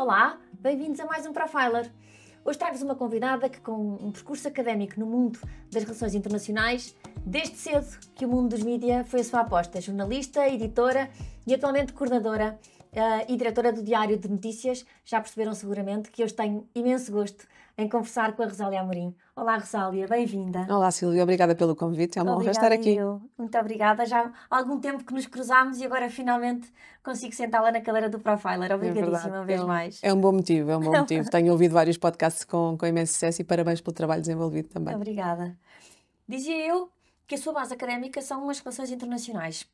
Olá, 0.00 0.38
bem-vindos 0.58 0.98
a 0.98 1.04
mais 1.04 1.26
um 1.26 1.32
Profiler. 1.34 1.92
Hoje 2.42 2.58
trago-vos 2.58 2.80
uma 2.82 2.94
convidada 2.94 3.50
que, 3.50 3.60
com 3.60 3.98
um 4.00 4.10
percurso 4.10 4.48
académico 4.48 4.98
no 4.98 5.04
mundo 5.04 5.38
das 5.70 5.82
relações 5.82 6.14
internacionais, 6.14 6.96
desde 7.18 7.58
cedo 7.58 7.86
que 8.14 8.24
o 8.24 8.28
mundo 8.30 8.48
dos 8.48 8.62
mídias 8.62 9.06
foi 9.06 9.20
a 9.20 9.24
sua 9.24 9.40
aposta. 9.40 9.78
Jornalista, 9.78 10.48
editora 10.48 11.10
e 11.46 11.52
atualmente 11.52 11.92
coordenadora 11.92 12.58
uh, 12.92 13.24
e 13.28 13.36
diretora 13.36 13.72
do 13.72 13.82
Diário 13.82 14.16
de 14.16 14.28
Notícias. 14.28 14.84
Já 15.04 15.20
perceberam 15.20 15.54
seguramente 15.54 16.10
que 16.10 16.22
hoje 16.22 16.34
tenho 16.34 16.66
imenso 16.74 17.12
gosto 17.12 17.46
em 17.78 17.88
conversar 17.88 18.34
com 18.34 18.42
a 18.42 18.46
Rosália 18.46 18.80
Amorim. 18.80 19.14
Olá, 19.34 19.56
Rosália, 19.56 20.06
bem-vinda. 20.06 20.66
Olá, 20.68 20.90
Silvia, 20.90 21.22
obrigada 21.22 21.54
pelo 21.54 21.74
convite. 21.74 22.18
É 22.18 22.22
uma 22.22 22.36
honra 22.36 22.50
estar 22.50 22.70
aqui. 22.70 22.96
Eu. 22.96 23.22
Muito 23.38 23.56
obrigada. 23.56 24.04
Já 24.04 24.30
há 24.50 24.58
algum 24.58 24.78
tempo 24.78 25.02
que 25.04 25.14
nos 25.14 25.26
cruzámos 25.26 25.80
e 25.80 25.84
agora 25.84 26.10
finalmente 26.10 26.70
consigo 27.02 27.34
sentá-la 27.34 27.72
na 27.72 27.80
cadeira 27.80 28.08
do 28.10 28.18
Profiler. 28.18 28.72
Obrigadíssima, 28.72 29.36
é 29.36 29.38
uma 29.38 29.44
vez 29.44 29.60
é 29.60 29.64
um, 29.64 29.66
mais. 29.66 30.00
É 30.02 30.12
um 30.12 30.20
bom 30.20 30.32
motivo, 30.32 30.70
é 30.70 30.76
um 30.76 30.80
bom 30.80 30.92
motivo. 30.98 31.30
Tenho 31.30 31.52
ouvido 31.52 31.72
vários 31.72 31.96
podcasts 31.96 32.44
com, 32.44 32.76
com 32.76 32.86
imenso 32.86 33.14
sucesso 33.14 33.40
e 33.40 33.44
parabéns 33.44 33.80
pelo 33.80 33.94
trabalho 33.94 34.20
desenvolvido 34.20 34.68
também. 34.68 34.94
Obrigada. 34.94 35.56
Dizia 36.28 36.66
eu 36.66 36.90
que 37.26 37.34
a 37.34 37.38
sua 37.38 37.52
base 37.52 37.72
académica 37.72 38.20
são 38.20 38.50
as 38.50 38.58
relações 38.58 38.90
internacionais. 38.90 39.66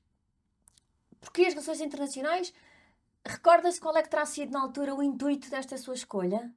Porquê 1.21 1.43
as 1.43 1.55
relações 1.55 1.81
internacionais? 1.81 2.53
Recorda-se 3.27 3.81
qual 3.81 3.97
é 3.97 4.03
que 4.03 4.09
terá 4.09 4.25
sido 4.25 4.53
na 4.53 4.61
altura 4.61 4.95
o 4.95 5.03
intuito 5.03 5.51
desta 5.51 5.77
sua 5.77 5.95
escolha? 5.95 6.51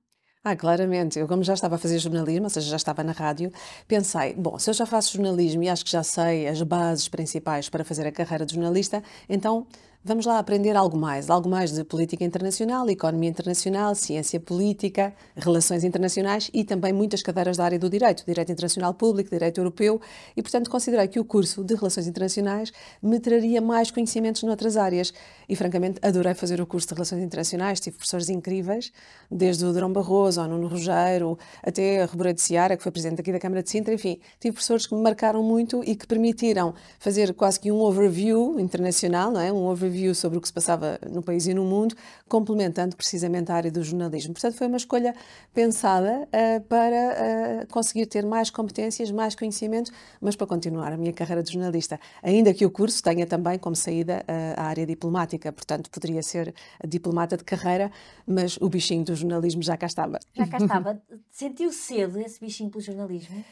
Ah, 0.43 0.55
claramente. 0.55 1.19
Eu, 1.19 1.27
como 1.27 1.43
já 1.43 1.53
estava 1.53 1.75
a 1.75 1.77
fazer 1.77 1.99
jornalismo, 1.99 2.45
ou 2.45 2.49
seja, 2.49 2.69
já 2.69 2.77
estava 2.77 3.03
na 3.03 3.11
rádio, 3.11 3.51
pensei: 3.87 4.33
bom, 4.33 4.57
se 4.57 4.69
eu 4.69 4.73
já 4.73 4.85
faço 4.85 5.13
jornalismo 5.13 5.63
e 5.63 5.69
acho 5.69 5.83
que 5.83 5.91
já 5.91 6.03
sei 6.03 6.47
as 6.47 6.61
bases 6.61 7.09
principais 7.09 7.67
para 7.69 7.83
fazer 7.83 8.07
a 8.07 8.11
carreira 8.11 8.45
de 8.45 8.53
jornalista, 8.53 9.03
então 9.27 9.67
Vamos 10.01 10.25
lá 10.25 10.39
aprender 10.39 10.77
algo 10.77 10.97
mais, 10.97 11.29
algo 11.29 11.49
mais 11.49 11.73
de 11.73 11.83
política 11.83 12.23
internacional, 12.23 12.89
economia 12.89 13.29
internacional, 13.29 13.93
ciência 13.93 14.39
política, 14.39 15.13
relações 15.35 15.83
internacionais 15.83 16.49
e 16.53 16.63
também 16.63 16.93
muitas 16.93 17.21
cadeiras 17.21 17.57
da 17.57 17.65
área 17.65 17.77
do 17.77 17.89
direito, 17.89 18.23
direito 18.25 18.49
internacional 18.49 18.93
público, 18.93 19.29
direito 19.29 19.59
europeu, 19.59 19.99
e 20.37 20.41
portanto 20.41 20.69
considerei 20.69 21.09
que 21.09 21.19
o 21.19 21.25
curso 21.25 21.65
de 21.65 21.75
relações 21.75 22.07
internacionais 22.07 22.71
me 23.03 23.19
traria 23.19 23.59
mais 23.59 23.91
conhecimentos 23.91 24.41
noutras 24.43 24.77
áreas. 24.77 25.13
E 25.49 25.55
francamente 25.57 25.99
adorei 26.01 26.33
fazer 26.33 26.61
o 26.61 26.65
curso 26.65 26.87
de 26.87 26.93
relações 26.93 27.21
internacionais, 27.21 27.81
tive 27.81 27.97
professores 27.97 28.29
incríveis, 28.29 28.93
desde 29.29 29.65
o 29.65 29.73
Drão 29.73 29.91
Barroso, 29.91 30.39
ao 30.39 30.47
Nuno 30.47 30.69
Rogério, 30.69 31.37
até 31.61 32.03
a 32.03 32.05
Rebora 32.05 32.33
de 32.33 32.41
Seara, 32.41 32.77
que 32.77 32.83
foi 32.83 32.91
presidente 32.93 33.19
aqui 33.19 33.33
da 33.33 33.39
Câmara 33.39 33.61
de 33.61 33.69
Sintra, 33.69 33.93
enfim, 33.93 34.17
tive 34.39 34.53
professores 34.53 34.87
que 34.87 34.95
me 34.95 35.01
marcaram 35.01 35.43
muito 35.43 35.83
e 35.83 35.93
que 35.93 36.07
permitiram 36.07 36.73
fazer 36.99 37.33
quase 37.33 37.59
que 37.59 37.69
um 37.69 37.81
overview 37.81 38.57
internacional, 38.61 39.29
não 39.29 39.41
é? 39.41 39.51
Um 39.51 39.65
overview 39.65 39.88
overview 39.89 40.13
sobre 40.13 40.37
o 40.37 40.41
que 40.41 40.47
se 40.47 40.53
passava 40.53 40.99
no 41.09 41.21
país 41.21 41.47
e 41.47 41.53
no 41.53 41.65
mundo, 41.65 41.95
complementando 42.27 42.95
precisamente 42.95 43.51
a 43.51 43.55
área 43.55 43.71
do 43.71 43.83
jornalismo. 43.83 44.33
Portanto, 44.33 44.55
foi 44.55 44.67
uma 44.67 44.77
escolha 44.77 45.15
pensada 45.53 46.27
uh, 46.27 46.61
para 46.61 47.63
uh, 47.63 47.67
conseguir 47.67 48.05
ter 48.05 48.25
mais 48.25 48.49
competências, 48.49 49.11
mais 49.11 49.35
conhecimento, 49.35 49.91
mas 50.21 50.35
para 50.35 50.47
continuar 50.47 50.93
a 50.93 50.97
minha 50.97 51.11
carreira 51.11 51.43
de 51.43 51.51
jornalista. 51.51 51.99
Ainda 52.21 52.53
que 52.53 52.65
o 52.65 52.71
curso 52.71 53.03
tenha 53.03 53.25
também 53.25 53.57
como 53.57 53.75
saída 53.75 54.23
uh, 54.27 54.59
a 54.59 54.63
área 54.63 54.85
diplomática, 54.85 55.51
portanto, 55.51 55.89
poderia 55.89 56.21
ser 56.21 56.53
diplomata 56.87 57.35
de 57.35 57.43
carreira, 57.43 57.91
mas 58.25 58.57
o 58.57 58.69
bichinho 58.69 59.03
do 59.03 59.15
jornalismo 59.15 59.61
já 59.61 59.75
cá 59.75 59.87
estava. 59.87 60.19
Já 60.33 60.47
cá 60.47 60.57
estava. 60.61 61.01
Sentiu 61.31 61.73
cedo 61.73 62.19
esse 62.19 62.39
bichinho 62.39 62.69
pelo 62.69 62.83
jornalismo? 62.83 63.43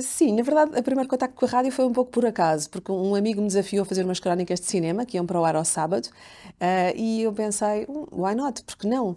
sim, 0.00 0.34
na 0.36 0.42
verdade, 0.42 0.78
o 0.78 0.82
primeiro 0.82 1.08
contacto 1.08 1.34
com 1.34 1.44
a 1.44 1.48
rádio 1.48 1.72
foi 1.72 1.84
um 1.84 1.92
pouco 1.92 2.10
por 2.10 2.24
acaso, 2.24 2.70
porque 2.70 2.92
um 2.92 3.14
amigo 3.14 3.40
me 3.40 3.48
desafiou 3.48 3.82
a 3.82 3.84
fazer 3.84 4.04
umas 4.04 4.20
crónicas 4.20 4.60
de 4.60 4.66
cinema 4.66 5.04
que 5.04 5.16
iam 5.16 5.26
para 5.26 5.40
o 5.40 5.44
ar 5.44 5.56
ao 5.56 5.64
sábado 5.64 5.83
sábado, 5.84 6.06
uh, 6.06 6.96
e 6.96 7.22
eu 7.22 7.32
pensei, 7.32 7.86
hum, 7.88 8.06
why 8.10 8.34
not? 8.34 8.62
Porque 8.64 8.88
não? 8.88 9.10
Uh, 9.10 9.16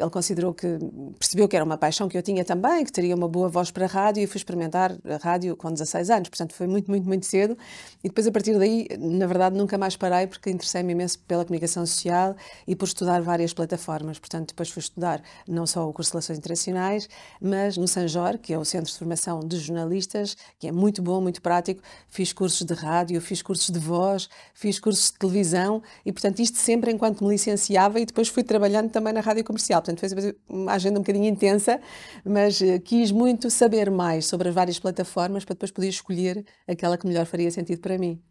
ele 0.00 0.10
considerou 0.10 0.54
que, 0.54 0.78
percebeu 1.18 1.46
que 1.46 1.54
era 1.54 1.64
uma 1.64 1.76
paixão 1.76 2.08
que 2.08 2.16
eu 2.16 2.22
tinha 2.22 2.44
também, 2.44 2.84
que 2.84 2.92
teria 2.92 3.14
uma 3.14 3.28
boa 3.28 3.48
voz 3.48 3.70
para 3.70 3.84
a 3.84 3.88
rádio, 3.88 4.22
e 4.22 4.26
fui 4.26 4.38
experimentar 4.38 4.96
a 5.04 5.16
rádio 5.16 5.54
com 5.56 5.70
16 5.70 6.10
anos, 6.10 6.28
portanto 6.28 6.54
foi 6.54 6.66
muito, 6.66 6.90
muito, 6.90 7.06
muito 7.06 7.26
cedo, 7.26 7.56
e 8.02 8.08
depois 8.08 8.26
a 8.26 8.32
partir 8.32 8.58
daí, 8.58 8.88
na 8.98 9.26
verdade, 9.26 9.56
nunca 9.56 9.76
mais 9.76 9.96
parei, 9.96 10.26
porque 10.26 10.50
interessei-me 10.50 10.92
imenso 10.92 11.18
pela 11.20 11.44
comunicação 11.44 11.84
social 11.84 12.34
e 12.66 12.74
por 12.74 12.86
estudar 12.86 13.20
várias 13.20 13.52
plataformas, 13.52 14.18
portanto 14.18 14.48
depois 14.48 14.70
fui 14.70 14.80
estudar 14.80 15.22
não 15.46 15.66
só 15.66 15.88
o 15.88 15.92
curso 15.92 16.10
de 16.10 16.14
Relações 16.14 16.38
Internacionais, 16.38 17.08
mas 17.40 17.76
no 17.76 17.86
Sanjor, 17.86 18.38
que 18.38 18.52
é 18.52 18.58
o 18.58 18.64
Centro 18.64 18.90
de 18.90 18.98
Formação 18.98 19.40
de 19.40 19.58
Jornalistas, 19.58 20.36
que 20.58 20.66
é 20.66 20.72
muito 20.72 21.02
bom, 21.02 21.20
muito 21.20 21.42
prático, 21.42 21.82
fiz 22.08 22.32
cursos 22.32 22.66
de 22.66 22.74
rádio, 22.74 23.20
fiz 23.20 23.42
cursos 23.42 23.70
de 23.70 23.78
voz, 23.78 24.28
fiz 24.54 24.80
cursos 24.80 25.10
de 25.10 25.18
televisão, 25.18 25.57
e, 26.04 26.12
portanto, 26.12 26.40
isto 26.40 26.58
sempre 26.58 26.90
enquanto 26.90 27.24
me 27.24 27.30
licenciava 27.30 28.00
e 28.00 28.06
depois 28.06 28.28
fui 28.28 28.42
trabalhando 28.42 28.90
também 28.90 29.12
na 29.12 29.20
rádio 29.20 29.44
comercial. 29.44 29.82
Portanto, 29.82 30.00
foi 30.00 30.36
uma 30.48 30.72
agenda 30.72 30.98
um 30.98 31.02
bocadinho 31.02 31.26
intensa, 31.26 31.80
mas 32.24 32.60
uh, 32.60 32.80
quis 32.80 33.10
muito 33.10 33.50
saber 33.50 33.90
mais 33.90 34.26
sobre 34.26 34.48
as 34.48 34.54
várias 34.54 34.78
plataformas 34.78 35.44
para 35.44 35.54
depois 35.54 35.70
poder 35.70 35.88
escolher 35.88 36.44
aquela 36.66 36.96
que 36.96 37.06
melhor 37.06 37.26
faria 37.26 37.50
sentido 37.50 37.80
para 37.80 37.98
mim. 37.98 38.22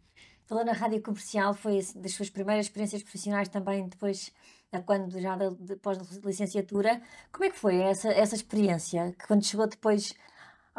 Falou 0.45 0.63
na 0.63 0.71
rádio 0.71 1.01
comercial, 1.01 1.53
foi 1.53 1.85
das 1.95 2.13
suas 2.13 2.29
primeiras 2.29 2.67
experiências 2.67 3.03
profissionais 3.03 3.49
também, 3.49 3.87
depois, 3.89 4.31
quando 4.85 5.19
já 5.19 5.35
depois 5.59 5.97
da 5.97 6.05
licenciatura. 6.23 7.01
Como 7.33 7.43
é 7.43 7.49
que 7.49 7.57
foi 7.57 7.75
essa, 7.77 8.07
essa 8.09 8.33
experiência? 8.33 9.13
Que 9.19 9.27
quando 9.27 9.43
chegou 9.45 9.67
depois 9.67 10.13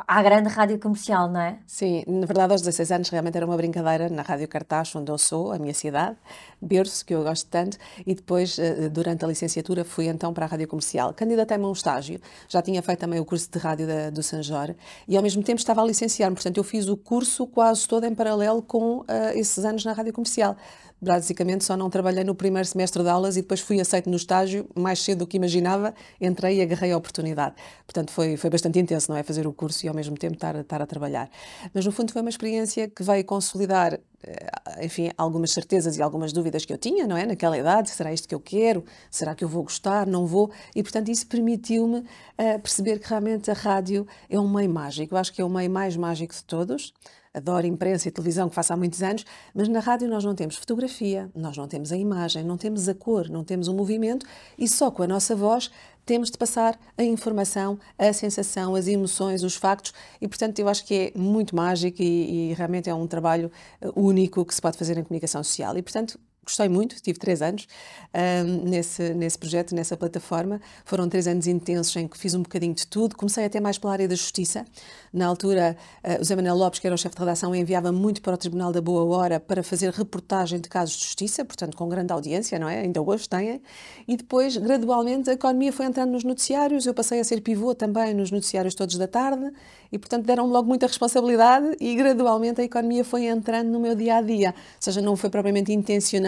à 0.07 0.23
grande 0.23 0.49
rádio 0.49 0.79
comercial, 0.79 1.31
não 1.31 1.41
é? 1.41 1.59
Sim, 1.67 2.05
na 2.07 2.27
verdade 2.27 2.53
aos 2.53 2.63
16 2.63 2.93
anos 2.93 3.09
realmente 3.09 3.37
era 3.37 3.45
uma 3.45 3.57
brincadeira 3.57 4.09
na 4.09 4.23
Rádio 4.23 4.47
Cartaz, 4.47 4.95
onde 4.95 5.11
eu 5.11 5.19
sou, 5.19 5.53
a 5.53 5.59
minha 5.59 5.75
cidade, 5.75 6.17
berço, 6.61 7.05
que 7.05 7.15
eu 7.15 7.23
gosto 7.23 7.49
tanto, 7.49 7.77
e 8.07 8.15
depois, 8.15 8.59
eh, 8.59 8.89
durante 8.89 9.25
a 9.25 9.29
licenciatura, 9.29 9.85
fui 9.85 10.07
então 10.07 10.33
para 10.33 10.45
a 10.45 10.49
Rádio 10.49 10.69
Comercial. 10.69 11.13
Candidatei-me 11.15 11.65
a 11.65 11.69
um 11.69 11.73
estágio, 11.73 12.21
já 12.49 12.63
tinha 12.63 12.83
feito 12.83 12.99
também 12.99 13.19
o 13.19 13.25
curso 13.25 13.51
de 13.51 13.59
rádio 13.59 13.87
da, 13.87 14.11
do 14.11 14.23
Sanjor, 14.23 14.75
e 15.07 15.17
ao 15.17 15.23
mesmo 15.23 15.43
tempo 15.43 15.59
estava 15.59 15.83
a 15.83 15.85
licenciar-me, 15.85 16.37
portanto 16.37 16.57
eu 16.57 16.65
fiz 16.65 16.89
o 16.89 16.97
curso 16.97 17.47
quase 17.47 17.89
todo 17.89 18.05
em 18.05 18.15
paralelo 18.15 18.63
com 18.63 18.99
uh, 18.99 19.07
esses 19.35 19.65
anos 19.65 19.85
na 19.85 19.93
Rádio 19.93 20.13
Comercial 20.13 20.57
basicamente 21.01 21.65
só 21.65 21.77
não 21.77 21.89
trabalhei 21.89 22.25
no 22.25 22.35
primeiro 22.35 22.67
semestre 22.67 23.03
de 23.03 23.09
aulas 23.09 23.37
e 23.37 23.43
depois 23.43 23.61
fui 23.61 23.81
aceito 23.81 24.11
no 24.11 24.17
estágio 24.17 24.69
mais 24.75 25.01
cedo 25.03 25.21
do 25.21 25.27
que 25.27 25.37
imaginava, 25.37 25.95
entrei 26.21 26.59
e 26.59 26.63
agarrei 26.63 26.93
a 26.93 26.97
oportunidade. 26.97 27.55
Portanto, 27.87 28.11
foi, 28.11 28.37
foi 28.37 28.51
bastante 28.51 28.79
intenso, 28.79 29.11
não 29.11 29.19
é? 29.19 29.23
Fazer 29.23 29.47
o 29.47 29.53
curso 29.53 29.87
e 29.87 29.89
ao 29.89 29.95
mesmo 29.95 30.17
tempo 30.17 30.35
estar, 30.35 30.55
estar 30.57 30.83
a 30.83 30.87
trabalhar. 30.87 31.31
Mas 31.73 31.85
no 31.85 31.93
fundo 31.93 32.13
foi 32.13 32.21
uma 32.21 32.31
experiência 32.31 32.89
que 32.89 33.03
veio 33.03 33.25
consolidar, 33.25 33.99
eh, 34.23 34.85
enfim, 34.85 35.11
algumas 35.17 35.53
certezas 35.53 35.97
e 35.97 36.03
algumas 36.03 36.33
dúvidas 36.33 36.65
que 36.65 36.73
eu 36.73 36.79
tinha, 36.79 37.07
não 37.07 37.17
é? 37.17 37.25
Naquela 37.27 37.57
idade, 37.57 37.91
será 37.91 38.13
isto 38.13 38.29
que 38.29 38.35
eu 38.35 38.41
quero? 38.41 38.85
Será 39.11 39.35
que 39.35 39.45
eu 39.45 39.49
vou 39.49 39.63
gostar? 39.63 40.07
Não 40.07 40.27
vou? 40.27 40.51
E 40.75 40.83
portanto 40.83 41.09
isso 41.09 41.27
permitiu-me 41.27 41.99
uh, 41.99 42.61
perceber 42.61 42.99
que 42.99 43.09
realmente 43.09 43.51
a 43.51 43.55
rádio 43.55 44.07
é 44.29 44.39
um 44.39 44.49
meio 44.49 44.71
mágico. 44.71 45.15
Eu 45.15 45.19
acho 45.19 45.33
que 45.33 45.41
é 45.41 45.45
o 45.45 45.49
meio 45.49 45.71
mais 45.71 45.97
mágico 45.97 46.35
de 46.35 46.45
todos 46.45 46.93
adoro 47.33 47.67
imprensa 47.67 48.09
e 48.09 48.11
televisão, 48.11 48.49
que 48.49 48.55
faço 48.55 48.73
há 48.73 48.77
muitos 48.77 49.03
anos, 49.03 49.25
mas 49.55 49.69
na 49.69 49.81
rádio 49.81 50.09
nós 50.09 50.25
não 50.25 50.35
temos 50.35 50.57
fotografia, 50.57 51.31
nós 51.35 51.57
não 51.57 51.69
temos 51.69 51.93
a 51.93 51.97
imagem, 51.97 52.45
não 52.45 52.57
temos 52.57 52.89
a 52.89 52.95
cor, 52.95 53.29
não 53.29 53.45
temos 53.45 53.69
o 53.69 53.75
movimento 53.75 54.27
e 54.57 54.69
só 54.69 54.91
com 54.91 55.03
a 55.03 55.07
nossa 55.07 55.35
voz 55.35 55.71
temos 56.09 56.31
de 56.31 56.39
passar 56.39 56.81
a 56.97 57.05
informação, 57.05 57.79
a 57.99 58.11
sensação, 58.15 58.75
as 58.75 58.89
emoções, 58.89 59.43
os 59.43 59.57
factos 59.57 59.93
e, 60.21 60.27
portanto, 60.27 60.59
eu 60.59 60.67
acho 60.67 60.83
que 60.87 61.13
é 61.15 61.19
muito 61.19 61.55
mágico 61.55 62.03
e, 62.03 62.51
e 62.51 62.55
realmente 62.55 62.89
é 62.89 62.95
um 62.95 63.07
trabalho 63.07 63.53
eh, 63.79 63.91
único 63.95 64.43
que 64.43 64.55
se 64.55 64.61
pode 64.63 64.79
fazer 64.79 64.97
em 64.97 65.05
comunicação 65.05 65.45
social. 65.45 65.77
E, 65.77 65.83
portanto, 65.83 66.19
gostei 66.45 66.69
muito, 66.69 66.97
tive 67.03 67.19
três 67.19 67.43
anos 67.43 67.67
um, 68.15 68.69
nesse, 68.69 69.15
nesse 69.15 69.39
projeto, 69.39 69.75
nessa 69.75 69.97
plataforma. 69.97 70.61
Foram 70.85 71.09
três 71.09 71.27
anos 71.27 71.47
intensos 71.47 71.95
em 71.97 72.09
que 72.09 72.17
fiz 72.17 72.35
um 72.35 72.43
bocadinho 72.43 72.75
de 72.75 72.87
tudo. 72.87 73.17
Comecei 73.17 73.45
até 73.45 73.61
mais 73.61 73.79
pela 73.79 73.93
área 73.93 74.09
da 74.09 74.15
justiça. 74.15 74.65
Na 75.13 75.27
altura, 75.27 75.77
uh, 76.03 76.21
o 76.21 76.25
Zé 76.25 76.35
Manuel 76.35 76.57
Lopes, 76.57 76.81
que 76.81 76.87
era 76.87 76.95
o 76.95 76.99
chefe 76.99 77.15
de 77.15 77.21
redação, 77.21 77.55
enviava 77.55 77.93
muito 77.93 78.23
para 78.23 78.35
o 78.35 78.37
Tribunal 78.37 78.73
da 78.73 78.81
Boa 78.81 79.05
Hora 79.05 79.39
para 79.39 79.63
fazer 79.63 79.93
reportagem 79.93 80.61
de 80.61 80.69
casos 80.69 80.97
de 80.97 81.05
justiça, 81.05 81.45
portanto, 81.45 81.77
com 81.77 81.89
grande 81.89 82.13
audiência, 82.13 82.59
não 82.59 82.69
é? 82.69 82.81
Ainda 82.81 83.03
hoje 83.03 83.29
têm. 83.29 83.61
E 84.07 84.17
depois, 84.17 84.57
gradualmente, 84.57 85.29
a 85.31 85.35
economia 85.35 85.73
foi 85.73 85.87
entrando 85.87 86.13
nos 86.13 86.25
noticiários. 86.25 86.87
Eu 86.87 86.95
passei 86.95 87.21
a 87.21 87.25
ser 87.25 87.41
pivô 87.43 87.75
também 87.75 88.15
nos 88.15 88.31
noticiários 88.31 88.75
todos 88.75 88.97
da 88.97 89.07
tarde 89.07 89.53
e, 89.91 89.99
portanto, 89.99 90.25
deram-me 90.25 90.53
logo 90.53 90.69
muita 90.69 90.87
responsabilidade 90.87 91.77
e 91.81 91.95
gradualmente 91.95 92.61
a 92.61 92.65
economia 92.65 93.05
foi 93.05 93.27
entrando 93.27 93.69
no 93.71 93.81
meu 93.81 93.95
dia 93.95 94.17
a 94.17 94.23
dia. 94.23 94.55
Ou 94.57 94.81
seja, 94.81 95.01
não 95.01 95.17
foi 95.17 95.31
propriamente 95.31 95.73
intencional, 95.73 96.28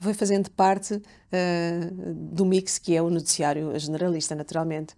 foi 0.00 0.14
fazendo 0.14 0.50
parte 0.50 0.94
uh, 0.94 2.14
do 2.14 2.44
mix 2.44 2.78
que 2.78 2.96
é 2.96 3.02
o 3.02 3.10
noticiário 3.10 3.78
generalista, 3.78 4.34
naturalmente. 4.34 4.94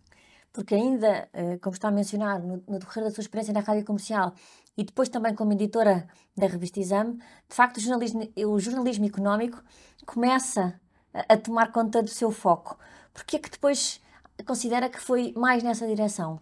Porque 0.53 0.75
ainda, 0.75 1.29
uh, 1.35 1.59
como 1.61 1.75
está 1.75 1.89
a 1.89 1.91
mencionar, 1.91 2.41
no, 2.41 2.63
no 2.67 2.79
decorrer 2.79 3.05
da 3.05 3.11
sua 3.11 3.21
experiência 3.21 3.53
na 3.53 3.61
rádio 3.61 3.85
comercial 3.85 4.35
e 4.77 4.85
depois 4.85 5.09
também 5.09 5.35
como 5.35 5.53
editora 5.53 6.07
da 6.37 6.47
revista 6.47 6.81
Exame, 6.81 7.15
de 7.49 7.55
facto 7.55 7.79
o 7.79 7.81
jornalismo, 7.81 8.29
o 8.37 8.59
jornalismo 8.59 9.07
económico 9.07 9.63
começa 10.05 10.81
a, 11.13 11.35
a 11.35 11.37
tomar 11.37 11.73
conta 11.73 12.03
do 12.03 12.11
seu 12.11 12.31
foco. 12.31 12.79
Porquê 13.13 13.37
é 13.37 13.39
que 13.39 13.51
depois 13.51 14.01
considera 14.47 14.89
que 14.89 15.01
foi 15.01 15.33
mais 15.37 15.63
nessa 15.63 15.87
direção? 15.87 16.41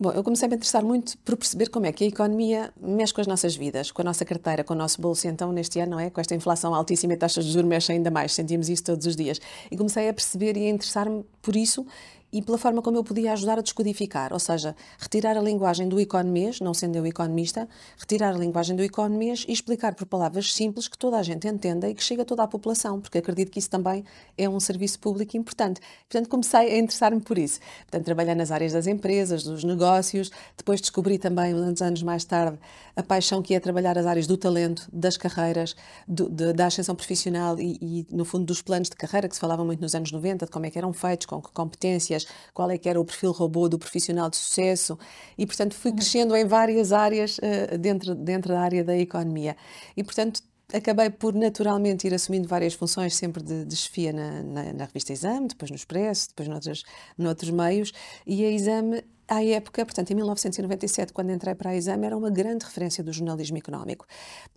Bom, 0.00 0.12
eu 0.12 0.22
comecei 0.22 0.46
a 0.46 0.48
me 0.48 0.54
interessar 0.54 0.84
muito 0.84 1.18
por 1.18 1.36
perceber 1.36 1.70
como 1.70 1.84
é 1.84 1.90
que 1.90 2.04
a 2.04 2.06
economia 2.06 2.72
mexe 2.80 3.12
com 3.12 3.20
as 3.20 3.26
nossas 3.26 3.56
vidas, 3.56 3.90
com 3.90 4.00
a 4.00 4.04
nossa 4.04 4.24
carteira, 4.24 4.62
com 4.62 4.72
o 4.72 4.76
nosso 4.76 5.00
bolso. 5.00 5.26
Então, 5.26 5.50
neste 5.50 5.80
ano, 5.80 5.92
não 5.92 5.98
é? 5.98 6.08
Com 6.08 6.20
esta 6.20 6.36
inflação 6.36 6.72
altíssima 6.72 7.14
e 7.14 7.16
taxas 7.16 7.44
de 7.44 7.50
juros 7.50 7.68
mexe 7.68 7.90
ainda 7.90 8.08
mais. 8.08 8.32
Sentimos 8.32 8.68
isso 8.68 8.84
todos 8.84 9.04
os 9.06 9.16
dias. 9.16 9.40
E 9.68 9.76
comecei 9.76 10.08
a 10.08 10.14
perceber 10.14 10.56
e 10.56 10.66
a 10.66 10.70
interessar-me 10.70 11.24
por 11.42 11.56
isso 11.56 11.84
e 12.32 12.42
pela 12.42 12.58
forma 12.58 12.82
como 12.82 12.96
eu 12.96 13.04
podia 13.04 13.32
ajudar 13.32 13.58
a 13.58 13.62
descodificar, 13.62 14.32
ou 14.32 14.38
seja, 14.38 14.76
retirar 14.98 15.36
a 15.36 15.40
linguagem 15.40 15.88
do 15.88 15.98
economês, 15.98 16.60
não 16.60 16.74
sendo 16.74 16.96
eu 16.96 17.06
economista, 17.06 17.68
retirar 17.98 18.34
a 18.34 18.38
linguagem 18.38 18.76
do 18.76 18.82
economês 18.82 19.44
e 19.48 19.52
explicar 19.52 19.94
por 19.94 20.06
palavras 20.06 20.52
simples 20.52 20.88
que 20.88 20.98
toda 20.98 21.18
a 21.18 21.22
gente 21.22 21.48
entenda 21.48 21.88
e 21.88 21.94
que 21.94 22.02
chegue 22.02 22.22
a 22.22 22.24
toda 22.24 22.42
a 22.42 22.48
população, 22.48 23.00
porque 23.00 23.18
acredito 23.18 23.50
que 23.50 23.58
isso 23.58 23.70
também 23.70 24.04
é 24.36 24.48
um 24.48 24.60
serviço 24.60 24.98
público 24.98 25.36
importante. 25.36 25.80
Portanto, 26.08 26.28
comecei 26.28 26.74
a 26.74 26.78
interessar-me 26.78 27.20
por 27.20 27.38
isso. 27.38 27.60
Portanto, 27.80 28.04
trabalhar 28.04 28.34
nas 28.34 28.50
áreas 28.50 28.72
das 28.72 28.86
empresas, 28.86 29.42
dos 29.42 29.64
negócios, 29.64 30.30
depois 30.56 30.80
descobri 30.80 31.18
também, 31.18 31.54
uns 31.54 31.80
anos 31.80 32.02
mais 32.02 32.24
tarde, 32.24 32.58
a 32.94 33.02
paixão 33.02 33.40
que 33.40 33.54
é 33.54 33.60
trabalhar 33.60 33.96
as 33.96 34.06
áreas 34.06 34.26
do 34.26 34.36
talento, 34.36 34.88
das 34.92 35.16
carreiras, 35.16 35.76
do, 36.06 36.28
de, 36.28 36.52
da 36.52 36.66
ascensão 36.66 36.94
profissional 36.94 37.58
e, 37.58 37.78
e, 37.80 38.06
no 38.14 38.24
fundo, 38.24 38.44
dos 38.44 38.60
planos 38.60 38.88
de 38.88 38.96
carreira 38.96 39.28
que 39.28 39.34
se 39.34 39.40
falava 39.40 39.64
muito 39.64 39.80
nos 39.80 39.94
anos 39.94 40.10
90, 40.10 40.46
de 40.46 40.50
como 40.50 40.66
é 40.66 40.70
que 40.70 40.78
eram 40.78 40.92
feitos, 40.92 41.26
com 41.26 41.40
que 41.40 41.50
competências, 41.52 42.17
qual 42.54 42.70
é 42.70 42.78
que 42.78 42.88
era 42.88 43.00
o 43.00 43.04
perfil 43.04 43.32
robô 43.32 43.68
do 43.68 43.78
profissional 43.78 44.30
de 44.30 44.36
sucesso 44.36 44.98
e, 45.36 45.46
portanto, 45.46 45.74
fui 45.74 45.90
uhum. 45.90 45.96
crescendo 45.96 46.36
em 46.36 46.44
várias 46.46 46.92
áreas 46.92 47.38
uh, 47.38 47.78
dentro, 47.78 48.14
dentro 48.14 48.52
da 48.52 48.60
área 48.60 48.84
da 48.84 48.96
economia. 48.96 49.56
E, 49.96 50.02
portanto, 50.02 50.42
acabei 50.72 51.10
por 51.10 51.34
naturalmente 51.34 52.06
ir 52.06 52.14
assumindo 52.14 52.46
várias 52.46 52.74
funções, 52.74 53.14
sempre 53.14 53.42
de, 53.42 53.64
de 53.64 53.76
chefia 53.76 54.12
na, 54.12 54.42
na, 54.42 54.72
na, 54.72 54.84
revista 54.84 55.12
Exame, 55.12 55.48
depois 55.48 55.70
no 55.70 55.76
Expresso, 55.76 56.28
depois 56.28 56.48
noutros, 56.48 56.84
noutros 57.16 57.50
meios, 57.50 57.92
e 58.26 58.44
a 58.44 58.50
Exame 58.50 59.04
à 59.28 59.44
época, 59.44 59.84
portanto, 59.84 60.10
em 60.10 60.14
1997, 60.14 61.12
quando 61.12 61.30
entrei 61.30 61.54
para 61.54 61.70
a 61.70 61.76
Exame, 61.76 62.06
era 62.06 62.16
uma 62.16 62.30
grande 62.30 62.64
referência 62.64 63.04
do 63.04 63.12
jornalismo 63.12 63.58
económico. 63.58 64.06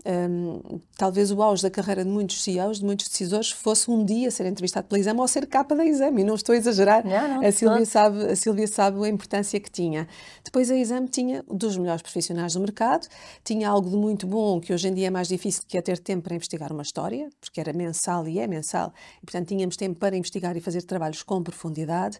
Um, 0.05 0.79
talvez 0.97 1.29
o 1.29 1.41
auge 1.41 1.61
da 1.61 1.69
carreira 1.69 2.05
de 2.05 2.09
muitos 2.09 2.41
CEOs, 2.41 2.79
de 2.79 2.85
muitos 2.85 3.09
decisores, 3.09 3.51
fosse 3.51 3.91
um 3.91 4.05
dia 4.05 4.31
ser 4.31 4.45
entrevistado 4.45 4.87
pela 4.87 4.97
Exame 4.97 5.19
ou 5.19 5.27
ser 5.27 5.45
capa 5.45 5.75
da 5.75 5.85
Exame, 5.85 6.21
e 6.21 6.23
não 6.23 6.35
estou 6.35 6.53
a 6.53 6.57
exagerar. 6.57 7.05
Não, 7.05 7.27
não, 7.27 7.45
a, 7.45 7.51
Silvia 7.51 7.85
sabe, 7.85 8.25
a 8.25 8.35
Silvia 8.35 8.67
sabe 8.67 9.03
a 9.03 9.09
importância 9.09 9.59
que 9.59 9.69
tinha. 9.69 10.07
Depois 10.41 10.71
a 10.71 10.75
Exame 10.77 11.09
tinha 11.09 11.43
dos 11.51 11.77
melhores 11.77 12.01
profissionais 12.01 12.53
do 12.53 12.61
mercado, 12.61 13.07
tinha 13.43 13.69
algo 13.69 13.89
de 13.89 13.97
muito 13.97 14.25
bom, 14.25 14.61
que 14.61 14.73
hoje 14.73 14.87
em 14.87 14.93
dia 14.93 15.07
é 15.07 15.09
mais 15.09 15.27
difícil, 15.27 15.63
que 15.67 15.77
é 15.77 15.81
ter 15.81 15.99
tempo 15.99 16.23
para 16.23 16.35
investigar 16.35 16.71
uma 16.71 16.83
história, 16.83 17.29
porque 17.41 17.59
era 17.59 17.73
mensal 17.73 18.25
e 18.25 18.39
é 18.39 18.47
mensal, 18.47 18.93
e 19.21 19.25
portanto 19.25 19.49
tínhamos 19.49 19.75
tempo 19.75 19.99
para 19.99 20.15
investigar 20.15 20.55
e 20.55 20.61
fazer 20.61 20.81
trabalhos 20.83 21.23
com 21.23 21.43
profundidade, 21.43 22.19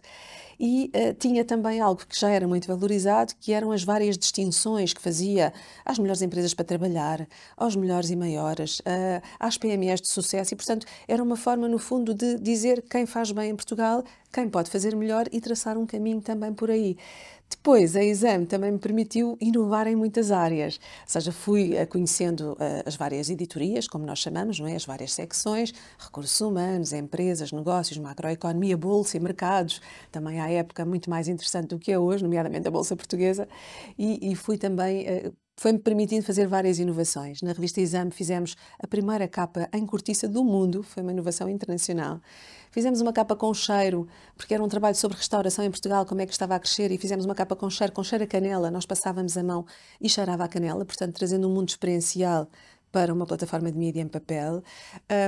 e 0.60 0.92
uh, 0.94 1.14
tinha 1.14 1.44
também 1.44 1.80
algo 1.80 2.04
que 2.06 2.18
já 2.18 2.28
era 2.28 2.41
era 2.42 2.48
muito 2.48 2.66
valorizado, 2.66 3.34
que 3.40 3.52
eram 3.52 3.70
as 3.70 3.84
várias 3.84 4.18
distinções 4.18 4.92
que 4.92 5.00
fazia 5.00 5.52
às 5.84 5.98
melhores 5.98 6.22
empresas 6.22 6.52
para 6.52 6.64
trabalhar, 6.64 7.26
aos 7.56 7.76
melhores 7.76 8.10
e 8.10 8.16
maiores, 8.16 8.82
às 9.38 9.56
PMEs 9.56 10.00
de 10.00 10.08
sucesso, 10.08 10.52
e, 10.52 10.56
portanto, 10.56 10.84
era 11.06 11.22
uma 11.22 11.36
forma, 11.36 11.68
no 11.68 11.78
fundo, 11.78 12.12
de 12.12 12.36
dizer 12.38 12.82
quem 12.82 13.06
faz 13.06 13.30
bem 13.30 13.50
em 13.50 13.56
Portugal, 13.56 14.02
quem 14.32 14.48
pode 14.48 14.70
fazer 14.70 14.96
melhor 14.96 15.26
e 15.30 15.40
traçar 15.40 15.78
um 15.78 15.86
caminho 15.86 16.20
também 16.20 16.52
por 16.52 16.70
aí. 16.70 16.96
Depois, 17.54 17.94
a 17.96 18.02
Exame 18.02 18.46
também 18.46 18.72
me 18.72 18.78
permitiu 18.78 19.36
inovar 19.38 19.86
em 19.86 19.94
muitas 19.94 20.32
áreas, 20.32 20.80
ou 21.02 21.06
seja, 21.06 21.30
fui 21.30 21.74
uh, 21.80 21.86
conhecendo 21.86 22.52
uh, 22.52 22.82
as 22.86 22.96
várias 22.96 23.28
editorias, 23.28 23.86
como 23.86 24.06
nós 24.06 24.20
chamamos, 24.20 24.58
não 24.58 24.66
é? 24.66 24.74
as 24.74 24.86
várias 24.86 25.12
secções, 25.12 25.72
recursos 25.98 26.40
humanos, 26.40 26.94
empresas, 26.94 27.52
negócios, 27.52 27.98
macroeconomia, 27.98 28.76
bolsa 28.76 29.18
e 29.18 29.20
mercados, 29.20 29.82
também 30.10 30.40
à 30.40 30.50
época 30.50 30.84
muito 30.86 31.10
mais 31.10 31.28
interessante 31.28 31.68
do 31.68 31.78
que 31.78 31.92
é 31.92 31.98
hoje, 31.98 32.24
nomeadamente 32.24 32.66
a 32.66 32.70
Bolsa 32.70 32.96
Portuguesa, 32.96 33.46
e, 33.98 34.32
e 34.32 34.34
fui 34.34 34.56
também 34.56 35.06
uh, 35.06 35.32
foi-me 35.56 35.78
permitindo 35.78 36.24
fazer 36.24 36.46
várias 36.46 36.78
inovações. 36.78 37.42
Na 37.42 37.52
revista 37.52 37.80
Exame 37.80 38.10
fizemos 38.10 38.56
a 38.80 38.86
primeira 38.86 39.28
capa 39.28 39.68
em 39.72 39.84
cortiça 39.86 40.26
do 40.26 40.42
mundo, 40.42 40.82
foi 40.82 41.02
uma 41.02 41.12
inovação 41.12 41.48
internacional. 41.48 42.20
Fizemos 42.72 43.02
uma 43.02 43.12
capa 43.12 43.36
com 43.36 43.52
cheiro, 43.52 44.08
porque 44.34 44.54
era 44.54 44.64
um 44.64 44.66
trabalho 44.66 44.96
sobre 44.96 45.18
restauração 45.18 45.62
em 45.62 45.70
Portugal, 45.70 46.06
como 46.06 46.22
é 46.22 46.26
que 46.26 46.32
estava 46.32 46.54
a 46.54 46.58
crescer, 46.58 46.90
e 46.90 46.96
fizemos 46.96 47.26
uma 47.26 47.34
capa 47.34 47.54
com 47.54 47.68
cheiro, 47.68 47.92
com 47.92 48.02
cheiro 48.02 48.24
a 48.24 48.26
canela. 48.26 48.70
Nós 48.70 48.86
passávamos 48.86 49.36
a 49.36 49.42
mão 49.42 49.66
e 50.00 50.08
cheirava 50.08 50.44
a 50.44 50.48
canela, 50.48 50.82
portanto, 50.82 51.14
trazendo 51.14 51.46
um 51.46 51.52
mundo 51.52 51.68
experiencial 51.68 52.48
para 52.92 53.12
uma 53.12 53.26
plataforma 53.26 53.72
de 53.72 53.78
mídia 53.78 54.02
em 54.02 54.06
papel, 54.06 54.62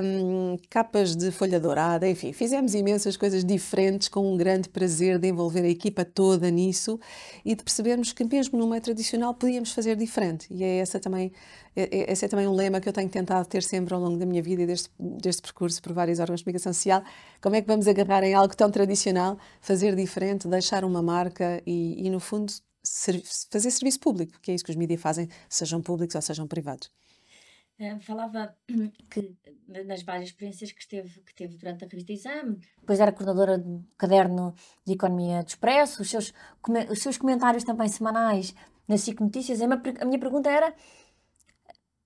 um, 0.02 0.58
capas 0.68 1.16
de 1.16 1.30
folha 1.30 1.58
dourada, 1.58 2.06
enfim, 2.06 2.32
fizemos 2.32 2.74
imensas 2.74 3.16
coisas 3.16 3.42
diferentes 3.42 4.08
com 4.08 4.30
um 4.32 4.36
grande 4.36 4.68
prazer 4.68 5.18
de 5.18 5.28
envolver 5.28 5.62
a 5.62 5.68
equipa 5.68 6.04
toda 6.04 6.50
nisso 6.50 7.00
e 7.42 7.54
de 7.54 7.64
percebermos 7.64 8.12
que 8.12 8.22
mesmo 8.22 8.58
no 8.58 8.68
meio 8.68 8.82
tradicional 8.82 9.32
podíamos 9.32 9.72
fazer 9.72 9.96
diferente. 9.96 10.46
E 10.50 10.62
é 10.62 10.76
essa 10.76 11.00
também, 11.00 11.32
é, 11.74 11.82
é, 11.82 12.12
esse 12.12 12.26
é 12.26 12.28
também 12.28 12.46
um 12.46 12.52
lema 12.52 12.80
que 12.80 12.88
eu 12.88 12.92
tenho 12.92 13.08
tentado 13.08 13.48
ter 13.48 13.62
sempre 13.62 13.94
ao 13.94 14.00
longo 14.00 14.18
da 14.18 14.26
minha 14.26 14.42
vida 14.42 14.62
e 14.62 14.66
deste, 14.66 14.90
deste 14.98 15.40
percurso 15.40 15.80
por 15.80 15.94
vários 15.94 16.20
órgãos 16.20 16.40
de 16.40 16.44
comunicação 16.44 16.72
social. 16.72 17.02
Como 17.40 17.56
é 17.56 17.62
que 17.62 17.66
vamos 17.66 17.88
agarrar 17.88 18.22
em 18.24 18.34
algo 18.34 18.54
tão 18.54 18.70
tradicional, 18.70 19.38
fazer 19.62 19.96
diferente, 19.96 20.46
deixar 20.46 20.84
uma 20.84 21.02
marca 21.02 21.62
e, 21.66 22.06
e 22.06 22.10
no 22.10 22.20
fundo, 22.20 22.52
fazer 23.50 23.70
serviço 23.70 23.98
público, 24.00 24.38
que 24.42 24.50
é 24.50 24.54
isso 24.54 24.64
que 24.64 24.70
os 24.70 24.76
mídias 24.76 25.00
fazem, 25.00 25.28
sejam 25.48 25.80
públicos 25.80 26.14
ou 26.14 26.20
sejam 26.20 26.46
privados. 26.46 26.90
Uh, 27.92 28.00
falava 28.00 28.56
que 29.10 29.36
nas 29.66 30.02
várias 30.02 30.30
experiências 30.30 30.72
que 30.72 30.80
esteve, 30.80 31.20
que 31.20 31.34
teve 31.34 31.56
durante 31.56 31.84
a 31.84 31.88
revista 31.88 32.12
Exame, 32.12 32.60
depois 32.80 33.00
era 33.00 33.12
coordenadora 33.12 33.58
do 33.58 33.84
caderno 33.98 34.54
de 34.86 34.94
Economia 34.94 35.42
do 35.42 35.48
Expresso, 35.48 36.02
os 36.02 36.08
seus, 36.10 36.32
os 36.90 37.02
seus 37.02 37.18
comentários 37.18 37.64
também 37.64 37.88
semanais 37.88 38.54
nas 38.86 39.00
SIC 39.00 39.20
Notícias. 39.20 39.58
Minha, 39.58 39.82
a 40.00 40.04
minha 40.04 40.18
pergunta 40.18 40.50
era: 40.50 40.74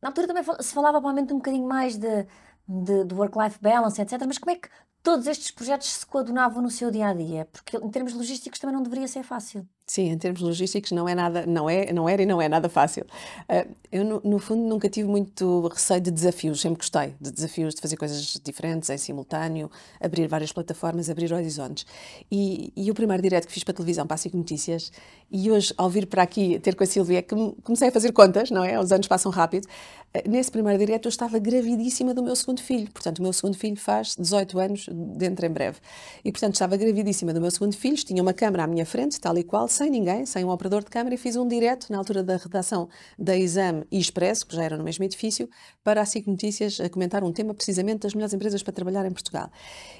na 0.00 0.08
altura 0.08 0.26
também 0.26 0.42
se 0.42 0.72
falava 0.72 0.98
provavelmente 0.98 1.32
um 1.32 1.36
bocadinho 1.36 1.66
mais 1.66 1.96
de, 1.96 2.26
de, 2.66 3.04
de 3.04 3.14
work-life 3.14 3.58
balance, 3.60 4.00
etc. 4.00 4.22
Mas 4.26 4.38
como 4.38 4.52
é 4.52 4.56
que 4.56 4.68
todos 5.02 5.26
estes 5.26 5.50
projetos 5.50 5.88
se 5.88 6.06
coadunavam 6.06 6.62
no 6.62 6.70
seu 6.70 6.90
dia 6.90 7.08
a 7.08 7.14
dia? 7.14 7.46
Porque 7.46 7.76
em 7.76 7.90
termos 7.90 8.14
logísticos 8.14 8.58
também 8.58 8.74
não 8.74 8.82
deveria 8.82 9.08
ser 9.08 9.22
fácil. 9.22 9.68
Sim, 9.88 10.10
em 10.10 10.18
termos 10.18 10.42
logísticos 10.42 10.92
não 10.92 11.08
é 11.08 11.14
nada, 11.14 11.46
não 11.46 11.68
é, 11.68 11.90
não 11.94 12.06
era 12.06 12.22
e 12.22 12.26
não 12.26 12.42
é 12.42 12.46
nada 12.46 12.68
fácil. 12.68 13.06
Uh, 13.48 13.74
eu 13.90 14.04
no, 14.04 14.20
no, 14.22 14.38
fundo 14.38 14.62
nunca 14.68 14.86
tive 14.86 15.08
muito 15.08 15.66
receio 15.68 15.98
de 15.98 16.10
desafios, 16.10 16.60
sempre 16.60 16.76
gostei 16.76 17.14
de 17.18 17.30
desafios 17.30 17.74
de 17.74 17.80
fazer 17.80 17.96
coisas 17.96 18.38
diferentes 18.44 18.90
em 18.90 18.98
simultâneo, 18.98 19.70
abrir 19.98 20.28
várias 20.28 20.52
plataformas, 20.52 21.08
abrir 21.08 21.32
horizontes. 21.32 21.86
E, 22.30 22.70
e 22.76 22.90
o 22.90 22.94
primeiro 22.94 23.22
direto 23.22 23.46
que 23.46 23.52
fiz 23.52 23.64
para 23.64 23.72
a 23.72 23.76
televisão, 23.76 24.06
para 24.06 24.18
a 24.22 24.36
Notícias, 24.36 24.92
e 25.30 25.50
hoje 25.50 25.72
ao 25.78 25.88
vir 25.88 26.06
para 26.06 26.22
aqui 26.22 26.58
ter 26.58 26.74
com 26.74 26.84
a 26.84 26.86
Silvia, 26.86 27.22
que 27.22 27.34
comecei 27.62 27.88
a 27.88 27.92
fazer 27.92 28.12
contas, 28.12 28.50
não 28.50 28.62
é? 28.62 28.78
Os 28.78 28.92
anos 28.92 29.08
passam 29.08 29.32
rápido. 29.32 29.66
Uh, 30.14 30.28
nesse 30.28 30.50
primeiro 30.50 30.78
direto 30.78 31.06
eu 31.06 31.10
estava 31.10 31.38
gravidíssima 31.38 32.12
do 32.12 32.22
meu 32.22 32.36
segundo 32.36 32.60
filho, 32.62 32.90
portanto 32.92 33.20
o 33.20 33.22
meu 33.22 33.32
segundo 33.32 33.56
filho 33.56 33.76
faz 33.76 34.14
18 34.18 34.58
anos 34.58 34.86
dentro 35.16 35.46
em 35.46 35.50
breve. 35.50 35.78
E 36.22 36.30
portanto 36.30 36.52
estava 36.52 36.76
gravidíssima 36.76 37.32
do 37.32 37.40
meu 37.40 37.50
segundo 37.50 37.74
filho, 37.74 37.96
tinha 37.96 38.22
uma 38.22 38.34
câmara 38.34 38.64
à 38.64 38.66
minha 38.66 38.84
frente, 38.84 39.18
tal 39.18 39.38
e 39.38 39.42
qual, 39.42 39.66
sem 39.78 39.90
ninguém, 39.90 40.26
sem 40.26 40.44
um 40.44 40.50
operador 40.50 40.82
de 40.82 40.90
câmara, 40.90 41.14
e 41.14 41.18
fiz 41.18 41.36
um 41.36 41.46
direto 41.46 41.90
na 41.90 41.98
altura 41.98 42.22
da 42.22 42.36
redação 42.36 42.88
da 43.16 43.36
Exame 43.36 43.84
e 43.90 43.98
Expresso, 43.98 44.44
que 44.46 44.56
já 44.56 44.64
era 44.64 44.76
no 44.76 44.82
mesmo 44.82 45.04
edifício, 45.04 45.48
para 45.84 46.02
a 46.02 46.04
SIC 46.04 46.26
Notícias 46.26 46.80
a 46.80 46.88
comentar 46.90 47.22
um 47.22 47.32
tema 47.32 47.54
precisamente 47.54 48.00
das 48.00 48.12
melhores 48.12 48.34
empresas 48.34 48.62
para 48.62 48.72
trabalhar 48.72 49.06
em 49.06 49.12
Portugal. 49.12 49.50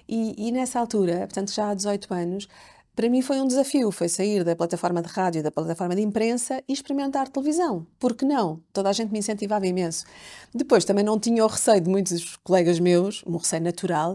E, 0.08 0.34
e 0.36 0.50
nessa 0.50 0.80
altura, 0.80 1.20
portanto 1.20 1.52
já 1.52 1.70
há 1.70 1.74
18 1.74 2.12
anos, 2.12 2.48
para 2.98 3.08
mim 3.08 3.22
foi 3.22 3.40
um 3.40 3.46
desafio, 3.46 3.92
foi 3.92 4.08
sair 4.08 4.42
da 4.42 4.56
plataforma 4.56 5.00
de 5.00 5.06
rádio, 5.06 5.40
da 5.40 5.52
plataforma 5.52 5.94
de 5.94 6.02
imprensa 6.02 6.60
e 6.66 6.72
experimentar 6.72 7.28
televisão. 7.28 7.86
Por 7.96 8.12
que 8.12 8.24
não? 8.24 8.60
Toda 8.72 8.88
a 8.88 8.92
gente 8.92 9.12
me 9.12 9.20
incentivava 9.20 9.64
imenso. 9.68 10.04
Depois 10.52 10.84
também 10.84 11.04
não 11.04 11.16
tinha 11.16 11.44
o 11.44 11.46
receio 11.46 11.80
de 11.80 11.88
muitos 11.88 12.34
colegas 12.38 12.80
meus, 12.80 13.22
um 13.24 13.36
receio 13.36 13.62
natural, 13.62 14.14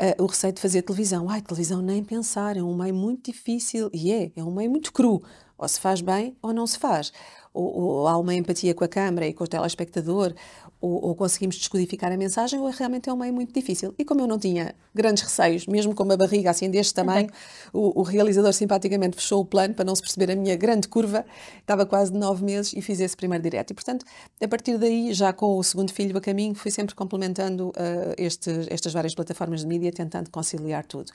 uh, 0.00 0.22
o 0.22 0.24
receio 0.24 0.54
de 0.54 0.62
fazer 0.62 0.80
televisão. 0.80 1.28
Ai, 1.28 1.42
televisão 1.42 1.82
nem 1.82 2.02
pensar, 2.02 2.56
é 2.56 2.62
um 2.62 2.74
meio 2.74 2.94
muito 2.94 3.30
difícil. 3.30 3.90
E 3.92 4.10
é, 4.10 4.32
é 4.34 4.42
um 4.42 4.50
meio 4.50 4.70
muito 4.70 4.94
cru. 4.94 5.22
Ou 5.58 5.68
se 5.68 5.78
faz 5.78 6.00
bem 6.00 6.34
ou 6.40 6.54
não 6.54 6.66
se 6.66 6.78
faz 6.78 7.12
ou, 7.54 7.80
ou, 7.80 8.08
há 8.08 8.16
uma 8.18 8.34
empatia 8.34 8.74
com 8.74 8.84
a 8.84 8.88
Câmara 8.88 9.26
e 9.26 9.32
com 9.32 9.44
o 9.44 9.46
telespectador, 9.46 10.34
ou, 10.80 11.04
ou, 11.06 11.14
conseguimos 11.14 11.56
descodificar 11.56 12.10
a 12.10 12.16
mensagem, 12.16 12.58
ou 12.58 12.68
realmente 12.70 13.08
é 13.08 13.12
um 13.12 13.16
meio 13.16 13.32
muito 13.32 13.52
difícil. 13.52 13.94
E 13.98 14.04
como 14.04 14.20
eu 14.20 14.26
não 14.26 14.38
tinha 14.38 14.74
grandes 14.94 15.22
receios, 15.22 15.66
mesmo 15.66 15.94
com 15.94 16.02
uma 16.02 16.16
barriga 16.16 16.50
assim 16.50 16.70
deste 16.70 16.92
tamanho, 16.94 17.28
o, 17.72 18.00
o, 18.00 18.02
realizador 18.02 18.52
simpaticamente 18.52 19.16
fechou 19.16 19.42
o 19.42 19.44
plano 19.44 19.74
para 19.74 19.84
não 19.84 19.94
se 19.94 20.02
perceber 20.02 20.32
a 20.32 20.36
minha 20.36 20.56
grande 20.56 20.88
curva, 20.88 21.24
estava 21.60 21.86
quase 21.86 22.10
de 22.10 22.18
nove 22.18 22.44
meses 22.44 22.72
e 22.72 22.82
fiz 22.82 22.98
esse 22.98 23.16
primeiro 23.16 23.42
direto. 23.42 23.70
E, 23.70 23.74
portanto, 23.74 24.04
a 24.42 24.48
partir 24.48 24.78
daí, 24.78 25.12
já 25.12 25.32
com 25.32 25.56
o 25.56 25.62
segundo 25.62 25.92
filho 25.92 26.16
a 26.16 26.20
caminho, 26.20 26.54
fui 26.54 26.70
sempre 26.70 26.94
complementando 26.94 27.68
uh, 27.68 28.14
este, 28.18 28.50
estas 28.70 28.92
várias 28.92 29.14
plataformas 29.14 29.60
de 29.60 29.66
mídia, 29.66 29.92
tentando 29.92 30.30
conciliar 30.30 30.84
tudo. 30.84 31.12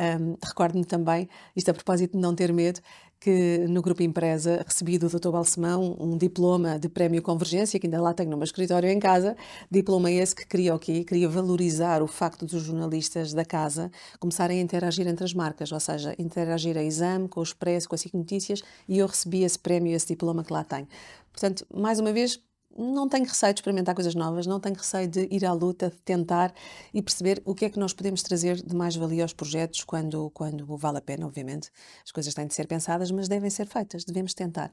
Um, 0.00 0.36
Recordo-me 0.44 0.84
também, 0.84 1.28
isto 1.54 1.70
a 1.70 1.74
propósito 1.74 2.12
de 2.12 2.18
não 2.18 2.34
ter 2.34 2.52
medo, 2.52 2.80
que 3.24 3.66
no 3.70 3.80
Grupo 3.80 4.02
Empresa 4.02 4.62
recebi 4.66 4.98
do 4.98 5.08
Dr. 5.08 5.30
Balsemão 5.30 5.96
um 5.98 6.18
diploma 6.18 6.78
de 6.78 6.90
Prémio 6.90 7.22
Convergência, 7.22 7.80
que 7.80 7.86
ainda 7.86 7.98
lá 7.98 8.12
tenho 8.12 8.28
no 8.28 8.36
meu 8.36 8.44
escritório 8.44 8.90
em 8.90 9.00
casa. 9.00 9.34
Diploma 9.70 10.10
esse 10.10 10.36
que 10.36 10.46
queria 10.46 10.74
o 10.74 10.78
quê? 10.78 11.04
Queria 11.04 11.26
valorizar 11.26 12.02
o 12.02 12.06
facto 12.06 12.44
dos 12.44 12.62
jornalistas 12.62 13.32
da 13.32 13.42
casa 13.42 13.90
começarem 14.20 14.58
a 14.58 14.62
interagir 14.62 15.08
entre 15.08 15.24
as 15.24 15.32
marcas, 15.32 15.72
ou 15.72 15.80
seja, 15.80 16.14
interagir 16.18 16.76
a 16.76 16.84
exame, 16.84 17.26
com 17.26 17.40
o 17.40 17.42
Expresso, 17.42 17.88
com 17.88 17.94
a 17.94 17.98
SIC 17.98 18.12
Notícias, 18.12 18.62
e 18.86 18.98
eu 18.98 19.06
recebi 19.06 19.42
esse 19.42 19.58
prémio, 19.58 19.94
esse 19.96 20.08
diploma 20.08 20.44
que 20.44 20.52
lá 20.52 20.62
tenho. 20.62 20.86
Portanto, 21.32 21.66
mais 21.74 21.98
uma 21.98 22.12
vez, 22.12 22.38
não 22.76 23.08
tenho 23.08 23.24
receio 23.24 23.54
de 23.54 23.60
experimentar 23.60 23.94
coisas 23.94 24.14
novas, 24.14 24.46
não 24.46 24.60
tenho 24.60 24.76
receio 24.76 25.08
de 25.08 25.28
ir 25.30 25.44
à 25.44 25.52
luta, 25.52 25.90
de 25.90 25.96
tentar 26.02 26.52
e 26.92 27.00
perceber 27.02 27.42
o 27.44 27.54
que 27.54 27.64
é 27.64 27.70
que 27.70 27.78
nós 27.78 27.92
podemos 27.92 28.22
trazer 28.22 28.56
de 28.56 28.74
mais-valia 28.74 29.22
aos 29.22 29.32
projetos 29.32 29.84
quando, 29.84 30.30
quando 30.30 30.76
vale 30.76 30.98
a 30.98 31.02
pena, 31.02 31.26
obviamente. 31.26 31.70
As 32.04 32.10
coisas 32.10 32.34
têm 32.34 32.46
de 32.46 32.54
ser 32.54 32.66
pensadas, 32.66 33.10
mas 33.10 33.28
devem 33.28 33.50
ser 33.50 33.66
feitas, 33.66 34.04
devemos 34.04 34.34
tentar. 34.34 34.72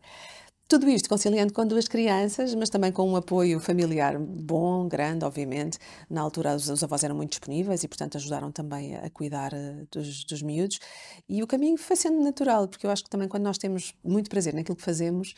Tudo 0.71 0.87
isto 0.87 1.09
conciliando 1.09 1.51
com 1.51 1.67
duas 1.67 1.85
crianças, 1.85 2.55
mas 2.55 2.69
também 2.69 2.93
com 2.93 3.05
um 3.05 3.17
apoio 3.17 3.59
familiar 3.59 4.17
bom, 4.17 4.87
grande, 4.87 5.25
obviamente. 5.25 5.77
Na 6.09 6.21
altura 6.21 6.55
os, 6.55 6.69
os 6.69 6.81
avós 6.81 7.03
eram 7.03 7.13
muito 7.13 7.31
disponíveis 7.31 7.83
e, 7.83 7.89
portanto, 7.89 8.15
ajudaram 8.15 8.53
também 8.53 8.95
a, 8.95 9.09
cuidar 9.09 9.51
uh, 9.53 9.85
dos, 9.91 10.23
dos 10.23 10.41
miúdos. 10.41 10.79
E 11.27 11.43
o 11.43 11.47
caminho 11.47 11.77
foi 11.77 11.97
sendo 11.97 12.23
natural, 12.23 12.69
porque 12.69 12.85
eu 12.85 12.89
acho 12.89 13.03
que 13.03 13.09
também 13.09 13.27
quando 13.27 13.43
nós 13.43 13.57
temos 13.57 13.93
muito 14.01 14.29
prazer 14.29 14.53
naquilo 14.53 14.77
que 14.77 14.81
fazemos, 14.81 15.35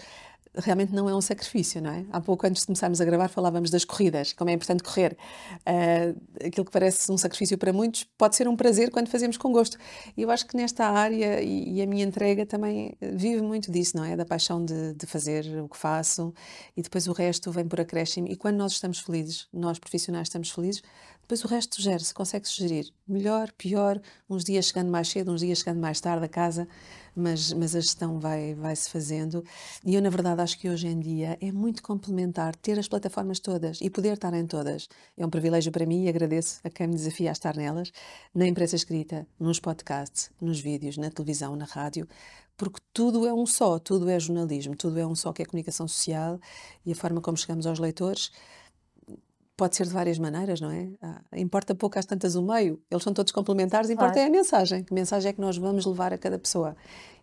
realmente 0.56 0.94
não 0.94 1.10
é 1.10 1.16
um 1.16 1.22
sacrifício, 1.22 1.82
não 1.82 1.92
é? 1.92 2.06
Há 2.12 2.22
pouco, 2.22 2.46
antes 2.46 2.62
de 2.62 2.68
começarmos 2.68 3.02
a 3.02 3.06
gravar, 3.06 3.28
falávamos 3.28 3.70
das 3.70 3.84
corridas, 3.84 4.34
como 4.34 4.50
é 4.50 4.54
importante 4.54 4.84
correr. 4.84 5.18
Uh, 5.62 6.46
aquilo 6.46 6.66
que 6.66 6.72
parece 6.72 7.12
um 7.12 7.18
sacrifício 7.18 7.58
para 7.58 7.74
muitos 7.74 8.06
pode 8.18 8.36
ser 8.36 8.48
um 8.48 8.56
prazer 8.56 8.92
quando 8.92 9.08
fazemos 9.08 9.38
com 9.38 9.52
gosto. 9.52 9.78
E 10.16 10.22
eu 10.22 10.30
acho 10.30 10.46
que 10.46 10.56
nesta 10.56 10.86
área, 10.86 11.42
e, 11.42 11.78
e 11.78 11.82
a 11.82 11.88
minha 11.88 12.06
entrega 12.06 12.46
também 12.46 12.96
vive 13.02 13.42
muito 13.42 13.72
disso, 13.72 13.98
não 13.98 14.04
é? 14.04 14.16
Da 14.16 14.26
paixão 14.26 14.64
de, 14.64 14.94
de, 14.94 15.06
fazer 15.08 15.46
o 15.64 15.68
que 15.68 15.78
faço 15.78 16.34
e 16.78 16.82
depois 16.82 17.08
o 17.08 17.14
resto 17.14 17.52
vem 17.52 17.68
por 17.68 17.82
acréscimo. 17.82 18.28
E 18.28 18.36
quando 18.36 18.58
nós 18.58 18.74
estamos 18.74 19.00
felizes, 19.00 19.48
nós 19.52 19.80
profissionais 19.80 20.28
estamos 20.28 20.50
felizes, 20.52 20.82
depois 21.22 21.44
o 21.44 21.48
resto 21.48 21.82
gera-se, 21.82 22.14
consegue-se 22.14 22.56
gerir. 22.56 22.92
Melhor, 23.08 23.52
pior, 23.54 24.00
uns 24.30 24.44
dias 24.44 24.66
chegando 24.66 24.92
mais 24.92 25.08
cedo, 25.08 25.32
uns 25.32 25.40
dias 25.40 25.60
chegando 25.60 25.80
mais 25.80 26.00
tarde 26.02 26.26
a 26.26 26.30
casa 26.30 26.68
mas, 27.16 27.54
mas 27.54 27.76
a 27.76 27.80
gestão 27.80 28.20
vai, 28.20 28.54
vai 28.56 28.76
se 28.76 28.90
fazendo. 28.90 29.44
E 29.86 29.96
eu, 29.96 30.02
na 30.02 30.10
verdade, 30.10 30.42
acho 30.42 30.60
que 30.60 30.70
hoje 30.70 30.88
em 30.88 31.00
dia 31.00 31.38
é 31.42 31.52
muito 31.52 31.84
complementar 31.84 32.56
ter 32.56 32.78
as 32.80 32.88
plataformas 32.88 33.40
todas 33.40 33.80
e 33.82 33.90
poder 33.90 34.14
estar 34.14 34.34
em 34.34 34.46
todas. 34.46 34.88
É 35.18 35.26
um 35.26 35.30
privilégio 35.30 35.72
para 35.72 35.86
mim 35.86 36.06
e 36.06 36.10
agradeço 36.10 36.60
a 36.64 36.70
quem 36.70 36.88
me 36.88 36.96
desafia 36.96 37.30
a 37.30 37.34
estar 37.34 37.56
nelas, 37.56 37.92
na 38.34 38.48
imprensa 38.48 38.76
escrita, 38.76 39.28
nos 39.40 39.60
podcasts, 39.60 40.32
nos 40.42 40.60
vídeos, 40.60 40.98
na 40.98 41.10
televisão, 41.10 41.56
na 41.56 41.66
rádio, 41.66 42.08
porque 42.56 42.80
tudo 42.94 43.26
é 43.26 43.34
um 43.34 43.46
só, 43.46 43.80
tudo 43.80 44.10
é 44.10 44.20
jornalismo, 44.20 44.76
tudo 44.76 45.00
é 45.00 45.06
um 45.06 45.16
só 45.16 45.34
que 45.34 45.42
é 45.42 45.46
comunicação 45.46 45.88
social 45.88 46.40
e 46.86 46.92
a 46.92 46.96
forma 46.96 47.20
como 47.20 47.36
chegamos 47.38 47.66
aos 47.66 47.80
leitores 47.80 48.32
pode 49.64 49.78
ser 49.78 49.88
de 49.88 49.94
várias 49.94 50.20
maneiras, 50.20 50.60
não 50.60 50.70
é? 50.70 50.90
Ah, 51.02 51.22
importa 51.38 51.74
pouco 51.74 51.98
às 51.98 52.06
tantas 52.06 52.36
o 52.36 52.44
meio, 52.44 52.82
eles 52.92 53.02
são 53.02 53.14
todos 53.14 53.32
complementares, 53.32 53.90
importa 53.90 54.16
claro. 54.16 54.28
é 54.28 54.30
a 54.30 54.30
mensagem, 54.30 54.84
que 54.84 54.94
mensagem 54.94 55.30
é 55.30 55.34
que 55.34 55.40
nós 55.40 55.56
vamos 55.56 55.86
levar 55.86 56.12
a 56.12 56.18
cada 56.18 56.38
pessoa. 56.38 56.76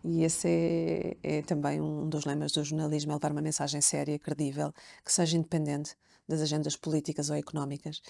E 0.03 0.23
esse 0.23 0.47
é, 0.47 1.17
é 1.21 1.41
também 1.43 1.79
um 1.79 2.09
dos 2.09 2.25
lemas 2.25 2.51
do 2.51 2.63
jornalismo, 2.63 3.11
é 3.11 3.13
levar 3.13 3.31
uma 3.31 3.43
mensagem 3.43 3.79
séria, 3.79 4.17
credível, 4.17 4.73
que 5.05 5.13
seja 5.13 5.37
independente 5.37 5.95
das 6.27 6.41
agendas 6.41 6.75
políticas 6.75 7.29
ou 7.29 7.35
económicas. 7.35 8.01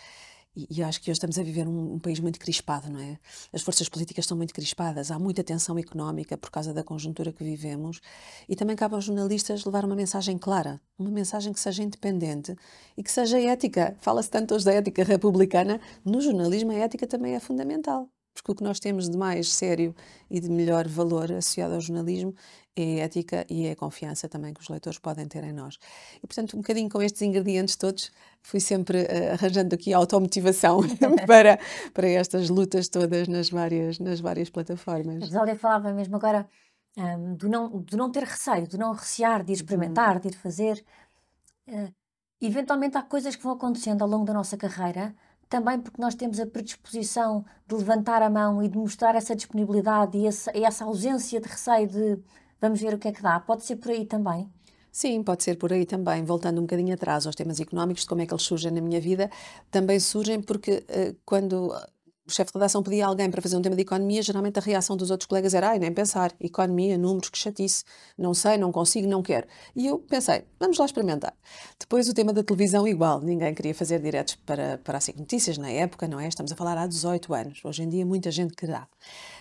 E, 0.54 0.84
acho 0.84 1.00
que 1.02 1.10
hoje 1.10 1.18
estamos 1.18 1.40
a 1.40 1.44
viver 1.44 1.66
um, 1.66 1.94
um, 1.94 2.00
país 2.00 2.20
muito 2.20 2.38
crispado, 2.38 2.90
não 2.90 3.00
é? 3.00 3.18
As 3.54 3.62
forças 3.62 3.88
políticas 3.88 4.26
estão 4.26 4.36
muito 4.36 4.54
crispadas, 4.54 5.10
há 5.10 5.18
muita 5.18 5.44
tensão 5.44 5.78
económica 5.78 6.38
por 6.38 6.52
causa 6.52 6.74
da 6.74 6.84
conjuntura 6.84 7.32
que 7.32 7.42
vivemos 7.42 8.02
e 8.50 8.56
também 8.56 8.76
cabe 8.76 8.96
aos 8.96 9.06
jornalistas 9.06 9.64
levar 9.64 9.86
uma 9.86 9.96
mensagem 9.96 10.38
clara, 10.38 10.82
uma 11.00 11.10
mensagem 11.10 11.54
que 11.54 11.60
seja 11.60 11.84
independente 11.84 12.54
e 12.98 13.04
que 13.04 13.12
seja 13.12 13.40
ética. 13.40 13.96
Fala-se 14.02 14.30
tanto 14.30 14.54
hoje 14.54 14.66
da 14.66 14.74
ética 14.74 15.04
republicana, 15.06 15.80
no 16.04 16.20
jornalismo 16.20 16.72
a 16.72 16.76
ética 16.76 17.08
também 17.08 17.34
é 17.34 17.40
fundamental 17.40 18.10
porque 18.34 18.52
o 18.52 18.56
que 18.56 18.64
nós 18.64 18.80
temos 18.80 19.10
de 19.10 19.18
mais 19.18 19.52
sério 19.52 19.94
e 20.30 20.40
de 20.40 20.50
melhor 20.50 20.88
valor 20.88 21.32
associado 21.32 21.74
ao 21.74 21.82
jornalismo 21.82 22.34
é 22.76 23.02
a 23.02 23.06
ética 23.06 23.46
e 23.50 23.68
é 23.68 23.72
a 23.72 23.76
confiança 23.76 24.30
também 24.30 24.54
que 24.54 24.62
os 24.62 24.70
leitores 24.70 24.98
podem 24.98 25.28
ter 25.28 25.44
em 25.44 25.52
nós. 25.52 25.78
E, 26.18 26.28
portanto, 26.28 26.56
um 26.56 26.62
bocadinho 26.62 26.90
com 26.90 27.02
estes 27.02 27.22
ingredientes 27.22 27.76
todos, 27.76 28.12
fui 28.42 28.60
sempre 28.60 29.04
uh, 29.04 29.34
arranjando 29.34 29.76
aqui 29.76 29.94
automotivação 29.94 30.80
para, 31.28 31.60
para 31.94 32.08
estas 32.08 32.50
lutas 32.50 32.88
todas 32.88 33.28
nas 33.28 33.50
várias, 33.50 34.00
nas 34.00 34.22
várias 34.22 34.50
plataformas. 34.50 35.24
A 35.24 35.28
Zélia 35.28 35.56
falava 35.56 35.92
mesmo 35.94 36.16
agora 36.16 36.48
um, 36.98 37.36
do, 37.36 37.50
não, 37.50 37.82
do 37.82 37.98
não 37.98 38.10
ter 38.10 38.24
receio, 38.24 38.68
do 38.68 38.78
não 38.78 38.94
recear, 38.94 39.44
de 39.44 39.52
ir 39.52 39.56
experimentar, 39.56 40.20
de 40.20 40.30
ir 40.30 40.36
fazer. 40.36 40.84
Uh, 41.68 41.94
eventualmente 42.40 42.98
há 42.98 43.04
coisas 43.04 43.36
que 43.36 43.44
vão 43.44 43.54
acontecendo 43.54 44.02
ao 44.02 44.08
longo 44.08 44.26
da 44.26 44.34
nossa 44.34 44.56
carreira 44.56 45.14
também 45.52 45.78
porque 45.82 46.02
nós 46.02 46.16
temos 46.16 46.40
a 46.40 46.48
predisposição 46.48 47.44
de 47.68 47.76
levantar 47.76 48.22
a 48.22 48.30
mão 48.30 48.64
e 48.64 48.70
de 48.70 48.78
mostrar 48.78 49.16
essa 49.16 49.36
disponibilidade 49.36 50.18
e 50.18 50.26
essa, 50.26 50.50
essa 50.58 50.86
ausência 50.86 51.42
de 51.42 51.48
receio 51.48 51.88
de 51.88 52.20
vamos 52.62 52.80
ver 52.80 52.94
o 52.94 52.98
que 52.98 53.10
é 53.10 53.12
que 53.12 53.22
dá. 53.22 53.38
Pode 53.38 53.66
ser 53.66 53.76
por 53.76 53.92
aí 53.92 54.06
também? 54.06 54.50
Sim, 54.90 55.22
pode 55.22 55.44
ser 55.44 55.58
por 55.58 55.74
aí 55.74 55.86
também. 55.86 56.24
Voltando 56.24 56.60
um 56.60 56.62
bocadinho 56.62 56.94
atrás 56.94 57.28
aos 57.28 57.36
temas 57.36 57.60
económicos, 57.60 58.04
de 58.04 58.08
como 58.08 58.22
é 58.22 58.26
que 58.26 58.34
eles 58.34 58.44
surgem 58.44 58.72
na 58.72 58.80
minha 58.80 59.02
vida, 59.02 59.30
também 59.70 60.00
surgem 60.00 60.42
porque 60.42 60.86
uh, 60.90 61.16
quando 61.26 61.70
o 62.28 62.32
chefe 62.32 62.52
de 62.52 62.58
redação 62.58 62.84
pedia 62.84 63.06
alguém 63.06 63.30
para 63.30 63.42
fazer 63.42 63.58
um 63.58 63.62
tema 63.62 63.76
de 63.76 63.82
economia, 63.82 64.22
geralmente 64.22 64.60
a 64.60 64.62
reação 64.62 64.96
dos 64.96 65.10
outros 65.10 65.28
colegas 65.28 65.54
era, 65.54 65.70
ai, 65.70 65.80
nem 65.80 65.92
pensar, 65.92 66.32
economia, 66.40 66.98
números, 66.98 67.30
que 67.30 67.38
chatice, 67.38 67.84
não 68.18 68.34
sei, 68.34 68.58
não 68.58 68.72
consigo, 68.72 69.08
não 69.08 69.24
quero. 69.24 69.48
E 69.76 69.88
eu 69.88 70.00
pensei, 70.00 70.44
vamos 70.60 70.78
lá 70.78 70.86
experimentar. 70.86 71.34
Depois 71.80 72.08
o 72.08 72.14
tema 72.14 72.32
da 72.32 72.44
televisão, 72.44 72.88
igual, 72.88 73.22
ninguém 73.22 73.54
queria 73.54 73.74
fazer 73.74 74.00
diretos 74.00 74.36
para, 74.36 74.78
para 74.84 74.98
a 74.98 75.02
SIC 75.02 75.18
Notícias 75.18 75.58
na 75.58 75.70
época, 75.70 76.08
não 76.08 76.20
é? 76.20 76.28
Estamos 76.28 76.52
a 76.52 76.56
falar 76.56 76.78
há 76.78 76.88
18 76.88 77.34
anos, 77.34 77.62
hoje 77.66 77.84
em 77.84 77.90
dia 77.90 78.06
muita 78.06 78.30
gente 78.32 78.54
querá. 78.56 78.88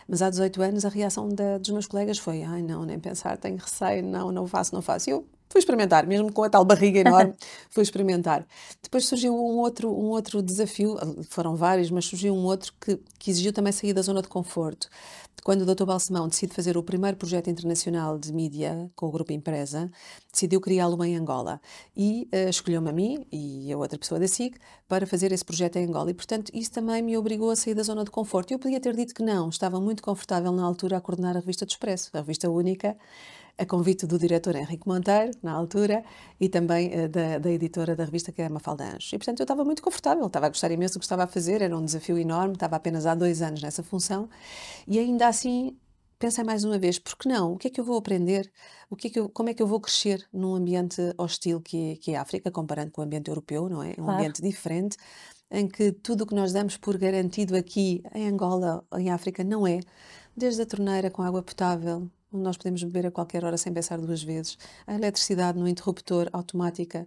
Mas 0.09 0.23
há 0.23 0.31
18 0.31 0.63
anos 0.63 0.85
a 0.85 0.89
reação 0.89 1.29
da, 1.29 1.59
dos 1.59 1.71
meus 1.71 1.87
colegas 1.87 2.19
foi, 2.19 2.43
ai, 2.43 2.63
não, 2.63 2.85
nem 2.85 2.99
pensar, 2.99 3.37
tenho 3.37 3.57
receio, 3.57 4.03
não, 4.03 4.33
não 4.33 4.47
faço, 4.47 4.75
não 4.75 4.83
faço. 4.83 5.11
E 5.11 5.13
eu 5.13 5.29
fui 5.51 5.59
experimentar, 5.59 6.07
mesmo 6.07 6.33
com 6.33 6.45
a 6.45 6.49
tal 6.49 6.65
barriga 6.65 7.01
enorme, 7.01 7.35
fui 7.69 7.83
experimentar. 7.83 8.47
Depois 8.81 9.05
surgiu 9.05 9.35
um 9.35 9.59
outro, 9.59 9.91
um 9.91 10.11
outro 10.11 10.41
desafio, 10.41 10.97
foram 11.29 11.57
vários, 11.57 11.91
mas 11.91 12.05
surgiu 12.05 12.33
um 12.33 12.45
outro 12.45 12.73
que, 12.81 12.99
que 13.19 13.31
exigiu 13.31 13.53
também 13.53 13.73
sair 13.73 13.93
da 13.93 14.01
zona 14.01 14.23
de 14.23 14.29
conforto. 14.29 14.89
Quando 15.43 15.63
o 15.63 15.75
Dr. 15.75 15.85
Balsemão 15.85 16.29
decide 16.29 16.55
fazer 16.55 16.77
o 16.77 16.83
primeiro 16.83 17.17
projeto 17.17 17.49
internacional 17.49 18.19
de 18.19 18.33
mídia 18.33 18.91
com 18.95 19.07
o 19.07 19.11
Grupo 19.11 19.33
Empresa, 19.33 19.91
decidiu 20.31 20.61
criá-lo 20.61 21.03
em 21.03 21.17
Angola 21.17 21.61
e 21.97 22.29
uh, 22.33 22.51
escolheu-me 22.51 22.91
a 22.91 22.93
mim 22.93 23.27
e 23.33 23.73
a 23.73 23.79
outra 23.79 23.99
pessoa 23.99 24.21
da 24.21 24.29
SIC 24.29 24.59
para 24.87 25.07
fazer 25.07 25.33
esse 25.33 25.45
projeto 25.45 25.77
em 25.77 25.87
Angola. 25.87 26.11
E, 26.11 26.15
portanto, 26.15 26.51
isso 26.53 26.71
também 26.71 27.03
me 27.03 27.17
obrigou 27.17 27.51
a 27.51 27.57
sair 27.57 27.75
da 27.75 27.83
zona 27.83 28.05
de 28.05 28.11
conforto. 28.11 28.53
Eu 28.53 28.59
podia 28.59 28.79
ter 28.79 28.95
dito 28.95 29.15
que 29.15 29.23
não, 29.23 29.49
estava 29.49 29.81
muito 29.81 30.03
confortável 30.03 30.53
na 30.53 30.63
altura 30.63 30.99
a 30.99 31.01
coordenar 31.01 31.37
a 31.37 31.41
revista 31.41 31.65
do 31.65 31.71
Expresso, 31.71 32.11
a 32.13 32.19
revista 32.19 32.51
única 32.51 32.97
a 33.61 33.67
convite 33.67 34.07
do 34.07 34.19
diretor 34.19 34.57
Henrique 34.57 34.89
Monteiro, 34.89 35.33
na 35.43 35.53
altura, 35.53 36.03
e 36.41 36.49
também 36.49 36.89
uh, 36.89 37.09
da, 37.09 37.39
da, 37.39 37.51
editora 37.51 37.95
da 37.95 38.05
revista, 38.05 38.33
que 38.33 38.41
é 38.41 38.47
a 38.47 38.51
Mafalda 38.51 38.85
Anjos. 38.85 39.13
E, 39.13 39.19
portanto, 39.19 39.41
eu 39.41 39.45
estava 39.45 39.65
muito 39.65 39.83
confortável, 39.83 40.27
estava 40.27 40.47
a 40.47 40.49
gostar 40.49 40.71
imenso 40.71 40.95
do 40.95 41.01
que 41.01 41.05
estava 41.05 41.25
a 41.25 41.27
fazer, 41.27 41.61
era 41.61 41.77
um 41.77 41.85
desafio 41.85 42.19
enorme, 42.19 42.55
estava 42.55 42.77
apenas 42.77 43.05
há 43.05 43.15
dois 43.15 43.43
anos 43.43 43.61
nessa 43.63 43.83
função, 43.83 44.29
e 44.89 44.99
ainda 44.99 45.29
assim 45.29 45.77
pensei 46.19 46.45
mais 46.45 46.65
uma 46.65 46.79
vez, 46.79 46.99
por 46.99 47.17
que 47.17 47.29
não? 47.29 47.55
O 47.55 47.59
que 47.59 47.69
é 47.69 47.71
que 47.71 47.81
eu 47.81 47.85
vou 47.85 47.97
aprender? 47.97 48.51
O 48.91 48.97
que 48.97 49.09
é 49.09 49.11
que 49.11 49.19
eu, 49.19 49.29
como 49.29 49.49
é 49.49 49.55
que 49.55 49.63
eu 49.63 49.67
vou 49.67 49.81
crescer 49.81 50.27
num 50.33 50.55
ambiente 50.55 51.01
hostil 51.17 51.61
que 51.61 51.93
é, 51.93 51.97
que 51.97 52.13
é 52.13 52.17
a 52.17 52.23
África, 52.23 52.51
comparando 52.51 52.91
com 52.91 53.01
o 53.01 53.05
ambiente 53.05 53.29
europeu, 53.29 53.69
não 53.69 53.83
é? 53.83 53.91
Um 53.93 54.05
claro. 54.05 54.13
ambiente 54.13 54.43
diferente, 54.43 54.97
em 55.51 55.67
que 55.67 55.93
tudo 55.93 56.25
o 56.25 56.27
que 56.27 56.35
nós 56.35 56.53
damos 56.53 56.77
por 56.77 56.97
garantido 56.99 57.57
aqui 57.57 58.03
em 58.15 58.29
Angola, 58.29 58.85
em 58.99 59.11
África, 59.11 59.43
não 59.43 59.67
é. 59.67 59.81
Desde 60.37 60.63
a 60.63 60.67
torneira 60.67 61.11
com 61.11 61.23
água 61.23 61.43
potável, 61.43 62.09
onde 62.33 62.43
nós 62.45 62.57
podemos 62.57 62.83
beber 62.83 63.07
a 63.07 63.11
qualquer 63.11 63.45
hora 63.45 63.57
sem 63.57 63.73
pensar 63.73 63.99
duas 63.99 64.23
vezes, 64.23 64.57
a 64.87 64.95
eletricidade 64.95 65.59
no 65.59 65.69
interruptor 65.69 66.29
automática, 66.33 67.07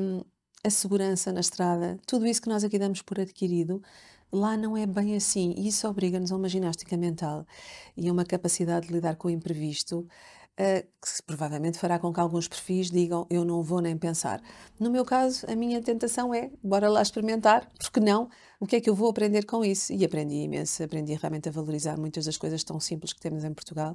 um, 0.00 0.22
a 0.62 0.70
segurança 0.70 1.32
na 1.32 1.40
estrada, 1.40 1.98
tudo 2.06 2.26
isso 2.26 2.40
que 2.40 2.48
nós 2.48 2.64
aqui 2.64 2.78
damos 2.78 3.02
por 3.02 3.20
adquirido, 3.20 3.82
lá 4.32 4.56
não 4.56 4.76
é 4.76 4.86
bem 4.86 5.16
assim. 5.16 5.54
E 5.56 5.68
isso 5.68 5.86
obriga-nos 5.88 6.32
a 6.32 6.36
uma 6.36 6.48
ginástica 6.48 6.96
mental 6.96 7.46
e 7.96 8.08
a 8.08 8.12
uma 8.12 8.24
capacidade 8.24 8.88
de 8.88 8.92
lidar 8.92 9.16
com 9.16 9.28
o 9.28 9.30
imprevisto 9.30 10.06
uh, 10.58 10.82
que 10.82 11.22
provavelmente 11.26 11.78
fará 11.78 11.98
com 11.98 12.12
que 12.12 12.20
alguns 12.20 12.48
perfis 12.48 12.90
digam 12.90 13.26
eu 13.30 13.44
não 13.44 13.62
vou 13.62 13.80
nem 13.80 13.96
pensar. 13.96 14.40
No 14.78 14.90
meu 14.90 15.04
caso, 15.04 15.46
a 15.50 15.54
minha 15.54 15.80
tentação 15.82 16.34
é 16.34 16.50
bora 16.62 16.88
lá 16.88 17.02
experimentar, 17.02 17.70
porque 17.78 18.00
não? 18.00 18.28
O 18.64 18.66
que 18.66 18.76
é 18.76 18.80
que 18.80 18.88
eu 18.88 18.94
vou 18.94 19.10
aprender 19.10 19.44
com 19.44 19.62
isso? 19.62 19.92
E 19.92 20.02
aprendi 20.06 20.36
imenso, 20.36 20.82
aprendi 20.82 21.12
realmente 21.12 21.50
a 21.50 21.52
valorizar 21.52 21.98
muitas 21.98 22.24
das 22.24 22.38
coisas 22.38 22.64
tão 22.64 22.80
simples 22.80 23.12
que 23.12 23.20
temos 23.20 23.44
em 23.44 23.52
Portugal 23.52 23.94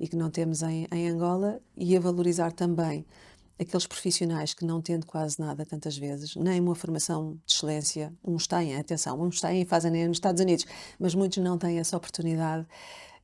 e 0.00 0.08
que 0.08 0.16
não 0.16 0.30
temos 0.30 0.62
em, 0.62 0.86
em 0.90 1.06
Angola 1.10 1.60
e 1.76 1.94
a 1.94 2.00
valorizar 2.00 2.50
também 2.50 3.04
aqueles 3.60 3.86
profissionais 3.86 4.54
que 4.54 4.64
não 4.64 4.80
tendo 4.80 5.04
quase 5.04 5.38
nada 5.38 5.66
tantas 5.66 5.98
vezes, 5.98 6.34
nem 6.34 6.58
uma 6.60 6.74
formação 6.74 7.38
de 7.44 7.52
excelência, 7.52 8.10
uns 8.24 8.46
têm, 8.46 8.74
atenção, 8.76 9.20
uns 9.20 9.38
têm 9.38 9.60
e 9.60 9.66
fazem 9.66 9.90
nos 10.08 10.16
Estados 10.16 10.40
Unidos, 10.40 10.64
mas 10.98 11.14
muitos 11.14 11.36
não 11.44 11.58
têm 11.58 11.78
essa 11.78 11.94
oportunidade 11.94 12.66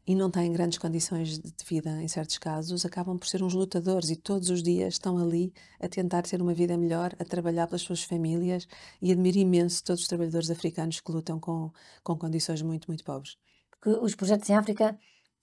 e 0.07 0.15
não 0.15 0.31
têm 0.31 0.53
grandes 0.53 0.79
condições 0.79 1.39
de 1.39 1.53
vida 1.65 2.03
em 2.03 2.09
certos 2.09 2.39
casos, 2.39 2.85
acabam 2.85 3.17
por 3.17 3.27
ser 3.29 3.43
uns 3.43 3.55
lutadores 3.55 4.11
e 4.11 4.17
todos 4.17 4.51
os 4.51 4.63
dias 4.63 4.95
estão 4.95 5.17
ali 5.17 5.53
a 5.81 5.89
tentar 5.89 6.23
ter 6.23 6.43
uma 6.43 6.53
vida 6.53 6.77
melhor, 6.77 7.15
a 7.19 7.25
trabalhar 7.25 7.67
pelas 7.69 7.83
suas 7.83 8.03
famílias 8.03 8.67
e 9.01 9.13
admiro 9.13 9.39
imenso 9.39 9.85
todos 9.85 10.03
os 10.03 10.09
trabalhadores 10.09 10.51
africanos 10.51 11.01
que 11.01 11.13
lutam 11.13 11.39
com, 11.39 11.71
com 12.03 12.17
condições 12.17 12.63
muito, 12.63 12.89
muito 12.89 13.05
pobres. 13.05 13.37
Porque 13.71 13.91
os 13.91 14.15
projetos 14.15 14.51
em 14.51 14.55
África, 14.55 14.99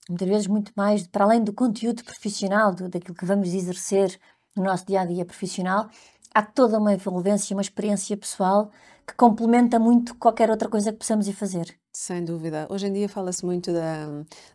muitas 0.08 0.28
vezes, 0.28 0.46
muito 0.46 0.72
mais 0.76 1.06
para 1.06 1.24
além 1.24 1.42
do 1.42 1.52
conteúdo 1.52 2.04
profissional, 2.04 2.74
do, 2.74 2.88
daquilo 2.88 3.14
que 3.14 3.24
vamos 3.24 3.54
exercer 3.54 4.18
no 4.54 4.64
nosso 4.64 4.84
dia 4.84 5.00
a 5.00 5.06
dia 5.06 5.24
profissional, 5.24 5.88
há 6.34 6.42
toda 6.42 6.78
uma 6.78 6.94
envolvência, 6.94 7.54
uma 7.54 7.62
experiência 7.62 8.16
pessoal 8.16 8.70
que 9.06 9.14
complementa 9.14 9.78
muito 9.78 10.14
qualquer 10.14 10.50
outra 10.50 10.68
coisa 10.68 10.92
que 10.92 10.98
possamos 10.98 11.26
ir 11.26 11.32
fazer. 11.32 11.76
Sem 11.92 12.24
dúvida. 12.24 12.68
Hoje 12.70 12.86
em 12.86 12.92
dia 12.92 13.08
fala-se 13.08 13.44
muito 13.44 13.72
da, 13.72 14.06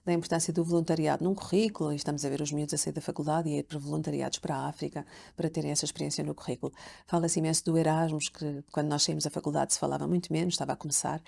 da 0.05 0.13
importância 0.13 0.53
do 0.53 0.63
voluntariado 0.63 1.21
num 1.25 1.35
currículo, 1.35 1.91
e 1.91 1.97
estamos 1.97 2.23
a 2.23 2.29
ver 2.29 2.39
os 2.39 2.53
miúdos 2.53 2.73
a 2.73 2.77
sair 2.77 2.93
da 2.93 3.01
faculdade 3.01 3.49
e 3.49 3.55
a 3.55 3.57
ir 3.57 3.63
para 3.63 3.77
voluntariados 3.77 4.39
para 4.39 4.55
a 4.55 4.67
África 4.69 5.05
para 5.35 5.49
terem 5.49 5.71
essa 5.71 5.83
experiência 5.83 6.23
no 6.23 6.33
currículo. 6.33 6.71
Fala-se 7.05 7.39
imenso 7.39 7.65
do 7.65 7.77
Erasmus, 7.77 8.29
que 8.29 8.63
quando 8.71 8.87
nós 8.87 9.03
saímos 9.03 9.25
da 9.25 9.29
faculdade 9.29 9.73
se 9.73 9.79
falava 9.79 10.07
muito 10.07 10.31
menos, 10.31 10.53
estava 10.53 10.71
a 10.71 10.75
começar, 10.77 11.21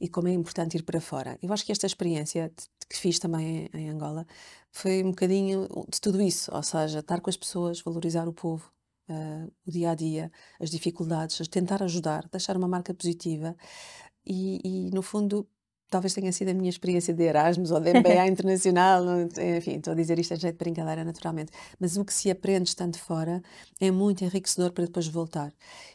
e 0.00 0.08
como 0.08 0.26
é 0.26 0.32
importante 0.32 0.76
ir 0.76 0.82
para 0.82 1.00
fora. 1.00 1.38
Eu 1.40 1.52
acho 1.52 1.64
que 1.64 1.70
esta 1.70 1.86
experiência 1.86 2.52
que 2.90 2.96
fiz 2.96 3.20
também 3.20 3.70
em, 3.72 3.82
em 3.82 3.90
Angola 3.90 4.26
foi 4.72 5.04
um 5.04 5.10
bocadinho 5.10 5.68
de 5.88 6.00
tudo 6.00 6.20
isso, 6.20 6.50
ou 6.52 6.62
seja, 6.64 6.98
estar 6.98 7.20
com 7.20 7.30
as 7.30 7.36
pessoas, 7.36 7.80
valorizar 7.80 8.26
o 8.26 8.32
povo, 8.32 8.68
uh, 9.08 9.52
o 9.66 9.70
dia 9.70 9.90
a 9.90 9.94
dia, 9.94 10.30
as 10.60 10.70
dificuldades, 10.70 11.46
tentar 11.48 11.82
ajudar, 11.82 12.28
deixar 12.30 12.56
uma 12.56 12.68
marca 12.68 12.94
positiva. 12.94 13.56
E, 14.26 14.60
e, 14.64 14.90
no 14.92 15.02
fundo 15.02 15.48
talvez 15.92 16.14
tenha 16.14 16.32
sido 16.32 16.48
a 16.48 16.54
minha 16.54 16.70
experiência 16.70 17.12
de 17.12 17.22
Erasmus 17.22 17.70
ou 17.70 17.78
de 17.78 17.92
MBA 17.92 18.26
internacional, 18.32 19.04
enfim, 19.58 19.76
estou 19.76 19.92
a 19.92 19.94
dizer 19.96 20.18
isto 20.18 20.32
a 20.32 20.36
jeito 20.36 20.54
de 20.54 20.64
brincadeira 20.64 21.04
naturalmente, 21.04 21.52
mas 21.78 21.98
o 21.98 22.04
que 22.04 22.14
se 22.14 22.30
aprende 22.30 22.70
estando 22.70 22.96
fora 22.96 23.42
é 23.78 23.90
muito 23.90 24.24
enriquecedor 24.24 24.72
para 24.72 24.86
depois 24.86 25.06
voltar. 25.06 25.52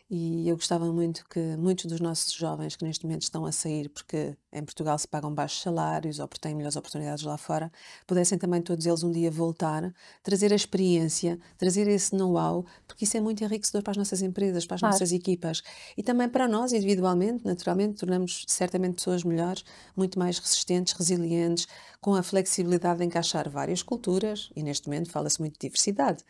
E 0.09 0.47
eu 0.47 0.55
gostava 0.55 0.85
muito 0.93 1.25
que 1.27 1.39
muitos 1.57 1.85
dos 1.85 1.99
nossos 1.99 2.31
jovens 2.31 2.75
que 2.75 2.85
neste 2.85 3.05
momento 3.05 3.23
estão 3.23 3.43
a 3.45 3.51
sair 3.51 3.89
porque 3.89 4.37
em 4.57 4.63
Portugal 4.63 4.97
se 4.97 5.07
pagam 5.07 5.33
baixos 5.33 5.61
salários 5.61 6.19
ou 6.19 6.27
porque 6.27 6.41
têm 6.41 6.55
melhores 6.55 6.75
oportunidades 6.75 7.23
lá 7.23 7.37
fora, 7.37 7.71
pudessem 8.05 8.37
também 8.37 8.61
todos 8.61 8.85
eles 8.85 9.03
um 9.03 9.11
dia 9.11 9.29
voltar, 9.29 9.93
trazer 10.23 10.51
a 10.51 10.55
experiência, 10.55 11.39
trazer 11.57 11.87
esse 11.87 12.15
know-how, 12.15 12.65
porque 12.87 13.05
isso 13.05 13.17
é 13.17 13.21
muito 13.21 13.43
enriquecedor 13.43 13.83
para 13.83 13.91
as 13.91 13.97
nossas 13.97 14.21
empresas, 14.21 14.65
para 14.65 14.75
as 14.75 14.81
claro. 14.81 14.93
nossas 14.93 15.11
equipas 15.11 15.61
e 15.97 16.03
também 16.03 16.27
para 16.29 16.47
nós 16.47 16.73
individualmente, 16.73 17.45
naturalmente, 17.45 17.95
tornamos 17.95 18.43
certamente 18.47 18.95
pessoas 18.95 19.23
melhores, 19.23 19.63
muito 19.95 20.17
mais 20.17 20.39
resistentes, 20.39 20.93
resilientes, 20.93 21.67
com 22.01 22.15
a 22.15 22.23
flexibilidade 22.23 22.99
de 22.99 23.05
encaixar 23.05 23.49
várias 23.49 23.81
culturas 23.81 24.49
e 24.55 24.63
neste 24.63 24.87
momento 24.87 25.09
fala-se 25.09 25.39
muito 25.39 25.53
de 25.53 25.67
diversidade 25.67 26.23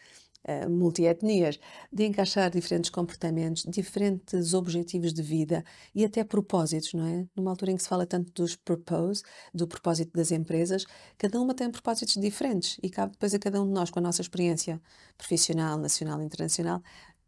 uh, 0.48 0.70
multietnias, 0.70 1.60
de 1.92 2.06
encaixar 2.06 2.50
diferentes 2.50 2.90
comportamentos, 2.90 3.64
diferentes 3.68 4.54
objetivos 4.54 5.14
de 5.14 5.22
vida 5.22 5.64
e 5.94 6.06
até 6.06 6.24
propósitos, 6.24 6.94
não 6.94 7.06
é? 7.06 7.28
Numa 7.36 7.52
altura 7.52 7.72
em 7.72 7.78
que 7.78 7.84
se 7.84 7.90
fala 7.90 8.06
tanto 8.06 8.32
dos 8.34 8.56
purpose, 8.56 9.24
do 9.54 9.68
propósito 9.68 10.12
das 10.14 10.32
empresas, 10.32 10.86
cada 11.18 11.40
uma 11.40 11.54
tem 11.54 11.70
propósitos 11.70 12.16
diferentes 12.16 12.78
e 12.82 12.90
cabe 12.90 13.12
depois 13.14 13.34
a 13.34 13.40
cada 13.40 13.62
um 13.62 13.68
de 13.68 13.74
nós, 13.74 13.90
com 13.90 14.00
a 14.00 14.02
nossa 14.02 14.22
experiência 14.22 14.82
profissional, 15.18 15.78
nacional 15.78 16.22
internacional, 16.22 16.82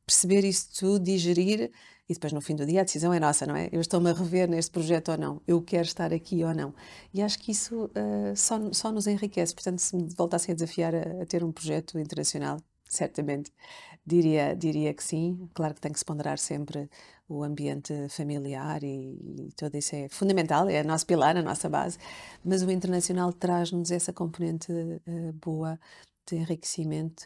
perceber 0.06 0.44
isso 0.44 0.70
tudo, 0.80 1.04
digerir 1.04 1.72
e 2.10 2.14
depois 2.14 2.34
no 2.34 2.42
fim 2.42 2.56
do 2.56 2.66
dia 2.66 2.82
a 2.82 2.84
decisão 2.84 3.14
é 3.14 3.20
nossa, 3.20 3.46
não 3.46 3.56
é? 3.56 3.70
Eu 3.72 3.80
estou-me 3.80 4.10
a 4.10 4.14
rever 4.14 4.50
neste 4.50 4.72
projeto 4.72 5.12
ou 5.12 5.18
não, 5.18 5.42
eu 5.48 5.62
quero 5.62 5.86
estar 5.86 6.12
aqui 6.12 6.44
ou 6.44 6.54
não. 6.56 6.74
E 7.14 7.22
acho 7.22 7.38
que 7.38 7.52
isso 7.52 7.86
uh, 7.86 8.36
só, 8.36 8.60
só 8.74 8.92
nos 8.92 9.06
enriquece. 9.06 9.54
Portanto, 9.54 9.80
se 9.80 9.96
me 9.96 10.10
voltassem 10.18 10.52
a 10.52 10.56
desafiar 10.56 10.96
a, 10.96 11.22
a 11.22 11.26
ter 11.28 11.44
um 11.44 11.52
projeto 11.52 12.00
internacional, 12.00 12.58
certamente. 12.90 13.52
Diria, 14.06 14.56
diria 14.56 14.94
que 14.94 15.04
sim. 15.04 15.50
Claro 15.54 15.76
que 15.76 15.82
tem 15.82 15.92
que 15.94 16.00
se 16.00 16.06
ponderar 16.06 16.40
sempre 16.40 16.90
o 17.30 17.44
ambiente 17.44 17.94
familiar 18.10 18.84
e, 18.84 19.46
e 19.48 19.52
tudo 19.56 19.78
isso 19.78 19.96
é 19.96 20.10
fundamental, 20.10 20.68
é 20.68 20.80
a 20.80 20.84
nosso 20.84 21.06
pilar, 21.06 21.38
a 21.38 21.44
nossa 21.44 21.70
base, 21.70 22.00
mas 22.44 22.64
o 22.64 22.72
internacional 22.72 23.32
traz-nos 23.32 23.92
essa 23.92 24.12
componente 24.12 24.72
uh, 24.72 25.34
boa 25.34 25.80
enriquecimento 26.36 27.26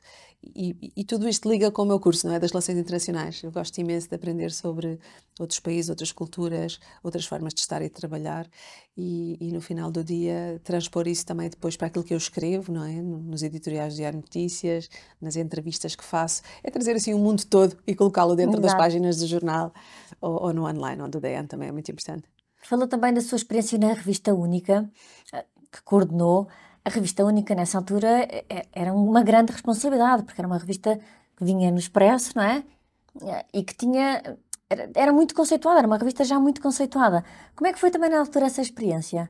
e, 0.56 0.92
e, 0.98 1.04
tudo 1.06 1.28
isto 1.28 1.50
liga 1.50 1.72
com 1.72 1.84
o 1.84 1.86
meu 1.86 2.00
curso, 2.00 2.28
não 2.28 2.36
é? 2.36 2.40
Das 2.40 2.52
relações 2.52 2.78
internacionais. 2.78 3.42
Eu 3.42 3.52
gosto 3.52 3.78
imenso 3.78 4.10
de 4.10 4.16
aprender 4.16 4.52
sobre 4.52 5.00
outros 5.40 5.60
países, 5.60 5.90
outras 5.90 6.12
culturas, 6.12 6.80
outras 7.02 7.26
formas 7.26 7.54
de 7.54 7.62
estar 7.62 7.82
e 7.82 7.86
de 7.86 7.92
trabalhar 7.92 8.48
e, 8.98 9.38
e 9.40 9.52
no 9.54 9.62
final 9.62 9.90
do 9.90 10.04
dia 10.04 10.60
transpor 10.64 11.08
isso 11.08 11.26
também 11.26 11.50
depois 11.50 11.78
para 11.78 11.88
aquilo 11.88 12.04
que 12.04 12.14
eu 12.14 12.18
escrevo, 12.18 12.74
não 12.74 12.84
é? 12.84 13.02
Nos 13.02 13.42
editoriais 13.42 13.94
de 13.94 14.00
Diário 14.00 14.20
Notícias, 14.20 14.90
nas 15.22 15.38
entrevistas 15.38 15.96
que 15.96 16.04
faço. 16.04 16.42
É 16.62 16.70
trazer 16.70 16.96
assim 16.96 17.14
o 17.14 17.20
mundo 17.20 17.46
todo 17.46 17.78
e 17.88 17.96
colocá-lo 17.96 18.36
dentro 18.36 18.60
Exato. 18.60 18.68
das 18.68 18.76
páginas 18.76 19.18
do 19.18 19.28
jornal 19.28 19.74
ou, 20.20 20.44
ou 20.44 20.54
no 20.54 20.68
online, 20.68 21.02
onde 21.02 21.18
o 21.18 21.22
DN 21.22 21.48
também 21.48 21.70
é 21.70 21.72
muito 21.72 21.90
importante. 21.90 22.26
Falou 22.64 22.88
também 22.88 23.14
da 23.14 23.22
sua 23.22 23.38
experiência 23.38 23.78
na 23.78 23.94
revista 23.94 24.34
Única, 24.34 24.90
eh, 25.34 25.46
que 25.72 25.82
coordenou 25.84 26.48
a 26.86 26.90
revista 26.90 27.24
Única 27.24 27.56
nessa 27.56 27.78
altura 27.78 28.08
é, 28.08 28.46
é, 28.50 28.66
era 28.74 28.94
uma 28.94 29.24
grande 29.24 29.52
responsabilidade, 29.52 30.24
porque 30.24 30.40
era 30.40 30.48
uma 30.48 30.58
revista 30.58 31.00
que 31.38 31.44
vinha 31.46 31.72
no 31.72 31.80
Expresso, 31.80 32.34
não 32.36 32.44
é? 32.44 32.64
E 33.54 33.64
que 33.64 33.76
tinha. 33.76 34.22
Era, 34.70 34.90
era 34.96 35.14
muito 35.14 35.36
conceituada, 35.36 35.80
era 35.80 35.88
uma 35.88 35.98
revista 35.98 36.24
já 36.24 36.40
muito 36.40 36.62
conceituada. 36.62 37.24
Como 37.56 37.68
é 37.68 37.74
que 37.74 37.80
foi 37.80 37.92
também 37.92 38.10
na 38.10 38.20
altura 38.20 38.48
essa 38.48 38.62
experiência? 38.62 39.30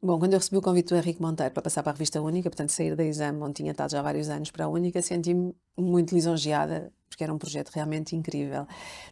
Bom, 0.00 0.16
quando 0.18 0.32
eu 0.34 0.38
recebi 0.38 0.56
o 0.56 0.62
convite 0.62 0.90
do 0.90 0.96
Henrique 0.96 1.20
Monteiro 1.20 1.52
para 1.52 1.62
passar 1.62 1.82
para 1.82 1.90
a 1.90 1.94
revista 1.94 2.22
Única, 2.22 2.48
portanto 2.48 2.70
sair 2.70 2.94
da 2.94 3.04
exame, 3.04 3.42
onde 3.42 3.54
tinha 3.54 3.72
estado 3.72 3.90
já 3.90 3.98
há 3.98 4.02
vários 4.02 4.28
anos 4.28 4.48
para 4.50 4.64
a 4.64 4.68
Única, 4.68 5.02
senti-me 5.02 5.52
muito 5.76 6.14
lisonjeada 6.14 6.92
porque 7.08 7.24
era 7.24 7.34
um 7.34 7.38
projeto 7.38 7.70
realmente 7.70 8.14
incrível. 8.14 8.64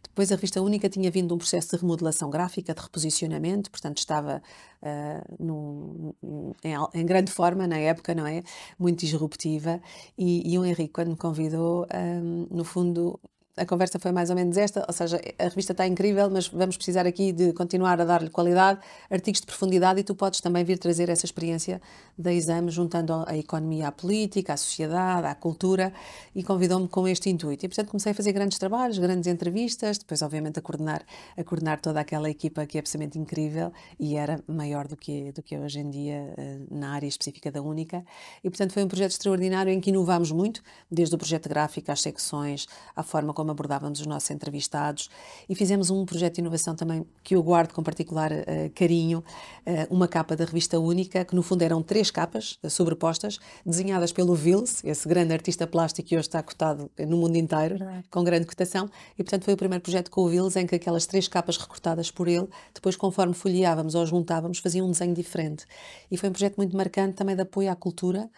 Depois, 0.02 0.30
a 0.30 0.36
revista 0.36 0.62
Única 0.62 0.88
tinha 0.88 1.10
vindo 1.10 1.34
um 1.34 1.38
processo 1.38 1.70
de 1.70 1.82
remodelação 1.82 2.30
gráfica, 2.30 2.72
de 2.72 2.80
reposicionamento, 2.80 3.68
portanto, 3.68 3.98
estava 3.98 4.40
uh, 4.80 5.44
num, 5.44 6.14
em, 6.62 6.74
em, 6.94 7.04
grande 7.04 7.32
forma 7.32 7.66
na 7.66 7.78
época, 7.78 8.14
não 8.14 8.26
é? 8.26 8.42
Muito 8.78 9.00
disruptiva. 9.00 9.80
E, 10.16 10.52
e 10.52 10.58
o 10.58 10.64
Henrique, 10.64 10.92
quando 10.92 11.08
me 11.08 11.16
convidou, 11.16 11.86
um, 11.92 12.46
no 12.48 12.64
fundo, 12.64 13.18
a 13.56 13.64
conversa 13.64 13.98
foi 13.98 14.12
mais 14.12 14.28
ou 14.28 14.36
menos 14.36 14.56
esta, 14.58 14.84
ou 14.86 14.92
seja, 14.92 15.18
a 15.38 15.44
revista 15.44 15.72
está 15.72 15.86
incrível, 15.86 16.28
mas 16.30 16.46
vamos 16.46 16.76
precisar 16.76 17.06
aqui 17.06 17.32
de 17.32 17.54
continuar 17.54 17.98
a 17.98 18.04
dar-lhe 18.04 18.28
qualidade, 18.28 18.80
artigos 19.10 19.40
de 19.40 19.46
profundidade 19.46 19.98
e 19.98 20.04
tu 20.04 20.14
podes 20.14 20.42
também 20.42 20.62
vir 20.62 20.78
trazer 20.78 21.08
essa 21.08 21.24
experiência 21.24 21.80
da 22.18 22.30
exame, 22.30 22.70
juntando 22.70 23.24
a 23.26 23.34
economia 23.34 23.88
à 23.88 23.92
política, 23.92 24.52
à 24.52 24.56
sociedade, 24.58 25.26
à 25.26 25.34
cultura 25.34 25.90
e 26.34 26.42
convidou-me 26.42 26.86
com 26.86 27.08
este 27.08 27.30
intuito. 27.30 27.64
E 27.64 27.68
portanto 27.68 27.88
comecei 27.88 28.12
a 28.12 28.14
fazer 28.14 28.32
grandes 28.32 28.58
trabalhos, 28.58 28.98
grandes 28.98 29.26
entrevistas, 29.26 29.96
depois 29.96 30.20
obviamente 30.20 30.58
a 30.58 30.62
coordenar, 30.62 31.02
a 31.34 31.42
coordenar 31.42 31.80
toda 31.80 31.98
aquela 31.98 32.28
equipa 32.28 32.66
que 32.66 32.76
é 32.76 32.80
absolutamente 32.80 33.18
incrível 33.18 33.72
e 33.98 34.16
era 34.16 34.38
maior 34.46 34.86
do 34.86 34.96
que, 34.96 35.32
do 35.32 35.42
que 35.42 35.54
é 35.54 35.60
hoje 35.60 35.78
em 35.78 35.88
dia 35.88 36.34
eh, 36.36 36.58
na 36.70 36.90
área 36.90 37.06
específica 37.06 37.50
da 37.50 37.62
Única. 37.62 38.04
E 38.44 38.50
portanto 38.50 38.72
foi 38.72 38.84
um 38.84 38.88
projeto 38.88 39.12
extraordinário 39.12 39.72
em 39.72 39.80
que 39.80 39.88
inovámos 39.88 40.30
muito, 40.30 40.62
desde 40.90 41.14
o 41.14 41.18
projeto 41.18 41.48
gráfico 41.48 41.90
às 41.90 42.02
secções, 42.02 42.66
à 42.94 43.02
forma 43.02 43.32
como 43.32 43.45
como 43.46 43.52
abordávamos 43.52 44.00
os 44.00 44.06
nossos 44.06 44.28
entrevistados 44.30 45.08
e 45.48 45.54
fizemos 45.54 45.88
um 45.88 46.04
projeto 46.04 46.34
de 46.34 46.40
inovação 46.40 46.74
também 46.74 47.06
que 47.22 47.36
eu 47.36 47.42
guardo 47.42 47.72
com 47.72 47.82
particular 47.82 48.32
uh, 48.32 48.70
carinho, 48.74 49.22
uh, 49.64 49.94
uma 49.94 50.08
capa 50.08 50.34
da 50.34 50.44
revista 50.44 50.80
única, 50.80 51.24
que 51.24 51.34
no 51.34 51.42
fundo 51.42 51.62
eram 51.62 51.80
três 51.80 52.10
capas 52.10 52.58
uh, 52.62 52.68
sobrepostas, 52.68 53.38
desenhadas 53.64 54.10
pelo 54.10 54.34
Vils, 54.34 54.82
esse 54.84 55.08
grande 55.08 55.32
artista 55.32 55.66
plástico 55.66 56.08
que 56.08 56.16
hoje 56.16 56.26
está 56.26 56.42
cotado 56.42 56.90
no 56.98 57.16
mundo 57.16 57.36
inteiro, 57.36 57.78
com 58.10 58.24
grande 58.24 58.46
cotação, 58.46 58.90
e 59.16 59.22
portanto 59.22 59.44
foi 59.44 59.54
o 59.54 59.56
primeiro 59.56 59.82
projeto 59.82 60.10
com 60.10 60.22
o 60.22 60.28
Vils 60.28 60.56
em 60.56 60.66
que 60.66 60.74
aquelas 60.74 61.06
três 61.06 61.28
capas 61.28 61.56
recortadas 61.56 62.10
por 62.10 62.26
ele, 62.26 62.48
depois 62.74 62.96
conforme 62.96 63.32
folheávamos 63.32 63.94
ou 63.94 64.04
juntávamos, 64.04 64.58
faziam 64.58 64.88
um 64.88 64.90
desenho 64.90 65.14
diferente. 65.14 65.64
E 66.10 66.16
foi 66.16 66.28
um 66.28 66.32
projeto 66.32 66.56
muito 66.56 66.76
marcante 66.76 67.14
também 67.14 67.36
de 67.36 67.42
apoio 67.42 67.70
à 67.70 67.76
cultura, 67.76 68.28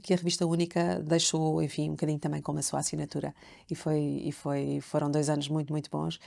que 0.00 0.12
a 0.12 0.16
revista 0.16 0.46
Única 0.46 1.00
deixou, 1.00 1.62
enfim, 1.62 1.88
um 1.88 1.92
bocadinho 1.92 2.18
também 2.18 2.40
com 2.40 2.52
a 2.56 2.62
sua 2.62 2.80
assinatura. 2.80 3.34
E, 3.70 3.74
foi, 3.74 4.22
e 4.24 4.32
foi, 4.32 4.80
foram 4.80 5.10
dois 5.10 5.28
anos 5.28 5.48
muito, 5.48 5.72
muito 5.72 5.90
bons. 5.90 6.18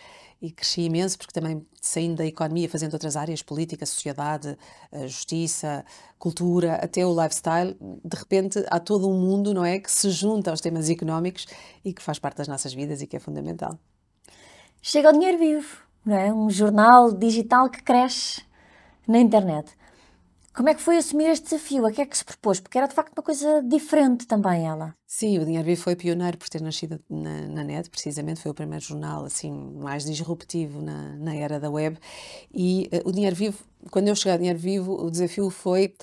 E 0.41 0.51
cresci 0.51 0.81
imenso, 0.81 1.17
porque 1.17 1.33
também 1.33 1.65
saindo 1.81 2.15
da 2.17 2.25
economia, 2.25 2.67
fazendo 2.69 2.93
outras 2.93 3.15
áreas, 3.15 3.41
política, 3.41 3.85
sociedade, 3.85 4.57
justiça, 5.03 5.85
cultura, 6.17 6.75
até 6.75 7.05
o 7.05 7.13
lifestyle, 7.13 7.75
de 7.79 8.17
repente 8.17 8.63
há 8.69 8.79
todo 8.79 9.09
um 9.09 9.19
mundo, 9.19 9.53
não 9.53 9.65
é, 9.65 9.79
que 9.79 9.91
se 9.91 10.09
junta 10.09 10.51
aos 10.51 10.61
temas 10.61 10.89
económicos 10.89 11.47
e 11.83 11.93
que 11.93 12.01
faz 12.01 12.19
parte 12.19 12.37
das 12.37 12.47
nossas 12.47 12.73
vidas 12.73 13.01
e 13.01 13.07
que 13.07 13.15
é 13.15 13.19
fundamental. 13.19 13.77
Chega 14.81 15.09
ao 15.09 15.13
dinheiro 15.13 15.37
vivo, 15.37 15.77
não 16.05 16.15
é? 16.15 16.33
Um 16.33 16.49
jornal 16.49 17.11
digital 17.11 17.69
que 17.69 17.83
cresce 17.83 18.43
na 19.07 19.19
internet. 19.19 19.71
Como 20.53 20.67
é 20.67 20.73
que 20.73 20.81
foi 20.81 20.97
assumir 20.97 21.29
este 21.29 21.45
desafio? 21.45 21.85
A 21.85 21.91
que 21.91 22.01
é 22.01 22.05
que 22.05 22.17
se 22.17 22.25
propôs? 22.25 22.59
Porque 22.59 22.77
era 22.77 22.87
de 22.87 22.93
facto 22.93 23.13
uma 23.17 23.23
coisa 23.23 23.63
diferente 23.63 24.27
também 24.27 24.67
ela. 24.67 24.93
Sim, 25.07 25.39
o 25.39 25.45
Dinheiro 25.45 25.65
Vivo 25.65 25.81
foi 25.81 25.95
pioneiro 25.95 26.37
por 26.37 26.49
ter 26.49 26.61
nascido 26.61 26.99
na, 27.09 27.47
na 27.47 27.63
net, 27.63 27.89
precisamente, 27.89 28.41
foi 28.41 28.51
o 28.51 28.53
primeiro 28.53 28.83
jornal 28.83 29.23
assim 29.23 29.51
mais 29.51 30.03
disruptivo 30.03 30.81
na, 30.81 31.15
na 31.15 31.33
era 31.33 31.57
da 31.57 31.69
web. 31.69 31.97
E 32.53 32.89
uh, 32.93 33.07
o 33.07 33.11
Dinheiro 33.13 33.35
Vivo, 33.35 33.63
quando 33.91 34.09
eu 34.09 34.15
cheguei 34.15 34.33
ao 34.33 34.37
Dinheiro 34.39 34.59
Vivo, 34.59 34.93
o 34.93 35.09
desafio 35.09 35.49
foi 35.49 35.95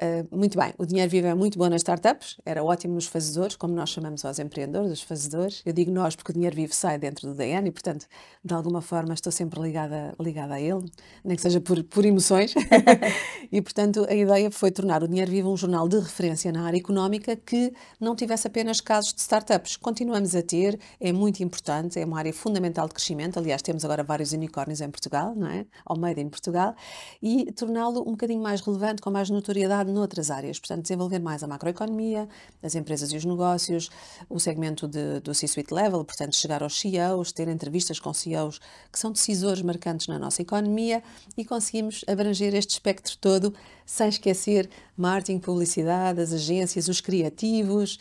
Uh, 0.00 0.36
muito 0.36 0.56
bem, 0.56 0.72
o 0.78 0.86
dinheiro 0.86 1.10
vivo 1.10 1.26
é 1.26 1.34
muito 1.34 1.58
bom 1.58 1.68
nas 1.68 1.80
startups, 1.80 2.36
era 2.46 2.62
ótimo 2.62 2.94
nos 2.94 3.06
fazedores, 3.06 3.56
como 3.56 3.74
nós 3.74 3.90
chamamos 3.90 4.24
aos 4.24 4.38
empreendedores, 4.38 4.92
os 4.92 5.02
fazedores. 5.02 5.60
Eu 5.66 5.72
digo 5.72 5.90
nós 5.90 6.14
porque 6.14 6.30
o 6.30 6.34
dinheiro 6.34 6.54
vivo 6.54 6.72
sai 6.72 6.98
dentro 6.98 7.26
do 7.26 7.34
DN 7.34 7.68
e, 7.68 7.72
portanto, 7.72 8.06
de 8.44 8.54
alguma 8.54 8.80
forma 8.80 9.12
estou 9.12 9.32
sempre 9.32 9.60
ligada, 9.60 10.14
ligada 10.20 10.54
a 10.54 10.60
ele, 10.60 10.84
nem 11.24 11.34
que 11.34 11.42
seja 11.42 11.60
por, 11.60 11.82
por 11.82 12.04
emoções. 12.04 12.54
e, 13.50 13.60
portanto, 13.60 14.06
a 14.08 14.14
ideia 14.14 14.52
foi 14.52 14.70
tornar 14.70 15.02
o 15.02 15.08
Dinheiro 15.08 15.32
Vivo 15.32 15.50
um 15.50 15.56
jornal 15.56 15.88
de 15.88 15.98
referência 15.98 16.52
na 16.52 16.64
área 16.64 16.78
económica 16.78 17.34
que 17.34 17.72
não 18.00 18.14
tivesse 18.14 18.46
apenas 18.46 18.80
casos 18.80 19.12
de 19.12 19.20
startups. 19.20 19.76
Continuamos 19.76 20.36
a 20.36 20.42
ter, 20.42 20.78
é 21.00 21.12
muito 21.12 21.42
importante, 21.42 21.98
é 21.98 22.04
uma 22.04 22.18
área 22.18 22.32
fundamental 22.32 22.86
de 22.86 22.94
crescimento. 22.94 23.36
Aliás, 23.36 23.62
temos 23.62 23.84
agora 23.84 24.04
vários 24.04 24.30
unicórnios 24.30 24.80
em 24.80 24.90
Portugal, 24.90 25.34
não 25.34 25.48
é? 25.48 25.66
Ao 25.84 25.98
meio 25.98 26.20
em 26.20 26.28
Portugal, 26.28 26.76
e 27.20 27.50
torná-lo 27.52 28.02
um 28.02 28.12
bocadinho 28.12 28.40
mais 28.40 28.60
relevante, 28.60 29.02
com 29.02 29.10
mais 29.10 29.28
notoriedade 29.28 29.87
noutras 29.88 30.30
áreas. 30.30 30.58
Portanto, 30.58 30.82
desenvolver 30.82 31.18
mais 31.18 31.42
a 31.42 31.46
macroeconomia, 31.46 32.28
as 32.62 32.74
empresas 32.74 33.12
e 33.12 33.16
os 33.16 33.24
negócios, 33.24 33.90
o 34.28 34.38
segmento 34.38 34.86
de, 34.86 35.20
do 35.20 35.34
C-suite 35.34 35.72
level, 35.72 36.04
portanto, 36.04 36.36
chegar 36.36 36.62
aos 36.62 36.78
CEOs, 36.78 37.32
ter 37.32 37.48
entrevistas 37.48 37.98
com 37.98 38.12
CEOs 38.12 38.60
que 38.92 38.98
são 38.98 39.12
decisores 39.12 39.62
marcantes 39.62 40.06
na 40.06 40.18
nossa 40.18 40.42
economia 40.42 41.02
e 41.36 41.44
conseguimos 41.44 42.04
abranger 42.06 42.54
este 42.54 42.70
espectro 42.70 43.16
todo, 43.18 43.54
sem 43.84 44.08
esquecer 44.08 44.68
marketing, 44.96 45.38
publicidade, 45.38 46.20
as 46.20 46.32
agências, 46.32 46.88
os 46.88 47.00
criativos, 47.00 47.98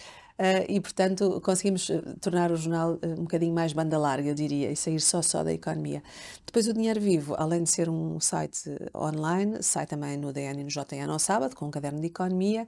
e, 0.69 0.79
portanto, 0.79 1.41
conseguimos 1.41 1.89
eh, 1.89 1.99
tornar 2.21 2.51
o 2.51 2.55
jornal 2.55 2.93
uh, 2.93 3.07
um 3.13 3.23
bocadinho 3.23 3.53
mais 3.53 3.73
banda 3.73 3.97
larga, 3.97 4.29
eu 4.29 4.35
diria, 4.35 4.71
e 4.71 4.75
sair 4.75 4.99
só 4.99 5.21
só 5.21 5.43
da 5.43 5.51
economia. 5.51 6.03
Depois, 6.45 6.67
o 6.67 6.73
Dinheiro 6.73 7.01
Vivo, 7.01 7.33
além 7.37 7.63
de 7.63 7.69
ser 7.71 7.89
um 7.89 8.19
site 8.19 8.69
online, 8.95 9.63
sai 9.63 9.87
também 9.87 10.15
no 10.15 10.31
DN 10.31 10.61
e 10.61 10.63
no 10.63 10.69
JN 10.69 11.09
ao 11.09 11.17
sábado, 11.17 11.55
com 11.55 11.65
um 11.65 11.71
caderno 11.71 11.99
de 11.99 12.07
economia, 12.07 12.67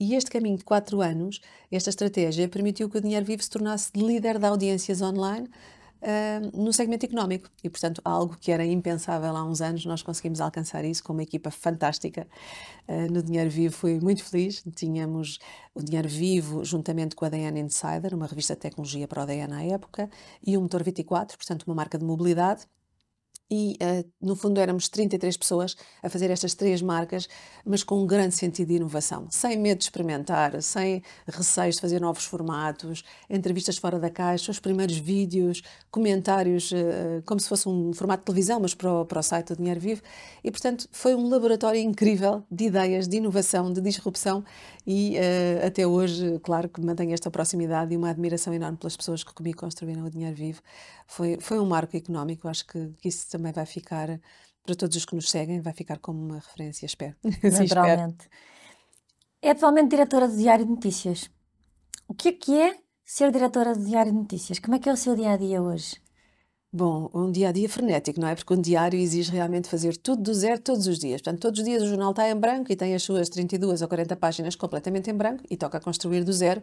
e 0.00 0.14
este 0.16 0.30
caminho 0.30 0.56
de 0.56 0.64
quatro 0.64 1.00
anos, 1.00 1.40
esta 1.70 1.90
estratégia, 1.90 2.48
permitiu 2.48 2.90
que 2.90 2.98
o 2.98 3.00
Dinheiro 3.00 3.24
Vivo 3.24 3.42
se 3.42 3.50
tornasse 3.50 3.92
líder 3.94 4.38
de 4.38 4.46
audiências 4.46 5.00
online, 5.00 5.48
uh, 6.04 6.62
no 6.62 6.72
segmento 6.72 7.06
económico. 7.06 7.48
E, 7.62 7.70
portanto, 7.70 8.00
algo 8.04 8.36
que 8.38 8.52
era 8.52 8.64
impensável 8.64 9.34
há 9.36 9.44
uns 9.44 9.60
anos, 9.60 9.84
nós 9.86 10.02
conseguimos 10.02 10.40
alcançar 10.40 10.84
isso 10.84 11.02
com 11.02 11.12
uma 11.12 11.22
equipa 11.22 11.50
fantástica. 11.50 12.28
Uh, 12.86 13.12
no 13.12 13.22
Dinheiro 13.22 13.50
Vivo 13.50 13.74
fui 13.74 13.98
muito 13.98 14.22
feliz. 14.22 14.62
Tínhamos 14.76 15.38
o 15.74 15.82
Dinheiro 15.82 16.08
Vivo 16.08 16.64
juntamente 16.64 17.16
com 17.16 17.24
a 17.24 17.28
DN 17.28 17.60
Insider, 17.60 18.14
uma 18.14 18.26
revista 18.26 18.54
de 18.54 18.60
tecnologia 18.60 19.08
para 19.08 19.22
o 19.22 19.26
DN 19.26 19.52
à 19.52 19.64
época, 19.64 20.08
e 20.46 20.56
o 20.56 20.60
Motor 20.60 20.82
24, 20.84 21.36
portanto, 21.36 21.62
uma 21.64 21.74
marca 21.74 21.98
de 21.98 22.04
mobilidade 22.04 22.66
e 23.50 23.76
uh, 23.82 24.08
no 24.20 24.34
fundo 24.34 24.58
éramos 24.60 24.88
33 24.88 25.36
pessoas 25.36 25.76
a 26.02 26.08
fazer 26.08 26.30
estas 26.30 26.54
três 26.54 26.80
marcas, 26.80 27.28
mas 27.64 27.84
com 27.84 28.02
um 28.02 28.06
grande 28.06 28.34
sentido 28.34 28.68
de 28.68 28.74
inovação, 28.74 29.26
sem 29.30 29.58
medo 29.58 29.78
de 29.78 29.84
experimentar, 29.84 30.60
sem 30.62 31.02
receios 31.26 31.76
de 31.76 31.80
fazer 31.80 32.00
novos 32.00 32.24
formatos, 32.24 33.02
entrevistas 33.28 33.76
fora 33.76 33.98
da 33.98 34.10
caixa, 34.10 34.50
os 34.50 34.58
primeiros 34.58 34.96
vídeos, 34.96 35.62
comentários, 35.90 36.72
uh, 36.72 37.22
como 37.26 37.40
se 37.40 37.48
fosse 37.48 37.68
um 37.68 37.92
formato 37.92 38.22
de 38.22 38.26
televisão, 38.26 38.60
mas 38.60 38.74
para 38.74 38.92
o, 38.92 39.04
para 39.04 39.20
o 39.20 39.22
site 39.22 39.48
do 39.48 39.56
Dinheiro 39.56 39.80
Vivo. 39.80 40.02
E 40.42 40.50
portanto 40.50 40.88
foi 40.90 41.14
um 41.14 41.28
laboratório 41.28 41.80
incrível 41.80 42.42
de 42.50 42.64
ideias, 42.64 43.06
de 43.06 43.18
inovação, 43.18 43.72
de 43.72 43.80
disrupção 43.80 44.44
e 44.86 45.16
uh, 45.16 45.66
até 45.66 45.86
hoje, 45.86 46.38
claro 46.40 46.68
que 46.68 46.80
mantenho 46.80 47.14
esta 47.14 47.30
proximidade 47.30 47.94
e 47.94 47.96
uma 47.96 48.10
admiração 48.10 48.52
enorme 48.52 48.76
pelas 48.76 48.96
pessoas 48.96 49.24
que 49.24 49.32
comigo 49.32 49.58
construíram 49.58 50.04
o 50.04 50.10
Dinheiro 50.10 50.36
Vivo. 50.36 50.60
Foi, 51.06 51.38
foi 51.40 51.58
um 51.58 51.66
marco 51.66 51.96
económico, 51.96 52.48
acho 52.48 52.66
que, 52.66 52.92
isso 53.04 53.30
também 53.30 53.52
vai 53.52 53.64
ficar, 53.64 54.20
para 54.62 54.74
todos 54.74 54.96
os 54.96 55.04
que 55.04 55.14
nos 55.14 55.30
seguem, 55.30 55.60
vai 55.60 55.72
ficar 55.72 55.98
como 55.98 56.22
uma 56.22 56.36
referência, 56.36 56.84
espero. 56.86 57.16
Naturalmente. 57.42 58.28
É 59.40 59.50
atualmente 59.50 59.90
diretora 59.90 60.28
do 60.28 60.36
Diário 60.36 60.64
de 60.64 60.70
Notícias. 60.70 61.30
O 62.06 62.14
que 62.14 62.28
é 62.28 62.32
que 62.32 62.60
é 62.60 62.76
ser 63.04 63.30
diretora 63.30 63.74
do 63.74 63.84
Diário 63.84 64.12
de 64.12 64.18
Notícias? 64.18 64.58
Como 64.58 64.74
é 64.74 64.78
que 64.78 64.88
é 64.88 64.92
o 64.92 64.96
seu 64.96 65.14
dia 65.14 65.32
a 65.32 65.36
dia 65.36 65.62
hoje? 65.62 66.03
Bom, 66.76 67.08
um 67.14 67.30
dia 67.30 67.50
a 67.50 67.52
dia 67.52 67.68
frenético, 67.68 68.20
não 68.20 68.26
é? 68.26 68.34
Porque 68.34 68.52
um 68.52 68.60
diário 68.60 68.98
exige 68.98 69.30
realmente 69.30 69.68
fazer 69.68 69.96
tudo 69.96 70.20
do 70.20 70.34
zero 70.34 70.60
todos 70.60 70.88
os 70.88 70.98
dias. 70.98 71.22
Portanto, 71.22 71.40
todos 71.40 71.60
os 71.60 71.64
dias 71.64 71.84
o 71.84 71.86
jornal 71.86 72.10
está 72.10 72.28
em 72.28 72.34
branco 72.34 72.72
e 72.72 72.74
tem 72.74 72.96
as 72.96 73.02
suas 73.04 73.28
32 73.28 73.80
ou 73.80 73.86
40 73.86 74.16
páginas 74.16 74.56
completamente 74.56 75.08
em 75.08 75.14
branco 75.14 75.44
e 75.48 75.56
toca 75.56 75.78
construir 75.78 76.24
do 76.24 76.32
zero. 76.32 76.60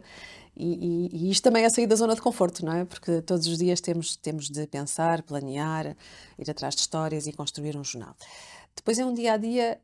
E, 0.54 1.08
e, 1.14 1.16
e 1.16 1.30
isto 1.30 1.42
também 1.42 1.64
é 1.64 1.70
sair 1.70 1.86
da 1.86 1.96
zona 1.96 2.14
de 2.14 2.20
conforto, 2.20 2.62
não 2.62 2.74
é? 2.74 2.84
Porque 2.84 3.22
todos 3.22 3.46
os 3.46 3.56
dias 3.56 3.80
temos, 3.80 4.14
temos 4.16 4.50
de 4.50 4.66
pensar, 4.66 5.22
planear, 5.22 5.96
ir 6.38 6.50
atrás 6.50 6.74
de 6.74 6.82
histórias 6.82 7.26
e 7.26 7.32
construir 7.32 7.74
um 7.74 7.82
jornal. 7.82 8.14
Depois 8.76 8.98
é 8.98 9.06
um 9.06 9.14
dia 9.14 9.32
a 9.32 9.36
dia 9.38 9.80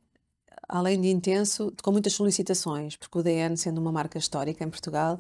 além 0.69 1.01
de 1.01 1.09
intenso, 1.09 1.73
com 1.83 1.91
muitas 1.91 2.13
solicitações, 2.13 2.97
porque 2.97 3.19
o 3.19 3.23
DN, 3.23 3.57
sendo 3.57 3.81
uma 3.81 3.91
marca 3.91 4.19
histórica 4.19 4.65
em 4.65 4.71
Portugal, 4.71 5.19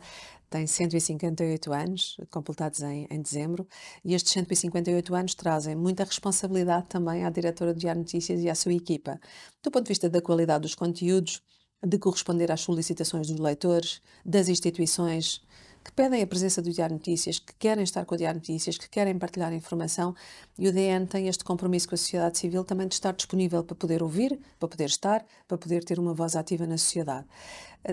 tem 0.51 0.67
158 0.67 1.73
anos, 1.73 2.17
completados 2.31 2.81
em, 2.83 3.07
em 3.11 3.21
dezembro, 3.21 3.67
e 4.05 4.15
estes 4.15 4.33
158 4.33 5.15
anos 5.15 5.35
trazem 5.35 5.75
muita 5.75 6.05
responsabilidade 6.05 6.87
também 6.89 7.25
à 7.25 7.31
diretora 7.31 7.75
do 7.75 7.81
Diário 7.81 8.01
Notícias 8.01 8.41
e 8.41 8.49
à 8.49 8.55
sua 8.55 8.73
equipa, 8.73 9.21
do 9.63 9.71
ponto 9.71 9.85
de 9.85 9.89
vista 9.89 10.09
da 10.09 10.21
qualidade 10.23 10.63
dos 10.63 10.75
conteúdos, 10.75 11.43
de 11.87 11.99
corresponder 11.99 12.51
às 12.51 12.61
solicitações 12.61 13.29
dos 13.29 13.39
leitores, 13.39 14.01
das 14.25 14.49
instituições 14.49 15.43
que 15.89 15.93
pedem 15.95 16.23
a 16.23 16.27
presença 16.27 16.61
do 16.61 16.71
Diário 16.71 16.95
Notícias, 16.97 17.39
que 17.39 17.55
querem 17.59 17.83
estar 17.83 18.05
com 18.05 18.15
o 18.15 18.19
Diário 18.19 18.39
Notícias, 18.39 18.77
que 18.77 18.87
querem 18.91 19.19
partilhar 19.19 19.55
informação, 19.55 20.15
e 20.59 20.69
o 20.69 20.73
DN 20.73 21.07
tem 21.07 21.29
este 21.29 21.43
compromisso 21.43 21.89
com 21.89 21.95
a 21.95 21.99
sociedade 21.99 22.37
civil 22.37 22.63
também 22.63 22.87
de 22.87 22.95
estar 22.95 23.15
disponível 23.15 23.65
para 23.65 23.75
poder 23.75 24.03
ouvir, 24.03 24.39
para 24.61 24.69
poder 24.69 24.85
estar, 24.85 25.25
para 25.49 25.57
poder 25.57 25.83
ter 25.83 25.99
uma 25.99 26.13
voz 26.13 26.37
ativa 26.37 26.67
na 26.67 26.77
sociedade. 26.77 27.27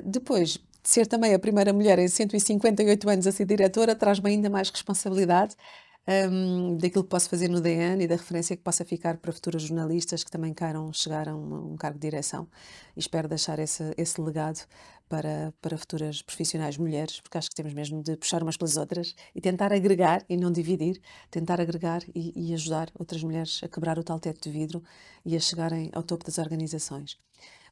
Depois, 0.04 0.60
de 0.84 0.90
ser 0.90 1.08
também 1.08 1.34
a 1.34 1.40
primeira 1.40 1.72
mulher 1.72 1.98
em 1.98 2.10
158 2.10 3.10
anos 3.10 3.28
a 3.28 3.32
ser 3.32 3.46
diretora, 3.46 3.96
traz-me 3.96 4.30
ainda 4.30 4.50
mais 4.50 4.70
responsabilidade 4.70 5.56
um, 6.08 6.78
daquilo 6.78 7.04
que 7.04 7.10
posso 7.10 7.30
fazer 7.30 7.48
no 7.48 7.62
DN 7.62 8.04
e 8.04 8.08
da 8.08 8.16
referência 8.16 8.58
que 8.58 8.62
possa 8.62 8.84
ficar 8.84 9.18
para 9.18 9.32
futuros 9.32 9.64
jornalistas 9.64 10.22
que 10.22 10.30
também 10.30 10.54
queiram 10.54 10.92
chegar 10.92 11.30
a 11.30 11.36
um, 11.36 11.74
um 11.74 11.78
cargo 11.78 11.98
de 11.98 12.10
direção. 12.10 12.46
E 12.96 13.00
espero 13.00 13.30
deixar 13.30 13.58
esse, 13.58 13.94
esse 13.98 14.20
legado 14.20 14.60
para, 15.08 15.54
para 15.62 15.78
futuras 15.78 16.22
profissionais 16.22 16.78
mulheres, 16.78 17.22
porque 17.22 17.38
acho 17.38 17.50
que 17.50 17.56
temos 17.56 17.74
mesmo 17.74 18.02
de 18.02 18.18
puxar 18.18 18.42
umas 18.44 18.58
pelas 18.58 18.78
outras 18.78 19.16
e 19.34 19.42
tentar 19.42 19.72
agregar 19.72 20.24
e 20.30 20.38
não 20.38 20.52
dividir, 20.52 21.02
tentar 21.30 21.62
agregar 21.62 22.02
e, 22.14 22.34
e 22.36 22.54
ajudar 22.54 22.90
outras 22.98 23.24
mulheres 23.24 23.62
a 23.64 23.68
quebrar 23.68 23.98
o 24.00 24.04
tal 24.04 24.20
teto 24.20 24.42
de 24.42 24.50
vidro 24.50 24.84
e 25.26 25.36
a 25.36 25.40
chegarem 25.40 25.90
ao 25.94 26.04
topo 26.04 26.26
das 26.26 26.38
organizações. 26.38 27.18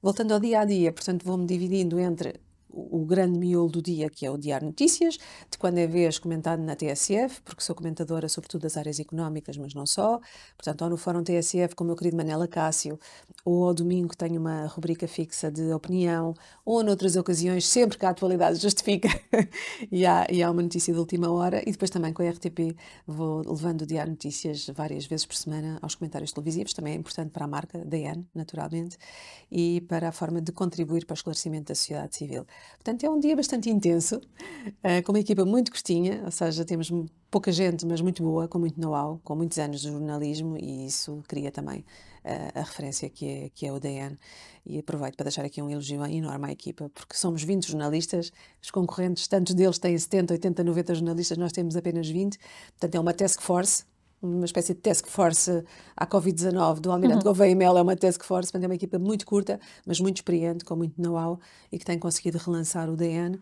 Voltando 0.01 0.33
ao 0.33 0.39
dia 0.39 0.59
a 0.59 0.65
dia, 0.65 0.91
portanto, 0.91 1.23
vou-me 1.23 1.45
dividindo 1.45 1.99
entre 1.99 2.39
o 2.73 3.05
grande 3.05 3.37
miolo 3.37 3.69
do 3.69 3.81
dia, 3.81 4.09
que 4.09 4.25
é 4.25 4.31
o 4.31 4.37
Diário 4.37 4.67
Notícias, 4.67 5.17
de 5.49 5.57
quando 5.57 5.77
é 5.77 5.85
vez 5.85 6.17
comentado 6.17 6.59
na 6.61 6.75
TSF, 6.75 7.41
porque 7.43 7.61
sou 7.61 7.75
comentadora 7.75 8.27
sobretudo 8.27 8.61
das 8.61 8.75
áreas 8.77 8.99
económicas, 8.99 9.57
mas 9.57 9.73
não 9.73 9.85
só. 9.85 10.19
Portanto, 10.57 10.81
ou 10.81 10.89
no 10.89 10.97
Fórum 10.97 11.23
TSF 11.23 11.75
com 11.75 11.83
o 11.83 11.87
meu 11.87 11.95
querido 11.95 12.17
Manela 12.17 12.47
Cássio, 12.47 12.99
ou 13.45 13.67
ao 13.67 13.73
domingo 13.73 14.15
tenho 14.17 14.39
uma 14.39 14.65
rubrica 14.65 15.07
fixa 15.07 15.51
de 15.51 15.71
opinião, 15.71 16.33
ou 16.65 16.83
noutras 16.83 17.15
ocasiões, 17.15 17.67
sempre 17.67 17.97
que 17.97 18.05
a 18.05 18.09
atualidade 18.09 18.57
justifica, 18.59 19.09
e, 19.91 20.05
há, 20.05 20.25
e 20.29 20.41
há 20.41 20.49
uma 20.49 20.63
notícia 20.63 20.93
de 20.93 20.99
última 20.99 21.31
hora. 21.31 21.61
E 21.67 21.71
depois 21.71 21.91
também 21.91 22.11
com 22.11 22.23
a 22.23 22.29
RTP 22.29 22.75
vou 23.05 23.43
levando 23.45 23.81
o 23.81 23.85
Diário 23.85 24.11
Notícias 24.11 24.67
várias 24.73 25.05
vezes 25.05 25.25
por 25.25 25.35
semana 25.35 25.77
aos 25.81 25.93
comentários 25.95 26.31
televisivos, 26.31 26.73
também 26.73 26.93
é 26.93 26.95
importante 26.95 27.29
para 27.29 27.45
a 27.45 27.47
marca, 27.47 27.79
DN, 27.85 28.25
naturalmente, 28.33 28.97
e 29.51 29.81
para 29.81 30.09
a 30.09 30.11
forma 30.11 30.41
de 30.41 30.51
contribuir 30.51 31.05
para 31.05 31.13
o 31.13 31.17
esclarecimento 31.17 31.67
da 31.67 31.75
sociedade 31.75 32.15
civil. 32.15 32.45
Portanto, 32.75 33.03
é 33.03 33.09
um 33.09 33.19
dia 33.19 33.35
bastante 33.35 33.69
intenso, 33.69 34.17
uh, 34.17 35.03
com 35.03 35.11
uma 35.11 35.19
equipa 35.19 35.45
muito 35.45 35.71
gostinha, 35.71 36.21
ou 36.25 36.31
seja, 36.31 36.65
temos 36.65 36.91
pouca 37.31 37.51
gente, 37.51 37.85
mas 37.85 38.01
muito 38.01 38.21
boa, 38.21 38.47
com 38.47 38.59
muito 38.59 38.79
know-how, 38.79 39.19
com 39.23 39.35
muitos 39.35 39.57
anos 39.57 39.81
de 39.81 39.87
jornalismo 39.87 40.57
e 40.57 40.85
isso 40.85 41.23
cria 41.27 41.51
também 41.51 41.79
uh, 41.79 42.59
a 42.59 42.61
referência 42.61 43.09
que 43.09 43.25
é, 43.25 43.49
que 43.53 43.65
é 43.65 43.71
o 43.71 43.79
DN. 43.79 44.17
E 44.65 44.77
aproveito 44.79 45.15
para 45.15 45.25
deixar 45.25 45.43
aqui 45.43 45.61
um 45.61 45.69
elogio 45.69 46.05
enorme 46.05 46.47
à 46.47 46.51
equipa, 46.51 46.91
porque 46.93 47.15
somos 47.17 47.43
20 47.43 47.67
jornalistas, 47.67 48.31
os 48.61 48.69
concorrentes, 48.69 49.27
tantos 49.27 49.53
deles 49.53 49.79
têm 49.79 49.97
70, 49.97 50.33
80, 50.33 50.63
90 50.63 50.95
jornalistas, 50.95 51.37
nós 51.37 51.51
temos 51.51 51.75
apenas 51.75 52.07
20, 52.07 52.37
portanto 52.71 52.95
é 52.95 52.99
uma 52.99 53.13
task 53.13 53.41
force 53.41 53.83
uma 54.23 54.45
espécie 54.45 54.73
de 54.73 54.79
task 54.79 55.07
force 55.07 55.63
à 55.95 56.07
Covid-19 56.07 56.79
do 56.79 56.91
Almirante 56.91 57.17
uhum. 57.17 57.23
Gouveia 57.23 57.55
Mel, 57.55 57.77
é 57.77 57.81
uma 57.81 57.95
task 57.95 58.23
force, 58.23 58.51
é 58.55 58.57
uma 58.57 58.75
equipa 58.75 58.97
muito 58.97 59.25
curta, 59.25 59.59
mas 59.85 59.99
muito 59.99 60.17
experiente, 60.17 60.63
com 60.63 60.75
muito 60.75 60.99
know-how 60.99 61.39
e 61.71 61.77
que 61.77 61.85
tem 61.85 61.99
conseguido 61.99 62.37
relançar 62.37 62.89
o 62.89 62.95
DN 62.95 63.39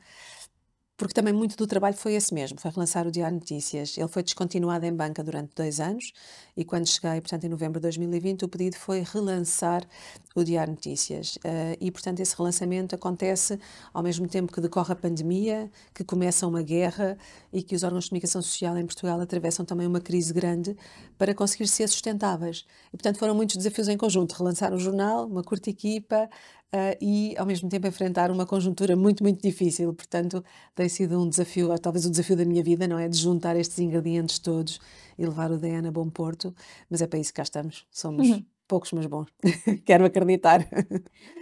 porque 1.01 1.15
também 1.15 1.33
muito 1.33 1.57
do 1.57 1.65
trabalho 1.65 1.95
foi 1.95 2.13
esse 2.13 2.31
mesmo, 2.31 2.61
foi 2.61 2.69
relançar 2.69 3.07
o 3.07 3.11
Diário 3.11 3.33
Notícias. 3.33 3.97
Ele 3.97 4.07
foi 4.07 4.21
descontinuado 4.21 4.85
em 4.85 4.93
banca 4.93 5.23
durante 5.23 5.49
dois 5.55 5.79
anos 5.79 6.13
e 6.55 6.63
quando 6.63 6.85
cheguei, 6.87 7.19
portanto, 7.19 7.43
em 7.43 7.49
novembro 7.49 7.79
de 7.79 7.85
2020, 7.85 8.45
o 8.45 8.47
pedido 8.47 8.75
foi 8.75 9.01
relançar 9.01 9.81
o 10.35 10.43
Diário 10.43 10.73
Notícias. 10.73 11.37
Uh, 11.37 11.75
e, 11.81 11.89
portanto, 11.89 12.19
esse 12.19 12.37
relançamento 12.37 12.93
acontece 12.93 13.59
ao 13.91 14.03
mesmo 14.03 14.27
tempo 14.27 14.53
que 14.53 14.61
decorre 14.61 14.93
a 14.93 14.95
pandemia, 14.95 15.71
que 15.91 16.03
começa 16.03 16.45
uma 16.45 16.61
guerra 16.61 17.17
e 17.51 17.63
que 17.63 17.75
os 17.75 17.81
órgãos 17.81 18.03
de 18.03 18.11
comunicação 18.11 18.39
social 18.39 18.77
em 18.77 18.85
Portugal 18.85 19.19
atravessam 19.19 19.65
também 19.65 19.87
uma 19.87 19.99
crise 19.99 20.31
grande 20.31 20.77
para 21.17 21.33
conseguir 21.33 21.67
ser 21.67 21.87
sustentáveis. 21.87 22.63
E, 22.89 22.91
portanto, 22.91 23.17
foram 23.17 23.33
muitos 23.33 23.57
desafios 23.57 23.87
em 23.87 23.97
conjunto. 23.97 24.33
Relançar 24.33 24.71
o 24.71 24.77
jornal, 24.77 25.25
uma 25.25 25.41
curta 25.41 25.67
equipa, 25.67 26.29
uh, 26.73 26.97
e, 27.01 27.35
ao 27.37 27.45
mesmo 27.45 27.69
tempo, 27.69 27.87
enfrentar 27.87 28.31
uma 28.31 28.45
conjuntura 28.45 28.95
muito, 28.95 29.23
muito 29.23 29.41
difícil. 29.41 29.93
Portanto, 29.93 30.43
tem 30.75 30.89
sido 30.89 31.21
um 31.21 31.29
desafio, 31.29 31.77
talvez 31.79 32.05
o 32.05 32.11
desafio 32.11 32.35
da 32.35 32.45
minha 32.45 32.63
vida, 32.63 32.87
não 32.87 32.97
é? 32.97 33.07
De 33.07 33.17
juntar 33.17 33.55
estes 33.55 33.79
ingredientes 33.79 34.39
todos 34.39 34.79
e 35.17 35.25
levar 35.25 35.51
o 35.51 35.57
DNA 35.57 35.89
a 35.89 35.91
bom 35.91 36.09
porto, 36.09 36.53
mas 36.89 37.01
é 37.01 37.07
para 37.07 37.19
isso 37.19 37.31
que 37.31 37.37
cá 37.37 37.43
estamos. 37.43 37.85
Somos. 37.91 38.29
Uhum 38.29 38.45
poucos, 38.71 38.93
mas 38.93 39.05
bons. 39.05 39.27
Quero 39.83 40.05
acreditar. 40.05 40.65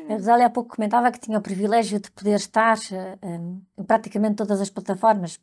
A 0.10 0.14
Rosália 0.14 0.48
há 0.48 0.50
pouco 0.50 0.76
comentava 0.76 1.12
que 1.12 1.20
tinha 1.20 1.38
o 1.38 1.42
privilégio 1.42 2.00
de 2.00 2.10
poder 2.10 2.38
estar 2.38 2.80
um, 3.22 3.62
em 3.78 3.84
praticamente 3.84 4.38
todas 4.38 4.60
as 4.60 4.72
plataformas, 4.72 5.40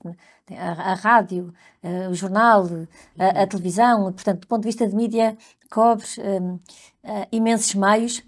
a, 0.50 0.90
a 0.90 0.94
rádio, 0.94 1.54
uh, 1.84 2.10
o 2.10 2.14
jornal, 2.14 2.66
a, 3.16 3.42
a, 3.42 3.46
televisão, 3.46 4.12
portanto, 4.12 4.40
do 4.40 4.46
ponto 4.48 4.62
de 4.62 4.68
vista 4.68 4.84
de 4.88 4.96
mídia, 4.96 5.38
cobre 5.70 6.04
um, 6.18 6.58
imensos 7.30 7.76
meios. 7.76 8.20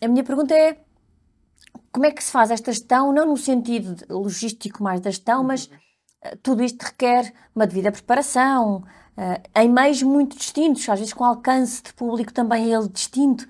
A 0.00 0.08
minha 0.08 0.24
pergunta 0.24 0.54
é 0.54 0.78
como 1.96 2.04
é 2.04 2.10
que 2.10 2.22
se 2.22 2.30
faz 2.30 2.50
esta 2.50 2.70
gestão, 2.70 3.10
não 3.10 3.24
no 3.24 3.38
sentido 3.38 3.96
logístico 4.10 4.82
mais 4.82 5.00
da 5.00 5.08
gestão, 5.08 5.42
mas 5.42 5.64
uh, 5.64 6.36
tudo 6.42 6.62
isto 6.62 6.82
requer 6.82 7.32
uma 7.54 7.66
devida 7.66 7.90
preparação, 7.90 8.84
uh, 9.16 9.58
em 9.58 9.66
meios 9.66 10.02
muito 10.02 10.36
distintos, 10.36 10.86
às 10.90 10.98
vezes 10.98 11.14
com 11.14 11.24
alcance 11.24 11.82
de 11.82 11.94
público 11.94 12.34
também 12.34 12.70
ele 12.70 12.86
distinto. 12.90 13.48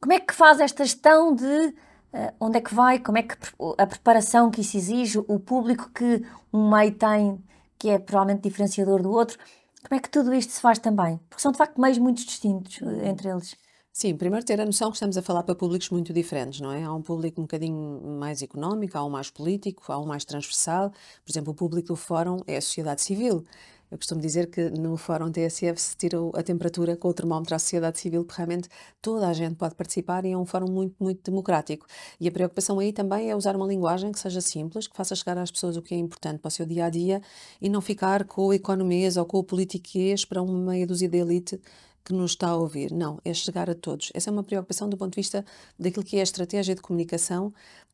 Como 0.00 0.12
é 0.12 0.20
que 0.20 0.32
faz 0.32 0.60
esta 0.60 0.84
gestão 0.84 1.34
de 1.34 1.44
uh, 1.44 1.74
onde 2.38 2.58
é 2.58 2.60
que 2.60 2.72
vai, 2.72 3.00
como 3.00 3.18
é 3.18 3.24
que 3.24 3.34
a 3.76 3.86
preparação 3.88 4.52
que 4.52 4.60
isso 4.60 4.76
exige, 4.76 5.18
o 5.18 5.40
público 5.40 5.90
que 5.92 6.24
um 6.52 6.70
meio 6.70 6.94
tem, 6.94 7.42
que 7.76 7.88
é 7.88 7.98
provavelmente 7.98 8.44
diferenciador 8.44 9.02
do 9.02 9.10
outro, 9.10 9.36
como 9.82 9.98
é 9.98 10.00
que 10.00 10.08
tudo 10.08 10.32
isto 10.32 10.52
se 10.52 10.60
faz 10.60 10.78
também? 10.78 11.18
Porque 11.28 11.42
são 11.42 11.50
de 11.50 11.58
facto 11.58 11.80
meios 11.80 11.98
muito 11.98 12.24
distintos 12.24 12.80
entre 13.02 13.30
eles. 13.30 13.56
Sim, 13.92 14.16
primeiro 14.16 14.46
ter 14.46 14.60
a 14.60 14.64
noção 14.64 14.90
que 14.90 14.96
estamos 14.96 15.16
a 15.18 15.22
falar 15.22 15.42
para 15.42 15.54
públicos 15.54 15.90
muito 15.90 16.12
diferentes, 16.12 16.60
não 16.60 16.72
é? 16.72 16.84
Há 16.84 16.94
um 16.94 17.02
público 17.02 17.40
um 17.40 17.44
bocadinho 17.44 18.00
mais 18.18 18.40
económico, 18.40 18.96
há 18.96 19.04
um 19.04 19.10
mais 19.10 19.30
político, 19.30 19.92
há 19.92 19.98
um 19.98 20.06
mais 20.06 20.24
transversal. 20.24 20.90
Por 20.90 21.30
exemplo, 21.30 21.52
o 21.52 21.54
público 21.56 21.88
do 21.88 21.96
fórum 21.96 22.38
é 22.46 22.56
a 22.56 22.60
sociedade 22.60 23.02
civil. 23.02 23.44
Eu 23.90 23.98
costumo 23.98 24.20
dizer 24.20 24.48
que 24.48 24.70
no 24.70 24.96
Fórum 24.96 25.32
TSF 25.32 25.80
se 25.80 25.96
tira 25.96 26.16
a 26.34 26.42
temperatura 26.44 26.96
com 26.96 27.08
o 27.08 27.12
termómetro 27.12 27.56
à 27.56 27.58
sociedade 27.58 27.98
civil, 27.98 28.24
porque 28.24 28.36
realmente 28.40 28.68
toda 29.02 29.26
a 29.28 29.32
gente 29.32 29.56
pode 29.56 29.74
participar 29.74 30.24
e 30.24 30.30
é 30.30 30.38
um 30.38 30.46
fórum 30.46 30.70
muito, 30.70 30.94
muito 31.00 31.20
democrático. 31.28 31.86
E 32.20 32.28
a 32.28 32.30
preocupação 32.30 32.78
aí 32.78 32.92
também 32.92 33.28
é 33.28 33.34
usar 33.34 33.56
uma 33.56 33.66
linguagem 33.66 34.12
que 34.12 34.20
seja 34.20 34.40
simples, 34.40 34.86
que 34.86 34.96
faça 34.96 35.16
chegar 35.16 35.36
às 35.38 35.50
pessoas 35.50 35.76
o 35.76 35.82
que 35.82 35.92
é 35.92 35.98
importante 35.98 36.38
para 36.38 36.46
o 36.48 36.50
seu 36.52 36.64
dia 36.64 36.84
a 36.84 36.90
dia 36.90 37.20
e 37.60 37.68
não 37.68 37.80
ficar 37.80 38.24
com 38.24 38.42
o 38.46 38.52
ou 38.52 39.24
com 39.26 39.38
o 39.38 39.44
politiquês 39.44 40.24
para 40.24 40.40
uma 40.40 40.70
meia 40.70 40.86
dúzia 40.86 41.08
de 41.08 41.18
elite 41.18 41.60
que 42.04 42.12
nos 42.12 42.32
está 42.32 42.48
a 42.48 42.56
ouvir. 42.56 42.92
Não, 42.92 43.18
é 43.24 43.32
chegar 43.34 43.68
a 43.68 43.74
todos. 43.74 44.10
Essa 44.14 44.30
é 44.30 44.32
uma 44.32 44.42
preocupação 44.42 44.88
do 44.88 44.96
ponto 44.96 45.12
de 45.12 45.16
vista 45.16 45.44
daquilo 45.78 46.04
que 46.04 46.16
é 46.16 46.20
a 46.20 46.22
estratégia 46.22 46.74
de 46.74 46.80
comunicação 46.80 47.52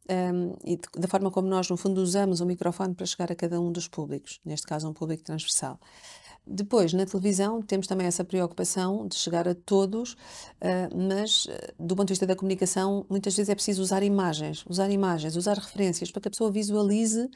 um, 0.09 0.55
e 0.64 0.77
de, 0.77 0.83
da 0.97 1.09
forma 1.09 1.31
como 1.31 1.49
nós, 1.49 1.69
no 1.69 1.77
fundo, 1.77 2.01
usamos 2.01 2.40
o 2.40 2.47
microfone 2.47 2.95
para 2.95 3.07
chegar 3.07 3.31
a 3.31 3.35
cada 3.35 3.61
um 3.61 3.73
dos 3.73 3.88
públicos, 3.88 4.40
neste 4.45 4.66
caso, 4.66 4.88
um 4.88 4.92
público 4.92 5.23
transversal. 5.25 5.81
Depois, 6.47 6.92
na 6.92 7.05
televisão, 7.05 7.61
temos 7.61 7.88
também 7.88 8.07
essa 8.07 8.25
preocupação 8.25 9.09
de 9.09 9.16
chegar 9.16 9.49
a 9.49 9.55
todos, 9.55 10.12
uh, 10.12 10.97
mas 10.97 11.47
uh, 11.47 11.51
do 11.79 11.97
ponto 11.97 12.07
de 12.07 12.12
vista 12.12 12.27
da 12.27 12.37
comunicação, 12.37 13.05
muitas 13.11 13.35
vezes 13.35 13.49
é 13.49 13.55
preciso 13.55 13.83
usar 13.83 14.05
imagens, 14.05 14.64
usar 14.69 14.88
imagens, 14.88 15.35
usar 15.35 15.59
referências 15.59 16.12
para 16.12 16.21
que 16.23 16.29
a 16.29 16.31
pessoa 16.31 16.53
visualize 16.53 17.29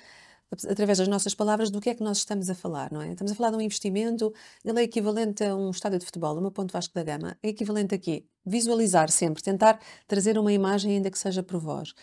através 0.69 0.99
das 0.99 1.09
nossas 1.09 1.35
palavras 1.35 1.71
do 1.71 1.81
que 1.81 1.91
é 1.91 1.95
que 1.95 2.03
nós 2.03 2.19
estamos 2.19 2.51
a 2.51 2.55
falar, 2.55 2.93
não 2.93 3.01
é? 3.01 3.13
Estamos 3.13 3.33
a 3.33 3.35
falar 3.35 3.51
de 3.51 3.57
um 3.57 3.61
investimento, 3.61 4.33
ele 4.65 4.81
é 4.81 4.83
equivalente 4.83 5.45
a 5.45 5.55
um 5.55 5.71
estádio 5.71 5.99
de 5.99 6.05
futebol, 6.05 6.37
uma 6.37 6.51
ponte 6.51 6.73
Vasco 6.73 6.95
da 6.95 7.05
Gama, 7.05 7.37
é 7.43 7.49
equivalente 7.49 7.95
a 7.95 7.99
quê? 7.99 8.25
Visualizar 8.45 9.11
sempre, 9.11 9.43
tentar 9.43 9.81
trazer 10.09 10.39
uma 10.39 10.53
imagem 10.53 10.93
ainda 10.93 11.11
que 11.11 11.19
seja 11.19 11.43
por 11.43 11.61
voz. 11.61 11.95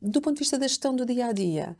Do 0.00 0.20
ponto 0.20 0.34
de 0.34 0.40
vista 0.40 0.58
da 0.58 0.66
gestão 0.66 0.94
do 0.94 1.04
dia 1.04 1.26
a 1.26 1.32
dia, 1.32 1.76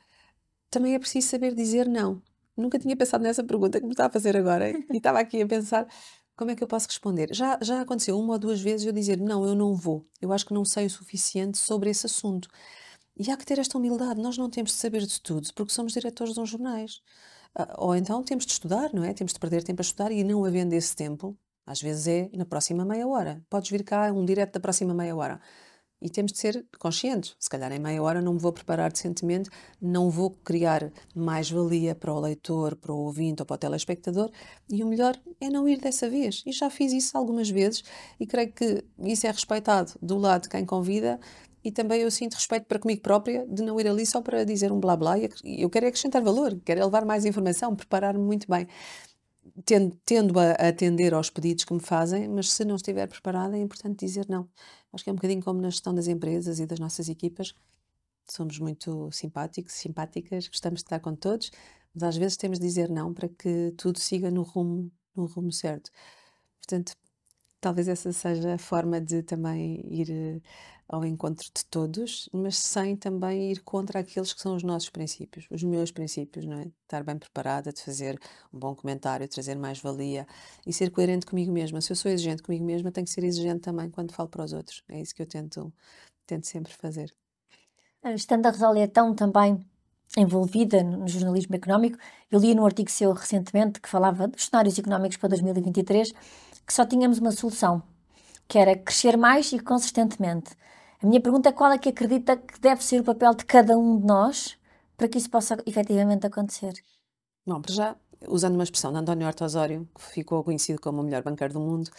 também 0.70 0.94
é 0.94 0.98
preciso 0.98 1.28
saber 1.28 1.54
dizer 1.54 1.86
não. 1.88 2.20
Nunca 2.56 2.78
tinha 2.78 2.96
pensado 2.96 3.22
nessa 3.22 3.44
pergunta 3.44 3.78
que 3.80 3.86
me 3.86 3.92
está 3.92 4.06
a 4.06 4.10
fazer 4.10 4.36
agora 4.36 4.70
e 4.92 4.96
estava 4.96 5.20
aqui 5.20 5.40
a 5.40 5.46
pensar 5.46 5.86
como 6.36 6.50
é 6.50 6.56
que 6.56 6.62
eu 6.62 6.68
posso 6.68 6.88
responder. 6.88 7.28
Já, 7.32 7.58
já 7.62 7.80
aconteceu 7.80 8.18
uma 8.18 8.34
ou 8.34 8.38
duas 8.38 8.60
vezes 8.60 8.86
eu 8.86 8.92
dizer 8.92 9.20
não, 9.20 9.46
eu 9.46 9.54
não 9.54 9.74
vou. 9.74 10.06
Eu 10.20 10.32
acho 10.32 10.46
que 10.46 10.54
não 10.54 10.64
sei 10.64 10.86
o 10.86 10.90
suficiente 10.90 11.58
sobre 11.58 11.90
esse 11.90 12.06
assunto. 12.06 12.48
E 13.24 13.30
há 13.30 13.36
que 13.36 13.46
ter 13.46 13.60
esta 13.60 13.78
humildade. 13.78 14.20
Nós 14.20 14.36
não 14.36 14.50
temos 14.50 14.72
de 14.72 14.78
saber 14.78 15.06
de 15.06 15.20
tudo 15.20 15.48
porque 15.54 15.72
somos 15.72 15.92
diretores 15.92 16.34
de 16.34 16.40
uns 16.40 16.50
jornais. 16.50 17.00
Ah, 17.54 17.72
ou 17.78 17.94
então 17.94 18.20
temos 18.24 18.44
de 18.44 18.50
estudar, 18.52 18.92
não 18.92 19.04
é? 19.04 19.14
Temos 19.14 19.32
de 19.32 19.38
perder 19.38 19.62
tempo 19.62 19.80
a 19.80 19.84
estudar 19.84 20.10
e 20.10 20.24
não 20.24 20.44
havendo 20.44 20.72
esse 20.72 20.96
tempo, 20.96 21.36
às 21.64 21.80
vezes 21.80 22.08
é 22.08 22.30
na 22.36 22.44
próxima 22.44 22.84
meia 22.84 23.06
hora. 23.06 23.40
Podes 23.48 23.70
vir 23.70 23.84
cá 23.84 24.10
um 24.12 24.24
direto 24.24 24.54
da 24.54 24.60
próxima 24.60 24.92
meia 24.92 25.14
hora 25.14 25.40
e 26.00 26.10
temos 26.10 26.32
de 26.32 26.38
ser 26.38 26.66
conscientes. 26.80 27.36
Se 27.38 27.48
calhar 27.48 27.70
em 27.70 27.78
meia 27.78 28.02
hora 28.02 28.20
não 28.20 28.34
me 28.34 28.40
vou 28.40 28.52
preparar 28.52 28.90
decentemente, 28.90 29.48
não 29.80 30.10
vou 30.10 30.30
criar 30.30 30.90
mais 31.14 31.48
valia 31.48 31.94
para 31.94 32.12
o 32.12 32.18
leitor, 32.18 32.74
para 32.74 32.92
o 32.92 33.04
ouvinte 33.04 33.40
ou 33.40 33.46
para 33.46 33.54
o 33.54 33.58
telespectador 33.58 34.32
e 34.68 34.82
o 34.82 34.86
melhor 34.88 35.16
é 35.40 35.48
não 35.48 35.68
ir 35.68 35.80
dessa 35.80 36.10
vez. 36.10 36.42
E 36.44 36.50
já 36.50 36.68
fiz 36.68 36.92
isso 36.92 37.16
algumas 37.16 37.48
vezes 37.48 37.84
e 38.18 38.26
creio 38.26 38.52
que 38.52 38.84
isso 38.98 39.28
é 39.28 39.30
respeitado 39.30 39.92
do 40.02 40.18
lado 40.18 40.42
de 40.42 40.48
quem 40.48 40.66
convida 40.66 41.20
e 41.64 41.70
também 41.70 42.00
eu 42.00 42.10
sinto 42.10 42.34
respeito 42.34 42.66
para 42.66 42.78
comigo 42.78 43.00
própria 43.02 43.46
de 43.46 43.62
não 43.62 43.78
ir 43.80 43.86
ali 43.86 44.04
só 44.04 44.20
para 44.20 44.44
dizer 44.44 44.72
um 44.72 44.80
blá 44.80 44.96
blá. 44.96 45.14
Eu 45.44 45.70
quero 45.70 45.86
acrescentar 45.86 46.22
valor, 46.22 46.58
quero 46.64 46.84
levar 46.84 47.04
mais 47.04 47.24
informação, 47.24 47.74
preparar-me 47.76 48.24
muito 48.24 48.46
bem 48.48 48.66
tendo, 49.64 49.96
tendo 50.04 50.38
a, 50.38 50.52
atender 50.52 51.14
aos 51.14 51.30
pedidos 51.30 51.64
que 51.64 51.74
me 51.74 51.80
fazem, 51.80 52.28
mas 52.28 52.50
se 52.50 52.64
não 52.64 52.76
estiver 52.76 53.06
preparada 53.08 53.56
é 53.56 53.60
importante 53.60 54.04
dizer 54.04 54.26
não. 54.28 54.48
Acho 54.92 55.04
que 55.04 55.10
é 55.10 55.12
um 55.12 55.16
bocadinho 55.16 55.42
como 55.42 55.60
na 55.60 55.70
gestão 55.70 55.94
das 55.94 56.06
empresas 56.06 56.58
e 56.60 56.66
das 56.66 56.78
nossas 56.78 57.08
equipas. 57.08 57.54
Somos 58.30 58.58
muito 58.58 59.10
simpáticos, 59.12 59.74
simpáticas, 59.74 60.48
gostamos 60.48 60.80
de 60.80 60.84
estar 60.84 61.00
com 61.00 61.14
todos, 61.14 61.50
mas 61.94 62.02
às 62.04 62.16
vezes 62.16 62.36
temos 62.36 62.58
de 62.58 62.66
dizer 62.66 62.88
não 62.90 63.12
para 63.12 63.28
que 63.28 63.72
tudo 63.76 63.98
siga 63.98 64.30
no 64.30 64.42
rumo, 64.42 64.90
no 65.14 65.26
rumo 65.26 65.52
certo. 65.52 65.90
Portanto, 66.58 66.92
talvez 67.60 67.88
essa 67.88 68.12
seja 68.12 68.54
a 68.54 68.58
forma 68.58 69.00
de 69.00 69.22
também 69.22 69.82
ir 69.90 70.42
ao 70.92 71.06
encontro 71.06 71.46
de 71.46 71.64
todos, 71.64 72.28
mas 72.32 72.58
sem 72.58 72.94
também 72.94 73.50
ir 73.50 73.60
contra 73.62 74.00
aqueles 74.00 74.34
que 74.34 74.40
são 74.42 74.54
os 74.54 74.62
nossos 74.62 74.90
princípios, 74.90 75.46
os 75.50 75.62
meus 75.62 75.90
princípios, 75.90 76.44
não 76.44 76.58
é? 76.58 76.66
Estar 76.82 77.02
bem 77.02 77.18
preparada, 77.18 77.72
de 77.72 77.80
fazer 77.80 78.20
um 78.52 78.58
bom 78.58 78.74
comentário, 78.74 79.26
trazer 79.26 79.56
mais 79.56 79.80
valia 79.80 80.26
e 80.66 80.72
ser 80.72 80.90
coerente 80.90 81.24
comigo 81.24 81.50
mesma. 81.50 81.80
Se 81.80 81.92
eu 81.92 81.96
sou 81.96 82.10
exigente 82.10 82.42
comigo 82.42 82.62
mesma, 82.62 82.92
tenho 82.92 83.06
que 83.06 83.10
ser 83.10 83.24
exigente 83.24 83.60
também 83.60 83.88
quando 83.88 84.12
falo 84.12 84.28
para 84.28 84.44
os 84.44 84.52
outros. 84.52 84.84
É 84.86 85.00
isso 85.00 85.14
que 85.14 85.22
eu 85.22 85.26
tento, 85.26 85.72
tento 86.26 86.46
sempre 86.46 86.74
fazer. 86.74 87.10
Estando 88.14 88.46
a 88.46 88.50
Rosália 88.50 88.86
tão 88.86 89.14
também 89.14 89.64
envolvida 90.14 90.82
no 90.82 91.08
jornalismo 91.08 91.56
económico, 91.56 91.96
eu 92.30 92.38
li 92.38 92.54
num 92.54 92.66
artigo 92.66 92.90
seu 92.90 93.12
recentemente 93.14 93.80
que 93.80 93.88
falava 93.88 94.28
dos 94.28 94.44
cenários 94.44 94.78
económicos 94.78 95.16
para 95.16 95.30
2023 95.30 96.12
que 96.66 96.72
só 96.72 96.84
tínhamos 96.84 97.18
uma 97.18 97.30
solução, 97.30 97.82
que 98.46 98.58
era 98.58 98.76
crescer 98.76 99.16
mais 99.16 99.50
e 99.52 99.58
consistentemente. 99.58 100.50
A 101.02 101.06
minha 101.06 101.20
pergunta 101.20 101.48
é 101.48 101.52
qual 101.52 101.72
é 101.72 101.78
que 101.78 101.88
acredita 101.88 102.36
que 102.36 102.60
deve 102.60 102.84
ser 102.84 103.00
o 103.00 103.04
papel 103.04 103.34
de 103.34 103.44
cada 103.44 103.76
um 103.76 103.98
de 103.98 104.06
nós 104.06 104.56
para 104.96 105.08
que 105.08 105.18
isso 105.18 105.28
possa 105.28 105.56
efetivamente 105.66 106.24
acontecer? 106.24 106.74
Bom, 107.44 107.60
para 107.60 107.74
já, 107.74 107.96
usando 108.28 108.54
uma 108.54 108.62
expressão 108.62 108.92
de 108.92 108.98
António 108.98 109.26
Horta 109.26 109.44
Osório, 109.44 109.88
que 109.96 110.00
ficou 110.00 110.44
conhecido 110.44 110.80
como 110.80 111.00
o 111.00 111.04
melhor 111.04 111.24
banqueiro 111.24 111.54
do 111.54 111.60
mundo, 111.60 111.90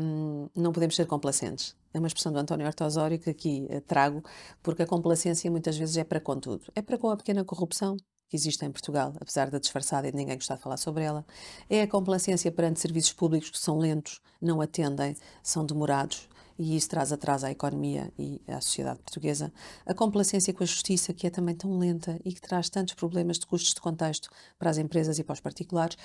um, 0.00 0.48
não 0.56 0.72
podemos 0.72 0.96
ser 0.96 1.06
complacentes. 1.06 1.76
É 1.92 1.98
uma 1.98 2.08
expressão 2.08 2.32
do 2.32 2.38
António 2.38 2.66
Horta 2.66 2.86
Osório 2.86 3.18
que 3.18 3.28
aqui 3.28 3.68
uh, 3.70 3.82
trago, 3.82 4.22
porque 4.62 4.82
a 4.82 4.86
complacência 4.86 5.50
muitas 5.50 5.76
vezes 5.76 5.98
é 5.98 6.04
para 6.04 6.18
com 6.18 6.40
tudo. 6.40 6.64
É 6.74 6.80
para 6.80 6.96
com 6.96 7.10
a 7.10 7.16
pequena 7.18 7.44
corrupção, 7.44 7.94
que 8.30 8.36
existe 8.36 8.64
em 8.64 8.72
Portugal, 8.72 9.12
apesar 9.20 9.50
da 9.50 9.58
disfarçada 9.58 10.08
e 10.08 10.10
de 10.10 10.16
ninguém 10.16 10.36
gostar 10.36 10.56
de 10.56 10.62
falar 10.62 10.78
sobre 10.78 11.04
ela, 11.04 11.26
é 11.68 11.82
a 11.82 11.86
complacência 11.86 12.50
perante 12.50 12.80
serviços 12.80 13.12
públicos 13.12 13.50
que 13.50 13.58
são 13.58 13.76
lentos, 13.76 14.22
não 14.40 14.62
atendem, 14.62 15.14
são 15.42 15.66
demorados, 15.66 16.26
e 16.58 16.76
isso 16.76 16.88
traz 16.88 17.12
atraso 17.12 17.46
à 17.46 17.50
economia 17.50 18.12
e 18.18 18.40
à 18.46 18.60
sociedade 18.60 19.00
portuguesa. 19.00 19.52
A 19.84 19.92
complacência 19.92 20.52
com 20.52 20.62
a 20.62 20.66
justiça, 20.66 21.12
que 21.12 21.26
é 21.26 21.30
também 21.30 21.54
tão 21.54 21.78
lenta 21.78 22.20
e 22.24 22.32
que 22.32 22.40
traz 22.40 22.68
tantos 22.68 22.94
problemas 22.94 23.38
de 23.38 23.46
custos 23.46 23.74
de 23.74 23.80
contexto 23.80 24.30
para 24.58 24.70
as 24.70 24.78
empresas 24.78 25.18
e 25.18 25.24
para 25.24 25.32
os 25.32 25.40
particulares. 25.40 25.96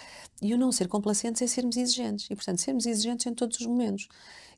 E 0.41 0.53
o 0.53 0.57
não 0.57 0.71
ser 0.71 0.87
complacentes 0.87 1.41
é 1.41 1.47
sermos 1.47 1.77
exigentes. 1.77 2.27
E, 2.29 2.35
portanto, 2.35 2.59
sermos 2.59 2.85
exigentes 2.85 3.25
em 3.25 3.33
todos 3.33 3.59
os 3.59 3.65
momentos. 3.65 4.07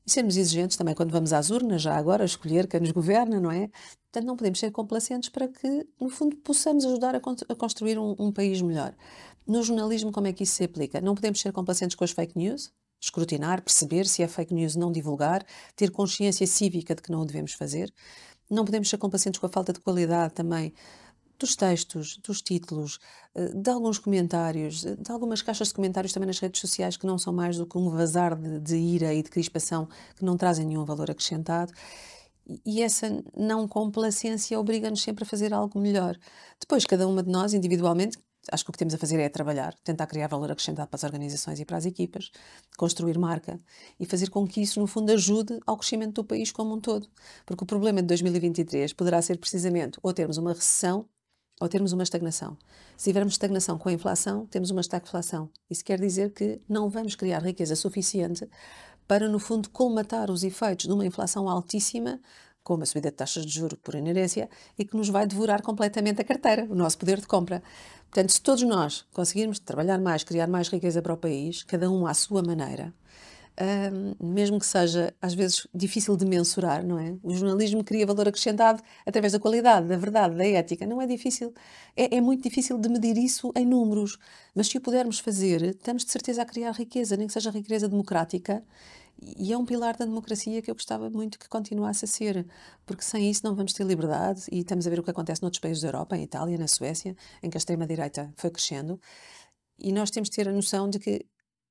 E 0.06 0.12
sermos 0.12 0.38
exigentes 0.38 0.78
também 0.78 0.96
quando 0.96 1.12
vamos 1.12 1.32
às 1.34 1.50
urnas, 1.50 1.82
já 1.82 1.96
agora, 1.96 2.26
escolher 2.26 2.68
quem 2.68 2.80
nos 2.80 2.92
governa, 2.92 3.40
não 3.40 3.52
é? 3.52 3.70
Portanto, 4.12 4.26
não 4.26 4.36
podemos 4.36 4.60
ser 4.60 4.72
complacentes 4.72 5.30
para 5.30 5.48
que, 5.48 5.88
no 6.00 6.10
fundo, 6.10 6.36
possamos 6.38 6.86
ajudar 6.86 7.16
a, 7.16 7.20
a 7.20 7.56
construir 7.56 8.00
um, 8.00 8.16
um 8.18 8.32
país 8.32 8.62
melhor. 8.62 8.96
No 9.48 9.64
jornalismo, 9.64 10.12
como 10.12 10.28
é 10.28 10.34
que 10.34 10.44
isso 10.44 10.56
se 10.56 10.64
aplica? 10.64 11.02
Não 11.02 11.16
podemos 11.16 11.40
ser 11.40 11.52
complacentes 11.52 11.96
com 11.96 12.04
as 12.04 12.12
fake 12.12 12.38
news, 12.38 12.72
escrutinar, 13.02 13.62
perceber 13.64 14.06
se 14.06 14.22
é 14.22 14.28
fake 14.28 14.54
news, 14.54 14.76
não 14.76 14.92
divulgar, 14.92 15.44
ter 15.76 15.90
consciência 15.92 16.46
cívica 16.46 16.94
de 16.96 17.02
que 17.02 17.12
não 17.12 17.22
o 17.22 17.26
devemos 17.26 17.54
fazer. 17.54 17.92
Não 18.50 18.64
podemos 18.64 18.90
ser 18.90 18.98
complacentes 18.98 19.40
com 19.40 19.48
a 19.48 19.50
falta 19.50 19.74
de 19.74 19.80
qualidade 19.80 20.34
também 20.34 20.74
dos 21.40 21.56
textos, 21.56 22.18
dos 22.18 22.42
títulos, 22.42 23.00
eh, 23.34 23.48
de 23.56 23.70
alguns 23.72 23.98
comentários, 23.98 24.86
eh, 24.86 24.96
de 24.96 25.12
algumas 25.12 25.42
caixas 25.42 25.70
de 25.70 25.74
comentários 25.74 26.14
também 26.14 26.28
nas 26.28 26.40
redes 26.40 26.62
sociais 26.62 26.96
que 26.96 27.08
não 27.08 27.18
são 27.18 27.34
mais 27.34 27.58
do 27.58 27.66
que 27.66 27.78
um 27.78 27.90
vazar 27.90 28.36
de, 28.36 28.60
de 28.60 28.76
ira 28.78 29.12
e 29.14 29.24
de 29.24 29.30
crispação 29.30 29.88
que 30.16 30.24
não 30.24 30.38
trazem 30.38 30.66
nenhum 30.66 30.86
valor 30.86 31.10
acrescentado. 31.10 31.74
e 32.66 32.82
essa 32.82 33.24
não 33.38 33.68
complacência 33.68 34.60
obriga-nos 34.60 35.02
sempre 35.02 35.24
a 35.24 35.28
fazer 35.28 35.54
algo 35.54 35.80
melhor. 35.80 36.18
Depois, 36.60 36.86
cada 36.86 37.08
uma 37.08 37.24
de 37.24 37.30
nós, 37.32 37.54
individualmente, 37.54 38.18
acho 38.52 38.64
que 38.64 38.70
o 38.70 38.74
que 38.74 38.80
temos 38.80 38.94
a 38.94 38.98
fazer 38.98 39.20
é 39.20 39.30
trabalhar, 39.30 39.76
tentar 39.84 40.08
criar 40.08 40.28
valor 40.28 40.52
acrescentado 40.52 40.90
para 40.90 40.96
as 40.96 41.04
organizações 41.04 41.60
e 41.60 41.66
para 41.66 41.78
as 41.78 41.86
equipas, 41.86 42.32
construir 42.78 43.18
marca 43.18 43.60
e 44.00 44.06
fazer 44.06 44.30
com 44.30 44.48
que 44.48 44.62
isso, 44.62 44.80
no 44.80 44.88
fundo, 44.88 45.12
ajude 45.12 45.60
ao 45.66 45.78
crescimento 45.78 46.16
do 46.16 46.24
país 46.24 46.52
como 46.52 46.74
um 46.74 46.80
todo. 46.80 47.08
Porque 47.46 47.64
o 47.64 47.68
problema 47.68 48.02
de 48.02 48.08
2023 48.08 48.94
poderá 48.94 49.22
ser 49.22 49.38
precisamente 49.38 50.00
ou 50.02 50.14
termos 50.14 50.38
uma 50.38 50.54
recessão 50.54 51.06
ou 51.60 51.70
termos 51.70 51.92
uma 51.92 52.02
estagnação. 52.02 52.58
Se 52.98 53.10
tivermos 53.10 53.34
estagnação 53.34 53.78
com 53.78 53.90
a 53.90 53.94
inflação, 53.94 54.48
temos 54.48 54.72
uma 54.72 54.82
estagflação. 54.82 55.48
Isso 55.70 55.86
quer 55.86 56.00
dizer 56.00 56.34
que 56.34 56.60
não 56.68 56.90
vamos 56.90 57.16
criar 57.16 57.44
riqueza 57.44 57.76
suficiente 57.76 58.50
para, 59.08 59.30
no 59.30 59.38
fundo, 59.38 59.70
colmatar 59.70 60.32
os 60.32 60.44
efeitos 60.44 60.88
de 60.88 60.92
uma 60.92 61.06
inflação 61.06 61.48
altíssima 61.48 62.20
como 62.64 62.84
a 62.84 62.86
subida 62.86 63.10
de 63.10 63.18
taxas 63.18 63.46
de 63.46 63.52
juros 63.52 63.80
por 63.82 63.96
inerência, 63.96 64.50
e 64.78 64.86
que 64.86 64.96
nos 64.96 65.10
vai 65.10 65.26
devorar 65.26 65.62
completamente 65.62 66.22
a 66.22 66.24
carteira, 66.24 66.68
o 66.70 66.76
nosso 66.76 66.98
poder 66.98 67.20
de 67.20 67.28
compra. 67.28 67.62
Portanto, 68.12 68.34
se 68.34 68.41
todos 68.41 68.62
nós 68.63 69.06
conseguirmos 69.13 69.58
trabalhar 69.58 69.97
mais, 69.97 70.21
criar 70.21 70.45
mais 70.45 70.67
riqueza 70.67 71.02
para 71.02 71.13
o 71.13 71.17
país, 71.17 71.63
cada 71.63 71.89
um 71.89 72.06
à 72.06 72.13
sua 72.13 72.43
maneira, 72.43 72.93
um, 74.19 74.34
mesmo 74.34 74.60
que 74.60 74.65
seja 74.65 75.13
às 75.21 75.34
vezes 75.34 75.65
difícil 75.74 76.17
de 76.17 76.26
mensurar, 76.26 76.86
não 76.86 77.00
é? 77.00 77.15
O 77.24 77.34
jornalismo 77.34 77.82
cria 77.86 78.06
valor 78.06 78.28
acrescentado 78.28 78.84
através 79.06 79.32
da 79.32 79.39
qualidade, 79.39 79.88
da 79.88 79.95
verdade, 79.95 80.36
da 80.36 80.45
ética. 80.45 80.86
Não 80.86 81.02
é 81.02 81.08
difícil, 81.08 81.54
é, 81.95 82.17
é, 82.17 82.19
muito 82.19 82.43
difícil 82.43 82.78
de 82.78 82.89
medir 82.89 83.17
isso 83.17 83.50
em 83.56 83.65
números, 83.65 84.17
mas 84.54 84.67
se 84.67 84.78
o 84.78 84.82
pudermos 84.82 85.19
fazer, 85.19 85.62
estamos 85.63 86.04
de 86.04 86.12
certeza 86.12 86.41
a 86.41 86.45
criar 86.45 86.74
riqueza, 86.74 87.15
nem 87.15 87.28
que 87.28 87.34
seja 87.34 87.50
riqueza 87.50 87.88
democrática 87.88 88.62
e 89.22 89.54
é 89.54 89.58
um 89.58 89.66
pilar 89.66 89.96
da 89.96 90.06
democracia 90.06 90.62
que 90.62 90.72
eu 90.72 90.76
gostava 90.76 91.10
muito 91.10 91.38
que 91.38 91.48
continuasse 91.48 92.06
a 92.06 92.08
ser, 92.08 92.48
porque 92.86 93.04
sem 93.04 93.30
isso 93.30 93.46
não 93.46 93.56
vamos 93.56 93.74
ter 93.74 93.86
liberdade 93.86 94.46
e 94.52 94.60
estamos 94.60 94.88
a 94.88 94.90
ver 94.90 95.00
o 95.00 95.04
que 95.04 95.12
acontece 95.12 95.42
noutros 95.42 95.60
países 95.60 95.82
da 95.82 95.90
Europa, 95.90 96.18
em 96.18 96.24
Itália, 96.24 96.58
na 96.58 96.68
Suécia, 96.68 97.16
em 97.44 97.50
que 97.50 97.58
a 97.58 97.60
extrema-direita 97.60 98.34
foi 98.36 98.50
crescendo. 98.50 99.00
E 99.80 99.92
nós 99.92 100.12
temos 100.12 100.30
de 100.30 100.36
ter 100.36 100.48
a 100.50 100.54
noção 100.54 100.90
de 100.90 101.00
que 101.00 101.26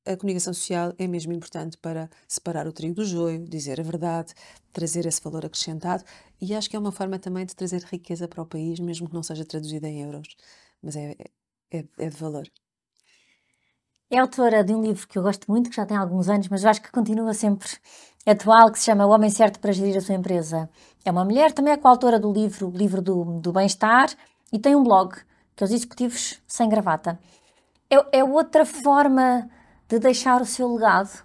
a 0.07 0.17
comunicação 0.17 0.55
social 0.55 0.95
é 0.99 1.07
mesmo 1.07 1.33
importante 1.33 1.77
para 1.79 2.09
separar 2.27 2.67
o 2.67 2.73
trigo 2.73 2.95
do 2.95 3.05
joio, 3.05 3.45
dizer 3.47 3.81
a 3.81 3.83
verdade, 3.83 4.33
trazer 4.73 5.07
esse 5.07 5.21
valor 5.23 5.45
acrescentado 5.45 6.05
e 6.41 6.55
acho 6.55 6.71
que 6.71 6.77
é 6.77 6.79
uma 6.79 6.93
forma 6.93 7.19
também 7.19 7.45
de 7.47 7.55
trazer 7.55 7.83
riqueza 7.85 8.27
para 8.29 8.43
o 8.43 8.47
país, 8.47 8.81
mesmo 8.81 9.09
que 9.09 9.15
não 9.15 9.23
seja 9.23 9.45
traduzida 9.45 9.89
em 9.89 10.03
euros, 10.03 10.37
mas 10.83 10.97
é, 10.97 11.15
é, 11.71 11.85
é 11.99 12.09
de 12.11 12.17
valor. 12.17 12.51
É 14.12 14.18
autora 14.18 14.64
de 14.64 14.75
um 14.75 14.83
livro 14.83 15.07
que 15.07 15.16
eu 15.16 15.23
gosto 15.23 15.49
muito, 15.49 15.70
que 15.70 15.77
já 15.77 15.87
tem 15.87 15.96
alguns 15.96 16.29
anos, 16.29 16.49
mas 16.49 16.64
eu 16.64 16.70
acho 16.70 16.83
que 16.83 16.90
continua 16.90 17.33
sempre 17.33 17.68
atual, 18.27 18.73
que 18.73 18.79
se 18.81 18.87
chama 18.87 19.07
O 19.07 19.11
Homem 19.11 19.31
Certo 19.31 19.61
para 19.61 19.70
Gerir 19.70 19.96
a 19.96 20.01
Sua 20.01 20.16
Empresa. 20.16 20.68
É 21.05 21.12
uma 21.12 21.25
mulher, 21.25 21.53
também 21.53 21.73
é 21.73 21.77
coautora 21.77 22.18
do 22.18 22.33
livro, 22.33 22.73
livro 22.75 23.01
do, 23.01 23.38
do 23.38 23.53
Bem-Estar, 23.53 24.11
e 24.53 24.59
tem 24.59 24.75
um 24.75 24.83
blog, 24.83 25.14
que 25.55 25.62
é 25.62 25.64
os 25.64 25.70
Executivos 25.70 26.42
Sem 26.44 26.68
Gravata. 26.68 27.20
É, 27.88 28.18
é 28.18 28.25
outra 28.25 28.66
forma 28.66 29.49
de 29.88 30.01
deixar 30.01 30.42
o 30.42 30.44
seu 30.44 30.75
legado 30.75 31.23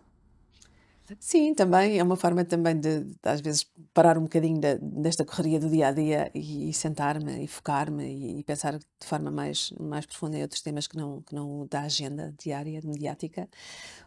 Sim, 1.20 1.54
também 1.54 2.00
é 2.00 2.04
uma 2.04 2.16
forma 2.16 2.44
também 2.44 2.80
de, 2.80 3.04
de 3.04 3.16
às 3.24 3.40
vezes 3.40 3.64
parar 3.94 4.18
um 4.18 4.24
bocadinho 4.24 4.60
desta 4.82 5.24
correria 5.24 5.60
do 5.60 5.70
dia 5.70 5.90
a 5.90 5.92
dia 5.92 6.32
e, 6.34 6.70
e 6.70 6.74
sentar-me 6.74 7.44
e 7.44 7.48
focar-me 7.48 8.04
e, 8.04 8.40
e 8.40 8.44
pensar 8.44 8.76
de 8.80 8.86
forma 9.08 9.30
mais, 9.30 9.72
mais 9.80 10.06
profunda 10.08 10.38
em 10.38 10.42
outros 10.42 10.62
temas 10.62 10.88
que 10.88 10.98
não, 10.98 11.22
que 11.22 11.36
não 11.36 11.68
da 11.70 11.82
agenda 11.82 12.34
diária, 12.42 12.82
mediática. 12.84 13.48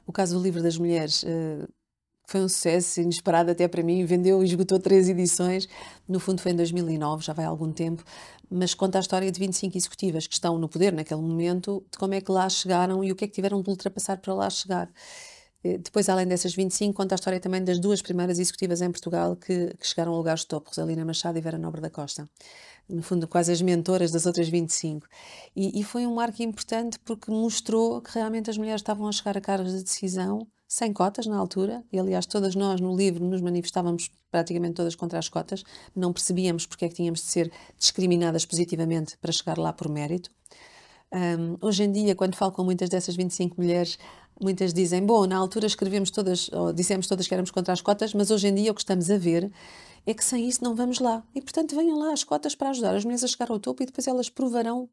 O 0.06 0.12
caso 0.12 0.36
do 0.36 0.42
livro 0.42 0.60
das 0.62 0.76
mulheres 0.76 1.24
eh, 1.24 1.68
foi 2.28 2.42
um 2.42 2.48
sucesso 2.48 3.00
inesperado 3.00 3.50
até 3.52 3.68
para 3.68 3.82
mim, 3.82 4.04
vendeu 4.04 4.42
e 4.42 4.46
esgotou 4.46 4.78
três 4.80 5.08
edições. 5.08 5.68
No 6.08 6.20
fundo 6.20 6.42
foi 6.42 6.52
em 6.52 6.56
2009, 6.56 7.24
já 7.24 7.32
vai 7.32 7.44
há 7.46 7.48
algum 7.48 7.72
tempo, 7.72 8.04
mas 8.50 8.74
conta 8.74 8.98
a 8.98 9.00
história 9.00 9.30
de 9.32 9.40
25 9.40 9.76
executivas 9.76 10.26
que 10.26 10.34
estão 10.34 10.58
no 10.58 10.68
poder 10.68 10.92
naquele 10.92 11.22
momento, 11.22 11.84
de 11.92 11.98
como 11.98 12.14
é 12.14 12.20
que 12.20 12.32
lá 12.32 12.48
chegaram 12.48 13.04
e 13.04 13.12
o 13.12 13.16
que 13.16 13.24
é 13.24 13.28
que 13.28 13.34
tiveram 13.34 13.62
de 13.62 13.70
ultrapassar 13.70 14.18
para 14.18 14.34
lá 14.34 14.50
chegar. 14.50 14.90
Eh, 15.68 15.78
depois, 15.78 16.08
além 16.08 16.26
dessas 16.26 16.54
25, 16.54 16.94
conta 16.94 17.14
a 17.14 17.16
história 17.16 17.40
também 17.40 17.62
das 17.62 17.78
duas 17.78 18.00
primeiras 18.00 18.38
executivas 18.38 18.80
em 18.80 18.90
Portugal 18.90 19.36
que, 19.36 19.74
que 19.78 19.86
chegaram 19.86 20.14
a 20.14 20.16
lugares 20.16 20.40
de 20.42 20.46
topo, 20.46 20.68
Rosalina 20.68 21.04
Machado 21.04 21.36
e 21.38 21.40
Vera 21.40 21.58
Nobre 21.58 21.80
da 21.80 21.90
Costa. 21.90 22.28
No 22.88 23.02
fundo, 23.02 23.28
quase 23.28 23.52
as 23.52 23.60
mentoras 23.60 24.10
das 24.10 24.24
outras 24.24 24.48
25. 24.48 25.06
E, 25.54 25.78
e 25.78 25.84
foi 25.84 26.06
um 26.06 26.14
marco 26.14 26.42
importante 26.42 26.98
porque 27.00 27.30
mostrou 27.30 28.00
que 28.00 28.14
realmente 28.14 28.48
as 28.48 28.56
mulheres 28.56 28.80
estavam 28.80 29.06
a 29.06 29.12
chegar 29.12 29.36
a 29.36 29.40
cargos 29.40 29.72
de 29.72 29.82
decisão 29.82 30.46
sem 30.66 30.92
cotas 30.92 31.26
na 31.26 31.36
altura, 31.36 31.82
e 31.90 31.98
aliás 31.98 32.26
todas 32.26 32.54
nós 32.54 32.78
no 32.78 32.94
livro 32.94 33.24
nos 33.24 33.40
manifestávamos 33.40 34.10
praticamente 34.30 34.74
todas 34.74 34.94
contra 34.94 35.18
as 35.18 35.28
cotas, 35.28 35.64
não 35.96 36.12
percebíamos 36.12 36.66
porque 36.66 36.84
é 36.84 36.88
que 36.88 36.94
tínhamos 36.94 37.20
de 37.20 37.26
ser 37.26 37.50
discriminadas 37.78 38.44
positivamente 38.44 39.16
para 39.18 39.32
chegar 39.32 39.56
lá 39.56 39.72
por 39.72 39.88
mérito. 39.88 40.30
Um, 41.10 41.56
hoje 41.66 41.84
em 41.84 41.92
dia, 41.92 42.14
quando 42.14 42.36
falo 42.36 42.52
com 42.52 42.62
muitas 42.62 42.90
dessas 42.90 43.16
25 43.16 43.58
mulheres, 43.58 43.98
muitas 44.40 44.72
dizem: 44.72 45.04
Bom, 45.04 45.26
na 45.26 45.36
altura 45.36 45.66
escrevemos 45.66 46.10
todas, 46.10 46.50
ou 46.52 46.72
dissemos 46.72 47.06
todas 47.06 47.26
que 47.26 47.34
éramos 47.34 47.50
contra 47.50 47.72
as 47.72 47.80
cotas, 47.80 48.14
mas 48.14 48.30
hoje 48.30 48.48
em 48.48 48.54
dia 48.54 48.70
o 48.70 48.74
que 48.74 48.80
estamos 48.80 49.10
a 49.10 49.18
ver 49.18 49.50
é 50.06 50.14
que 50.14 50.24
sem 50.24 50.48
isso 50.48 50.62
não 50.64 50.74
vamos 50.74 50.98
lá. 50.98 51.22
E 51.34 51.40
portanto, 51.40 51.74
venham 51.74 51.98
lá 51.98 52.12
as 52.12 52.24
cotas 52.24 52.54
para 52.54 52.70
ajudar 52.70 52.94
as 52.94 53.04
mulheres 53.04 53.24
a 53.24 53.28
chegar 53.28 53.50
ao 53.50 53.58
topo 53.58 53.82
e 53.82 53.86
depois 53.86 54.06
elas 54.06 54.28
provarão 54.28 54.88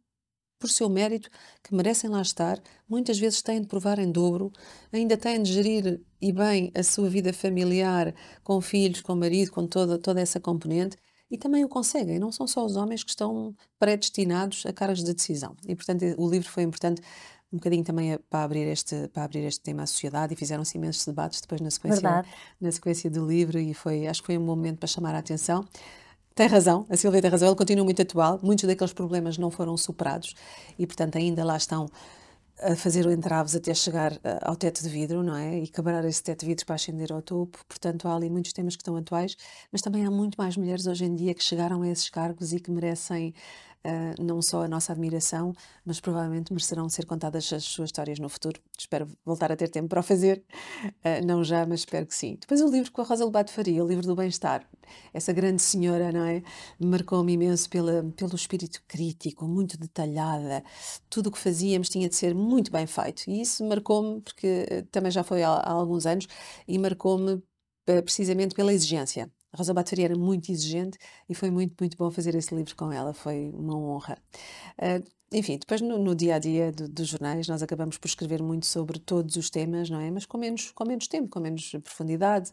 por 0.60 0.70
seu 0.70 0.90
mérito 0.90 1.30
que 1.64 1.74
merecem 1.76 2.10
lá 2.10 2.22
estar. 2.22 2.62
Muitas 2.88 3.20
vezes 3.20 3.42
têm 3.42 3.62
de 3.62 3.68
provar 3.68 4.00
em 4.00 4.12
dobro, 4.12 4.52
ainda 4.92 5.18
têm 5.18 5.42
de 5.42 5.54
gerir 5.54 6.02
e 6.22 6.32
bem 6.32 6.72
a 6.76 6.84
sua 6.84 7.10
vida 7.10 7.34
familiar, 7.34 8.14
com 8.44 8.60
filhos, 8.62 9.02
com 9.02 9.16
marido, 9.16 9.52
com 9.52 9.68
toda, 9.68 9.98
toda 9.98 10.22
essa 10.22 10.40
componente 10.40 10.98
e 11.30 11.38
também 11.38 11.64
o 11.64 11.70
conseguem. 11.70 12.20
Não 12.20 12.32
são 12.32 12.48
só 12.48 12.66
os 12.66 12.76
homens 12.76 13.04
que 13.04 13.10
estão 13.10 13.56
predestinados 13.80 14.66
a 14.66 14.74
cargos 14.74 15.04
de 15.04 15.14
decisão. 15.14 15.56
E, 15.68 15.76
portanto, 15.76 16.04
o 16.18 16.30
livro 16.30 16.50
foi 16.50 16.64
importante 16.64 17.02
um 17.56 17.58
bocadinho 17.58 17.84
também 17.84 18.18
para 18.30 18.44
abrir 18.44 18.68
este 18.68 19.08
para 19.10 19.24
abrir 19.24 19.44
este 19.46 19.62
tema 19.62 19.84
à 19.84 19.88
sociedade 19.88 20.34
e 20.34 20.38
fizeram-se 20.38 20.78
imensos 20.78 21.06
debates 21.06 21.41
depois 21.41 21.62
na 21.62 21.72
sequência 21.72 22.26
na 22.60 22.72
sequência 22.72 23.10
do 23.10 23.26
livro 23.26 23.58
e 23.60 23.74
foi 23.74 24.08
acho 24.08 24.22
que 24.22 24.28
foi 24.28 24.38
um 24.38 24.46
momento 24.46 24.80
para 24.80 24.88
chamar 24.88 25.15
a 25.15 25.20
atenção 25.20 25.65
tem 26.36 26.48
razão, 26.48 26.86
a 26.89 26.98
Silvia 26.98 27.22
tem 27.22 27.32
razão, 27.32 27.48
ele 27.48 27.56
continua 27.56 27.86
muito 27.86 28.02
atual, 28.02 28.41
muitos 28.44 28.65
daqueles 28.65 28.91
problemas 28.91 29.38
não 29.38 29.50
foram 29.50 29.78
superados 29.78 30.36
e, 30.78 30.86
portanto, 30.86 31.18
ainda 31.18 31.46
lá 31.46 31.56
estão 31.56 31.88
a 32.62 32.76
fazer 32.76 33.06
entraves 33.10 33.56
até 33.56 33.74
chegar 33.74 34.13
eh, 34.24 34.39
ao 34.41 34.56
teto 34.56 34.82
de 34.84 34.89
vidro, 34.89 35.24
não 35.24 35.36
é? 35.36 35.60
E 35.60 35.68
quebrar 35.68 36.04
esse 36.06 36.22
teto 36.22 36.41
de 36.41 36.48
vidro 36.48 36.65
para 36.65 36.76
ascender 36.76 37.12
ao 37.12 37.22
topo. 37.22 37.60
Portanto, 37.68 38.08
há 38.08 38.15
ali 38.15 38.30
muitos 38.30 38.52
temas 38.52 38.76
que 38.76 38.82
estão 38.82 38.96
atuais, 38.98 39.36
mas 39.72 39.82
também 39.82 40.06
há 40.06 40.12
muito 40.12 40.36
mais 40.36 40.58
mulheres 40.58 40.88
hoje 40.88 41.06
em 41.06 41.15
dia 41.15 41.34
que 41.34 41.44
chegaram 41.44 41.82
a 41.82 41.88
esses 41.88 42.10
cargos 42.10 42.52
e 42.52 42.60
que 42.60 42.70
merecem 42.70 43.34
uh, 43.86 44.24
não 44.24 44.41
só 44.41 44.63
a 44.63 44.67
nossa 44.67 44.91
admiração, 44.91 45.54
mas 45.86 46.00
provavelmente 46.00 46.52
merecerão 46.52 46.89
ser 46.89 47.06
contadas 47.06 47.52
as 47.54 47.63
suas 47.63 47.89
histórias 47.89 48.19
no 48.19 48.28
futuro. 48.28 48.60
Espero 48.78 49.08
voltar 49.24 49.52
a 49.52 49.56
ter 49.56 49.69
tempo 49.69 49.88
para 49.88 50.00
o 50.00 50.04
fazer, 50.04 50.43
uh, 50.84 51.26
não 51.26 51.43
já, 51.43 51.65
mas 51.65 51.82
espero 51.82 52.06
que 52.06 52.15
sim. 52.15 52.38
Depois 52.39 52.62
o 52.62 52.67
livro 52.67 52.91
com 52.91 53.02
a 53.02 53.06
Rosa 53.06 53.24
Lobato 53.24 53.52
Faria, 53.52 53.84
o 53.84 53.88
livro 53.88 54.06
do 54.06 54.15
bem-estar. 54.15 54.67
Essa 55.13 55.32
grande 55.34 55.62
senhora, 55.62 56.12
não 56.12 56.26
é? 56.26 56.43
Marcou-me 56.80 57.34
imenso 57.34 57.69
pela, 57.69 58.04
pelo 58.15 58.36
espírito 58.36 58.84
crítico, 58.88 59.48
muito 59.48 59.78
detalhada. 59.78 60.63
Tudo 61.10 61.28
o 61.28 61.32
que 61.32 61.39
fazíamos 61.39 61.89
tinha 61.89 62.10
de 62.10 62.15
ser 62.15 62.34
muito 62.36 62.71
bem 62.71 62.86
feito. 62.88 63.24
E 63.28 63.41
isso 63.41 63.63
marcou-me, 63.65 64.21
porque 64.21 64.86
também 64.91 65.12
já 65.12 65.24
foi 65.24 65.43
há, 65.43 65.50
há 65.50 65.71
alguns 65.71 66.06
anos, 66.06 66.28
e 66.67 66.78
marcou-me 66.78 67.41
precisamente 68.04 68.56
pela 68.56 68.74
exigência. 68.74 69.32
A 69.56 69.58
Rosa 69.58 69.74
Batoria 69.74 70.06
era 70.06 70.18
muito 70.18 70.52
exigente 70.52 70.98
e 71.30 71.34
foi 71.34 71.50
muito, 71.50 71.74
muito 71.80 71.96
bom 71.96 72.12
fazer 72.12 72.36
esse 72.36 72.54
livro 72.54 72.76
com 72.76 72.91
ela, 72.91 73.13
foi 73.13 73.52
uma 73.54 73.78
honra. 73.78 74.18
Uh, 74.78 75.02
enfim, 75.34 75.58
depois 75.58 75.82
no, 75.82 75.98
no, 75.98 76.14
dia 76.16 76.36
a 76.36 76.40
dia 76.40 76.72
do, 76.72 76.88
dos 76.88 77.08
jornais 77.08 77.48
nós 77.48 77.64
acabamos 77.64 77.98
por 77.98 78.08
escrever 78.08 78.44
muito 78.44 78.68
sobre 78.68 79.00
todos 79.00 79.36
os 79.36 79.50
temas, 79.50 79.90
não 79.90 80.00
é? 80.00 80.12
Mas 80.12 80.26
com 80.26 80.38
menos, 80.38 80.72
com 80.72 80.86
menos 80.86 81.08
tempo, 81.08 81.28
com 81.30 81.40
menos 81.40 81.72
profundidade, 81.84 82.52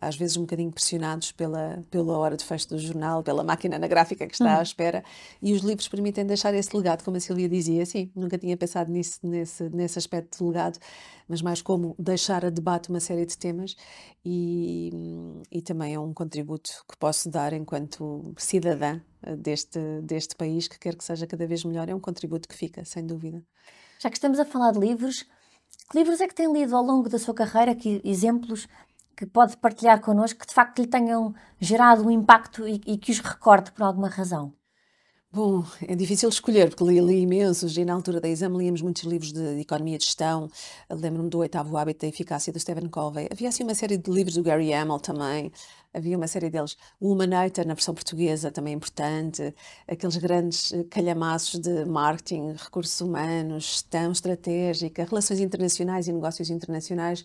às 0.00 0.16
vezes 0.16 0.36
um 0.36 0.40
bocadinho 0.40 0.72
pressionados 0.72 1.32
pela, 1.32 1.84
pela 1.90 2.16
hora 2.18 2.36
de 2.36 2.44
fecho 2.44 2.70
do 2.70 2.78
jornal, 2.78 3.22
pela 3.22 3.44
máquina 3.44 3.76
anagráfica 3.76 4.26
que 4.26 4.32
está 4.32 4.54
uhum. 4.54 4.60
à 4.60 4.62
espera. 4.62 5.04
E 5.42 5.52
os 5.52 5.60
livros 5.62 5.86
permitem 5.86 6.26
deixar 6.26 6.54
esse 6.54 6.74
legado, 6.74 7.04
como 7.04 7.18
a 7.18 7.20
Silvia 7.20 7.48
dizia. 7.48 7.84
Sim, 7.84 8.10
nunca 8.16 8.38
tinha 8.38 8.56
pensado 8.56 8.90
nisso, 8.90 9.20
nesse, 9.22 9.68
nesse 9.68 9.98
aspecto 9.98 10.38
de 10.38 10.44
legado, 10.44 10.78
mas 11.28 11.42
mais 11.42 11.60
como 11.60 11.94
deixar 11.98 12.44
a 12.44 12.50
debate 12.50 12.88
uma 12.88 13.00
série 13.00 13.26
de 13.26 13.36
temas 13.36 13.76
e, 14.24 14.90
e 15.52 15.60
também 15.60 15.94
é 15.94 16.00
um 16.00 16.14
contributo 16.14 16.70
que 16.90 16.96
posso 16.96 17.30
dar 17.30 17.52
enquanto 17.52 18.34
cidadã 18.38 18.98
deste, 19.38 19.78
deste 20.02 20.34
país, 20.36 20.68
que 20.68 20.78
quer 20.78 20.96
que 20.96 21.04
seja 21.04 21.26
cada 21.26 21.46
vez 21.46 21.64
melhor, 21.64 21.88
é 21.88 21.94
um 21.94 22.00
contributo 22.00 22.48
que 22.48 22.54
fica, 22.54 22.84
sem 22.84 23.06
dúvida. 23.06 23.42
Já 23.98 24.08
que 24.10 24.16
estamos 24.16 24.38
a 24.38 24.44
falar 24.44 24.72
de 24.72 24.78
livros, 24.78 25.24
que 25.90 25.98
livros 25.98 26.20
é 26.20 26.28
que 26.28 26.34
tem 26.34 26.52
lido 26.52 26.76
ao 26.76 26.82
longo 26.82 27.08
da 27.08 27.18
sua 27.18 27.34
carreira? 27.34 27.74
Que 27.74 28.00
exemplos 28.04 28.68
que 29.16 29.26
pode 29.26 29.56
partilhar 29.56 30.00
connosco 30.00 30.38
que 30.40 30.46
de 30.46 30.54
facto 30.54 30.80
lhe 30.80 30.86
tenham 30.86 31.34
gerado 31.60 32.04
um 32.04 32.10
impacto 32.10 32.68
e, 32.68 32.80
e 32.86 32.96
que 32.96 33.10
os 33.10 33.18
recorde 33.18 33.72
por 33.72 33.82
alguma 33.82 34.08
razão? 34.08 34.52
Bom, 35.30 35.62
é 35.86 35.94
difícil 35.94 36.28
escolher, 36.30 36.70
porque 36.70 36.84
li, 36.84 37.00
li 37.00 37.20
imensos 37.20 37.76
e 37.76 37.84
na 37.84 37.92
altura 37.92 38.18
da 38.18 38.28
exame 38.28 38.56
líamos 38.56 38.80
muitos 38.80 39.02
livros 39.02 39.30
de, 39.30 39.56
de 39.56 39.60
economia 39.60 39.98
de 39.98 40.06
gestão. 40.06 40.48
Lembro-me 40.88 41.28
do 41.28 41.38
Oitavo 41.38 41.76
Hábito 41.76 42.00
da 42.00 42.06
Eficácia 42.06 42.50
do 42.50 42.58
Stephen 42.58 42.88
Covey. 42.88 43.28
Havia 43.30 43.50
assim 43.50 43.62
uma 43.62 43.74
série 43.74 43.98
de 43.98 44.10
livros 44.10 44.36
do 44.36 44.42
Gary 44.42 44.72
Hamel 44.72 44.98
também. 44.98 45.52
Havia 45.92 46.16
uma 46.16 46.26
série 46.26 46.50
deles. 46.50 46.76
O 47.00 47.12
Humanator, 47.12 47.66
na 47.66 47.74
versão 47.74 47.94
portuguesa, 47.94 48.50
também 48.50 48.74
importante. 48.74 49.54
Aqueles 49.86 50.16
grandes 50.16 50.72
eh, 50.72 50.84
calhamaços 50.84 51.60
de 51.60 51.84
marketing, 51.84 52.52
recursos 52.52 53.00
humanos, 53.00 53.64
gestão 53.64 54.12
estratégica, 54.12 55.04
relações 55.04 55.40
internacionais 55.40 56.08
e 56.08 56.12
negócios 56.12 56.50
internacionais 56.50 57.24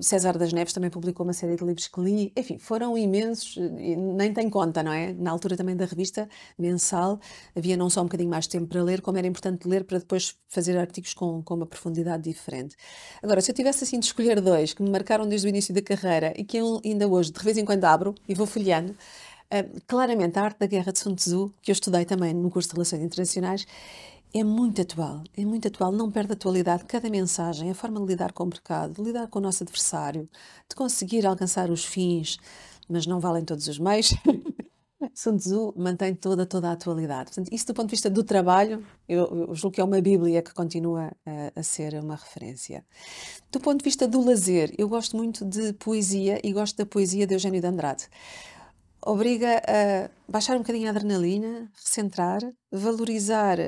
César 0.00 0.36
das 0.36 0.52
Neves 0.52 0.72
também 0.72 0.90
publicou 0.90 1.24
uma 1.24 1.32
série 1.32 1.56
de 1.56 1.64
livros 1.64 1.86
que 1.88 2.00
li, 2.00 2.32
enfim, 2.36 2.58
foram 2.58 2.96
imensos, 2.96 3.56
nem 3.56 4.32
tem 4.32 4.50
conta, 4.50 4.82
não 4.82 4.92
é? 4.92 5.12
Na 5.12 5.30
altura 5.30 5.56
também 5.56 5.76
da 5.76 5.84
revista 5.84 6.28
mensal, 6.58 7.20
havia 7.54 7.76
não 7.76 7.88
só 7.88 8.00
um 8.00 8.04
bocadinho 8.04 8.30
mais 8.30 8.44
de 8.44 8.50
tempo 8.50 8.66
para 8.66 8.82
ler, 8.82 9.00
como 9.00 9.18
era 9.18 9.26
importante 9.26 9.68
ler 9.68 9.84
para 9.84 9.98
depois 9.98 10.36
fazer 10.48 10.76
artigos 10.76 11.14
com, 11.14 11.42
com 11.42 11.54
uma 11.54 11.66
profundidade 11.66 12.24
diferente. 12.24 12.76
Agora, 13.22 13.40
se 13.40 13.50
eu 13.50 13.54
tivesse 13.54 13.84
assim 13.84 13.98
de 13.98 14.06
escolher 14.06 14.40
dois 14.40 14.72
que 14.72 14.82
me 14.82 14.90
marcaram 14.90 15.28
desde 15.28 15.46
o 15.46 15.48
início 15.48 15.74
da 15.74 15.82
carreira 15.82 16.32
e 16.36 16.44
que 16.44 16.56
eu 16.56 16.80
ainda 16.84 17.06
hoje 17.06 17.30
de 17.30 17.42
vez 17.42 17.56
em 17.56 17.64
quando 17.64 17.84
abro 17.84 18.14
e 18.28 18.34
vou 18.34 18.46
folheando, 18.46 18.92
uh, 18.92 19.80
claramente 19.86 20.38
a 20.38 20.42
arte 20.42 20.58
da 20.58 20.66
guerra 20.66 20.92
de 20.92 20.98
Sun 20.98 21.14
Tzu, 21.14 21.52
que 21.62 21.70
eu 21.70 21.74
estudei 21.74 22.04
também 22.04 22.34
no 22.34 22.50
curso 22.50 22.68
de 22.68 22.74
Relações 22.74 23.02
Internacionais, 23.02 23.66
é 24.34 24.44
muito 24.44 24.82
atual, 24.82 25.22
é 25.36 25.44
muito 25.44 25.68
atual, 25.68 25.92
não 25.92 26.10
perde 26.10 26.32
atualidade. 26.32 26.84
Cada 26.84 27.08
mensagem, 27.08 27.70
a 27.70 27.74
forma 27.74 28.00
de 28.00 28.06
lidar 28.06 28.32
com 28.32 28.44
o 28.44 28.46
mercado, 28.46 28.94
de 28.94 29.02
lidar 29.02 29.28
com 29.28 29.38
o 29.38 29.42
nosso 29.42 29.62
adversário, 29.62 30.28
de 30.68 30.76
conseguir 30.76 31.26
alcançar 31.26 31.70
os 31.70 31.84
fins, 31.84 32.38
mas 32.88 33.06
não 33.06 33.20
valem 33.20 33.44
todos 33.44 33.66
os 33.66 33.78
meios. 33.78 34.14
Sun 35.14 35.36
Tzu 35.36 35.74
mantém 35.76 36.14
toda, 36.14 36.46
toda 36.46 36.68
a 36.68 36.72
atualidade. 36.72 37.30
Portanto, 37.30 37.48
isso 37.52 37.66
do 37.66 37.74
ponto 37.74 37.88
de 37.88 37.92
vista 37.92 38.10
do 38.10 38.24
trabalho, 38.24 38.84
eu, 39.08 39.48
eu 39.48 39.54
julgo 39.54 39.74
que 39.74 39.80
é 39.80 39.84
uma 39.84 40.00
bíblia 40.00 40.42
que 40.42 40.52
continua 40.52 41.12
a, 41.24 41.60
a, 41.60 41.62
ser 41.62 41.94
uma 41.94 42.16
referência. 42.16 42.84
Do 43.50 43.60
ponto 43.60 43.78
de 43.78 43.84
vista 43.84 44.06
do 44.08 44.22
lazer, 44.22 44.74
eu 44.76 44.88
gosto 44.88 45.16
muito 45.16 45.44
de 45.44 45.72
poesia 45.74 46.40
e 46.42 46.52
gosto 46.52 46.76
da 46.76 46.86
poesia 46.86 47.26
de 47.26 47.34
Eugênio 47.34 47.60
de 47.60 47.66
Andrade. 47.66 48.08
Obriga 49.04 49.62
a 49.66 50.10
baixar 50.30 50.56
um 50.56 50.60
bocadinho 50.60 50.88
a 50.88 50.90
adrenalina, 50.90 51.70
recentrar, 51.74 52.40
valorizar 52.72 53.58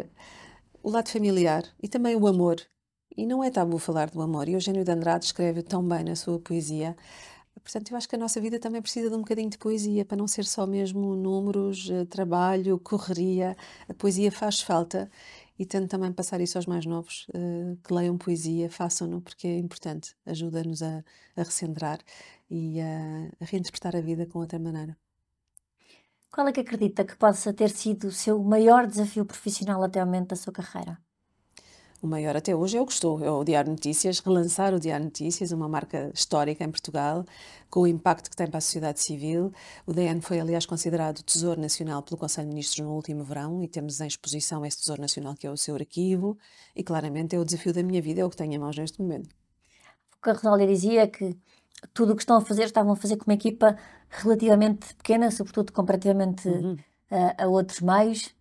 o 0.88 0.90
lado 0.90 1.10
familiar 1.10 1.64
e 1.82 1.86
também 1.86 2.16
o 2.16 2.26
amor. 2.26 2.56
E 3.14 3.26
não 3.26 3.44
é 3.44 3.50
tabu 3.50 3.78
falar 3.78 4.08
do 4.08 4.22
amor. 4.22 4.48
E 4.48 4.54
Eugênio 4.54 4.84
de 4.84 4.90
Andrade 4.90 5.26
escreve 5.26 5.62
tão 5.62 5.86
bem 5.86 6.02
na 6.02 6.16
sua 6.16 6.38
poesia. 6.38 6.96
Portanto, 7.62 7.90
eu 7.90 7.96
acho 7.98 8.08
que 8.08 8.14
a 8.16 8.18
nossa 8.18 8.40
vida 8.40 8.58
também 8.58 8.80
precisa 8.80 9.10
de 9.10 9.14
um 9.14 9.18
bocadinho 9.18 9.50
de 9.50 9.58
poesia, 9.58 10.04
para 10.04 10.16
não 10.16 10.26
ser 10.26 10.46
só 10.46 10.66
mesmo 10.66 11.14
números, 11.14 11.90
eh, 11.90 12.06
trabalho, 12.06 12.78
correria. 12.78 13.54
A 13.86 13.92
poesia 13.92 14.32
faz 14.32 14.60
falta 14.60 15.10
e 15.58 15.66
tento 15.66 15.90
também 15.90 16.10
passar 16.12 16.40
isso 16.40 16.56
aos 16.56 16.66
mais 16.66 16.86
novos, 16.86 17.26
uh, 17.34 17.76
que 17.84 17.92
leiam 17.92 18.16
poesia, 18.16 18.70
façam-no, 18.70 19.20
porque 19.20 19.46
é 19.48 19.58
importante, 19.58 20.14
ajuda-nos 20.24 20.82
a, 20.82 21.04
a 21.36 21.42
recentrar 21.42 21.98
e 22.48 22.80
a, 22.80 23.30
a 23.40 23.44
reinterpretar 23.44 23.96
a 23.96 24.00
vida 24.00 24.24
com 24.26 24.38
outra 24.38 24.58
maneira. 24.58 24.96
Qual 26.30 26.46
é 26.46 26.52
que 26.52 26.60
acredita 26.60 27.04
que 27.04 27.16
possa 27.16 27.52
ter 27.52 27.70
sido 27.70 28.08
o 28.08 28.12
seu 28.12 28.38
maior 28.42 28.86
desafio 28.86 29.24
profissional 29.24 29.82
até 29.82 30.02
o 30.02 30.06
momento 30.06 30.28
da 30.28 30.36
sua 30.36 30.52
carreira? 30.52 30.98
O 32.00 32.06
maior 32.06 32.36
até 32.36 32.54
hoje 32.54 32.76
é 32.76 32.80
o 32.80 32.86
que 32.86 32.92
estou, 32.92 33.24
é 33.24 33.30
o 33.30 33.42
Diário 33.42 33.72
Notícias, 33.72 34.20
relançar 34.20 34.72
o 34.72 34.78
Diário 34.78 35.06
Notícias, 35.06 35.50
uma 35.50 35.68
marca 35.68 36.12
histórica 36.14 36.62
em 36.62 36.70
Portugal, 36.70 37.24
com 37.68 37.80
o 37.80 37.86
impacto 37.88 38.30
que 38.30 38.36
tem 38.36 38.46
para 38.46 38.58
a 38.58 38.60
sociedade 38.60 39.00
civil. 39.00 39.50
O 39.84 39.92
DN 39.92 40.20
foi, 40.20 40.38
aliás, 40.38 40.64
considerado 40.64 41.24
Tesouro 41.24 41.60
Nacional 41.60 42.02
pelo 42.02 42.16
Conselho 42.16 42.46
de 42.46 42.54
Ministros 42.54 42.86
no 42.86 42.92
último 42.92 43.24
verão 43.24 43.64
e 43.64 43.66
temos 43.66 44.00
em 44.00 44.06
exposição 44.06 44.64
esse 44.64 44.78
Tesouro 44.78 45.00
Nacional 45.00 45.34
que 45.34 45.46
é 45.46 45.50
o 45.50 45.56
seu 45.56 45.74
arquivo 45.74 46.38
e 46.76 46.84
claramente 46.84 47.34
é 47.34 47.38
o 47.40 47.44
desafio 47.44 47.72
da 47.72 47.82
minha 47.82 48.00
vida, 48.00 48.20
é 48.20 48.24
o 48.24 48.30
que 48.30 48.36
tenho 48.36 48.52
em 48.52 48.58
mãos 48.58 48.76
neste 48.76 49.00
momento. 49.00 49.30
O 50.18 50.22
que 50.22 50.30
a 50.30 50.34
Rosália 50.34 50.68
dizia 50.68 51.08
que 51.08 51.36
tudo 51.92 52.12
o 52.12 52.16
que 52.16 52.22
estão 52.22 52.36
a 52.36 52.40
fazer 52.40 52.64
estavam 52.64 52.92
a 52.92 52.96
fazer 52.96 53.16
com 53.16 53.24
uma 53.24 53.34
equipa 53.34 53.76
relativamente 54.08 54.94
pequena, 54.94 55.30
sobretudo 55.30 55.72
comparativamente 55.72 56.48
uhum. 56.48 56.76
a, 57.10 57.44
a, 57.44 57.48
outros 57.48 57.80
meios. 57.80 58.34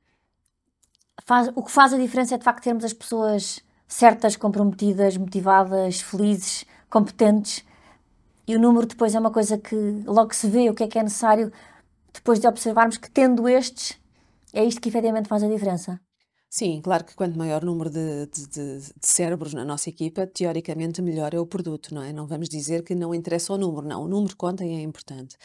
Faz, 1.26 1.50
o 1.56 1.64
que 1.64 1.72
faz 1.72 1.94
a 1.94 1.98
diferença 1.98 2.36
é 2.36 2.38
de 2.38 2.44
facto 2.44 2.64
termos 2.64 2.84
as 2.84 2.94
pessoas 2.94 3.62
certas, 3.88 4.36
comprometidas, 4.36 5.18
motivadas, 5.18 6.02
felizes, 6.02 6.66
competentes. 6.90 7.66
E 8.48 8.56
o 8.56 8.60
número 8.60 8.88
depois 8.88 9.14
é 9.14 9.20
uma 9.20 9.32
coisa 9.32 9.58
que 9.58 9.76
logo 10.06 10.34
se 10.34 10.48
vê 10.48 10.70
o 10.70 10.74
que 10.74 10.84
é 10.84 10.88
que 10.88 11.00
é 11.00 11.04
necessário 11.04 11.52
depois 12.14 12.40
de 12.40 12.48
observarmos 12.48 12.98
que 12.98 13.10
tendo 13.12 13.48
estes, 13.48 13.98
é 14.54 14.64
isto 14.64 14.82
que 14.82 14.90
efetivamente 14.90 15.28
faz 15.28 15.44
a 15.44 15.48
diferença. 15.48 16.00
Sim, 16.50 16.80
claro 16.82 17.04
que 17.04 17.14
quanto 17.14 17.38
maior 17.38 17.64
número 17.64 17.90
de, 17.90 18.26
de, 18.28 18.48
de, 18.48 18.80
de 18.80 18.94
cérebros 19.02 19.54
na 19.54 19.66
nossa 19.66 19.90
equipa, 19.90 20.26
teoricamente 20.26 21.02
melhor 21.02 21.34
é 21.34 21.40
o 21.40 21.46
produto, 21.46 21.94
não 21.94 22.02
é? 22.02 22.14
Não 22.14 22.26
vamos 22.26 22.48
dizer 22.48 22.84
que 22.84 22.96
não 22.96 23.14
interessa 23.14 23.54
o 23.54 23.58
número, 23.58 23.86
não. 23.86 24.04
O 24.04 24.08
número 24.08 24.36
conta 24.36 24.64
e 24.66 24.74
é 24.74 24.82
importante. 24.82 25.36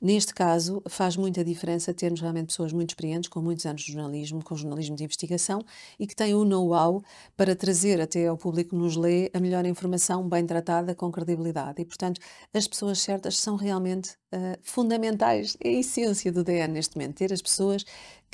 Neste 0.00 0.32
caso, 0.32 0.80
faz 0.88 1.16
muita 1.16 1.44
diferença 1.44 1.92
termos 1.92 2.20
realmente 2.20 2.46
pessoas 2.46 2.72
muito 2.72 2.90
experientes, 2.90 3.28
com 3.28 3.40
muitos 3.42 3.66
anos 3.66 3.82
de 3.82 3.92
jornalismo, 3.92 4.44
com 4.44 4.54
jornalismo 4.56 4.94
de 4.94 5.02
investigação 5.02 5.60
e 5.98 6.06
que 6.06 6.14
têm 6.14 6.34
o 6.34 6.44
know-how 6.44 7.02
para 7.36 7.56
trazer 7.56 8.00
até 8.00 8.26
ao 8.28 8.36
público 8.36 8.70
que 8.70 8.76
nos 8.76 8.96
lê 8.96 9.30
a 9.34 9.40
melhor 9.40 9.66
informação, 9.66 10.28
bem 10.28 10.46
tratada, 10.46 10.94
com 10.94 11.10
credibilidade. 11.10 11.82
E, 11.82 11.84
portanto, 11.84 12.20
as 12.52 12.68
pessoas 12.68 13.00
certas 13.00 13.38
são 13.38 13.56
realmente 13.56 14.12
uh, 14.32 14.56
fundamentais. 14.62 15.56
É 15.60 15.68
a 15.68 15.72
essência 15.80 16.30
do 16.30 16.44
DN 16.44 16.74
neste 16.74 16.96
momento, 16.96 17.16
ter 17.16 17.32
as 17.32 17.42
pessoas 17.42 17.84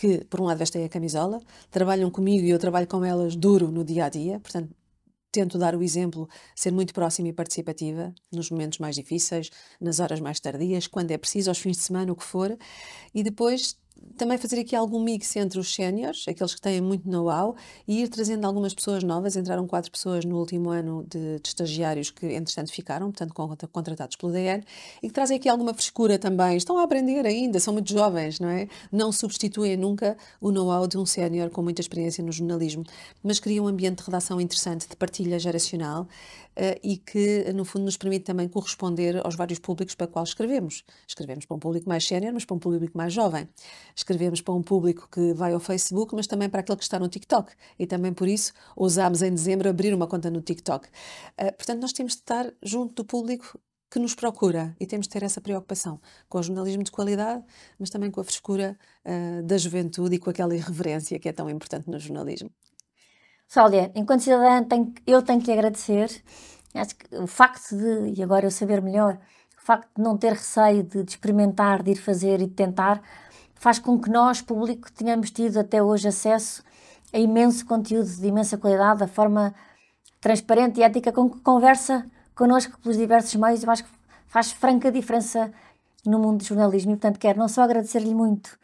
que, 0.00 0.24
por 0.24 0.40
um 0.40 0.44
lado, 0.44 0.56
vestem 0.56 0.82
a 0.82 0.88
camisola, 0.88 1.38
trabalham 1.70 2.10
comigo 2.10 2.46
e 2.46 2.48
eu 2.48 2.58
trabalho 2.58 2.86
com 2.86 3.04
elas 3.04 3.36
duro 3.36 3.70
no 3.70 3.84
dia 3.84 4.06
a 4.06 4.08
dia, 4.08 4.40
portanto, 4.40 4.74
tento 5.30 5.58
dar 5.58 5.76
o 5.76 5.82
exemplo, 5.82 6.26
ser 6.56 6.72
muito 6.72 6.94
próxima 6.94 7.28
e 7.28 7.34
participativa 7.34 8.14
nos 8.32 8.50
momentos 8.50 8.78
mais 8.78 8.96
difíceis, 8.96 9.50
nas 9.78 10.00
horas 10.00 10.18
mais 10.18 10.40
tardias, 10.40 10.86
quando 10.86 11.10
é 11.10 11.18
preciso, 11.18 11.50
aos 11.50 11.58
fins 11.58 11.76
de 11.76 11.82
semana, 11.82 12.10
o 12.12 12.16
que 12.16 12.24
for, 12.24 12.56
e 13.14 13.22
depois 13.22 13.76
também 14.16 14.36
fazer 14.36 14.60
aqui 14.60 14.76
algum 14.76 15.02
mix 15.02 15.34
entre 15.36 15.58
os 15.58 15.74
séniores, 15.74 16.26
aqueles 16.28 16.54
que 16.54 16.60
têm 16.60 16.80
muito 16.80 17.08
know-how, 17.08 17.56
e 17.88 18.02
ir 18.02 18.08
trazendo 18.08 18.46
algumas 18.46 18.74
pessoas 18.74 19.02
novas. 19.02 19.34
Entraram 19.34 19.66
quatro 19.66 19.90
pessoas 19.90 20.24
no 20.24 20.38
último 20.38 20.70
ano 20.70 21.06
de, 21.08 21.38
de 21.40 21.48
estagiários 21.48 22.10
que, 22.10 22.26
entretanto, 22.26 22.70
ficaram, 22.70 23.10
portanto, 23.10 23.34
contratados 23.72 24.16
pelo 24.16 24.32
DN, 24.32 24.62
e 25.02 25.08
que 25.08 25.14
trazem 25.14 25.36
aqui 25.38 25.48
alguma 25.48 25.72
frescura 25.72 26.18
também. 26.18 26.56
Estão 26.56 26.76
a 26.78 26.82
aprender 26.82 27.24
ainda, 27.24 27.58
são 27.58 27.72
muito 27.72 27.90
jovens, 27.90 28.38
não 28.38 28.48
é? 28.48 28.68
Não 28.92 29.10
substituem 29.10 29.76
nunca 29.76 30.16
o 30.40 30.50
know-how 30.50 30.86
de 30.86 30.98
um 30.98 31.06
sénior 31.06 31.48
com 31.48 31.62
muita 31.62 31.80
experiência 31.80 32.22
no 32.22 32.30
jornalismo, 32.30 32.84
mas 33.22 33.40
criam 33.40 33.64
um 33.64 33.68
ambiente 33.68 33.98
de 33.98 34.04
redação 34.04 34.40
interessante, 34.40 34.86
de 34.88 34.96
partilha 34.96 35.38
geracional, 35.38 36.06
e 36.82 36.96
que, 36.96 37.52
no 37.52 37.64
fundo, 37.64 37.84
nos 37.84 37.96
permite 37.96 38.24
também 38.24 38.48
corresponder 38.48 39.24
aos 39.24 39.34
vários 39.34 39.58
públicos 39.58 39.94
para 39.94 40.06
quais 40.06 40.30
escrevemos. 40.30 40.84
Escrevemos 41.06 41.46
para 41.46 41.56
um 41.56 41.60
público 41.60 41.88
mais 41.88 42.06
sénior, 42.06 42.32
mas 42.32 42.44
para 42.44 42.56
um 42.56 42.58
público 42.58 42.96
mais 42.96 43.12
jovem. 43.12 43.48
Escrevemos 43.94 44.40
para 44.40 44.54
um 44.54 44.62
público 44.62 45.08
que 45.10 45.32
vai 45.32 45.52
ao 45.52 45.60
Facebook, 45.60 46.14
mas 46.14 46.26
também 46.26 46.48
para 46.48 46.60
aquele 46.60 46.76
que 46.76 46.84
está 46.84 46.98
no 46.98 47.08
TikTok. 47.08 47.52
E 47.78 47.86
também 47.86 48.12
por 48.12 48.28
isso 48.28 48.52
ousámos 48.76 49.22
em 49.22 49.32
dezembro 49.32 49.68
abrir 49.68 49.94
uma 49.94 50.06
conta 50.06 50.30
no 50.30 50.40
TikTok. 50.40 50.86
Uh, 50.86 51.52
portanto, 51.56 51.80
nós 51.80 51.92
temos 51.92 52.12
de 52.12 52.18
estar 52.18 52.52
junto 52.62 52.94
do 52.94 53.04
público 53.04 53.58
que 53.90 53.98
nos 53.98 54.14
procura 54.14 54.74
e 54.78 54.86
temos 54.86 55.06
de 55.06 55.12
ter 55.12 55.22
essa 55.24 55.40
preocupação 55.40 56.00
com 56.28 56.38
o 56.38 56.42
jornalismo 56.42 56.84
de 56.84 56.92
qualidade, 56.92 57.42
mas 57.78 57.90
também 57.90 58.10
com 58.10 58.20
a 58.20 58.24
frescura 58.24 58.78
uh, 59.04 59.42
da 59.42 59.58
juventude 59.58 60.14
e 60.14 60.18
com 60.18 60.30
aquela 60.30 60.54
irreverência 60.54 61.18
que 61.18 61.28
é 61.28 61.32
tão 61.32 61.50
importante 61.50 61.90
no 61.90 61.98
jornalismo. 61.98 62.50
Sália, 63.50 63.90
enquanto 63.96 64.20
cidadã, 64.20 64.62
tenho, 64.62 64.94
eu 65.04 65.22
tenho 65.22 65.40
que 65.40 65.46
lhe 65.48 65.54
agradecer. 65.54 66.08
Acho 66.72 66.94
que 66.94 67.16
o 67.16 67.26
facto 67.26 67.76
de, 67.76 68.14
e 68.16 68.22
agora 68.22 68.46
eu 68.46 68.50
saber 68.50 68.80
melhor, 68.80 69.18
o 69.58 69.60
facto 69.60 69.88
de 69.96 70.00
não 70.00 70.16
ter 70.16 70.34
receio 70.34 70.84
de, 70.84 71.02
de 71.02 71.10
experimentar, 71.10 71.82
de 71.82 71.90
ir 71.90 71.96
fazer 71.96 72.40
e 72.40 72.46
de 72.46 72.54
tentar, 72.54 73.02
faz 73.56 73.80
com 73.80 74.00
que 74.00 74.08
nós, 74.08 74.40
público, 74.40 74.92
tenhamos 74.92 75.32
tido 75.32 75.58
até 75.58 75.82
hoje 75.82 76.06
acesso 76.06 76.62
a 77.12 77.18
imenso 77.18 77.66
conteúdo 77.66 78.08
de 78.08 78.24
imensa 78.24 78.56
qualidade, 78.56 79.02
a 79.02 79.08
forma 79.08 79.52
transparente 80.20 80.78
e 80.78 80.84
ética 80.84 81.10
com 81.10 81.28
que 81.28 81.40
conversa 81.40 82.06
connosco 82.36 82.78
pelos 82.78 82.96
diversos 82.96 83.34
meios. 83.34 83.64
Eu 83.64 83.70
acho 83.72 83.82
que 83.82 83.90
faz 84.28 84.52
franca 84.52 84.92
diferença 84.92 85.52
no 86.06 86.20
mundo 86.20 86.38
do 86.38 86.44
jornalismo 86.44 86.92
e, 86.92 86.94
portanto, 86.94 87.18
quero 87.18 87.40
não 87.40 87.48
só 87.48 87.62
agradecer-lhe 87.62 88.14
muito 88.14 88.56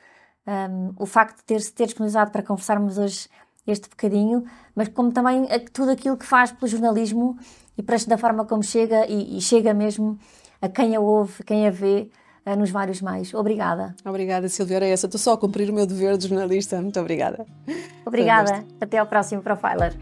um, 0.47 0.93
o 0.97 1.07
facto 1.07 1.39
de 1.39 1.43
ter-se 1.43 1.73
ter 1.73 1.87
disponibilizado 1.87 2.31
para 2.31 2.45
conversarmos 2.45 2.99
hoje 2.99 3.29
este 3.67 3.89
bocadinho, 3.89 4.45
mas 4.75 4.89
como 4.89 5.13
também 5.13 5.47
tudo 5.73 5.91
aquilo 5.91 6.17
que 6.17 6.25
faz 6.25 6.53
pelo 6.53 6.69
jornalismo 6.69 7.37
e 7.77 7.83
para 7.83 7.97
da 8.07 8.17
forma 8.17 8.45
como 8.45 8.63
chega 8.63 9.07
e, 9.07 9.37
e, 9.37 9.41
chega 9.41 9.75
mesmo 9.75 10.19
a 10.63 10.69
quem 10.69 10.97
a 10.97 11.01
ouve, 11.01 11.43
quem 11.45 11.67
a 11.67 11.71
vê 11.71 12.09
uh, 12.47 12.57
nos 12.57 12.71
vários 12.71 13.03
mais. 13.03 13.35
Obrigada. 13.35 13.95
Obrigada, 14.05 14.49
Silvia. 14.49 14.77
Era 14.77 14.87
essa. 14.87 15.07
Estou 15.07 15.19
só 15.19 15.33
a 15.33 15.39
cumprir 15.39 15.69
o 15.69 15.73
meu 15.75 15.87
dever 15.87 16.17
de 16.17 16.29
jornalista. 16.29 16.81
Muito 16.81 16.99
obrigada. 16.99 17.45
Obrigada. 18.07 18.65
Até 18.81 18.99
ao 18.99 19.07
próximo 19.07 19.43
Profiler. 19.43 19.97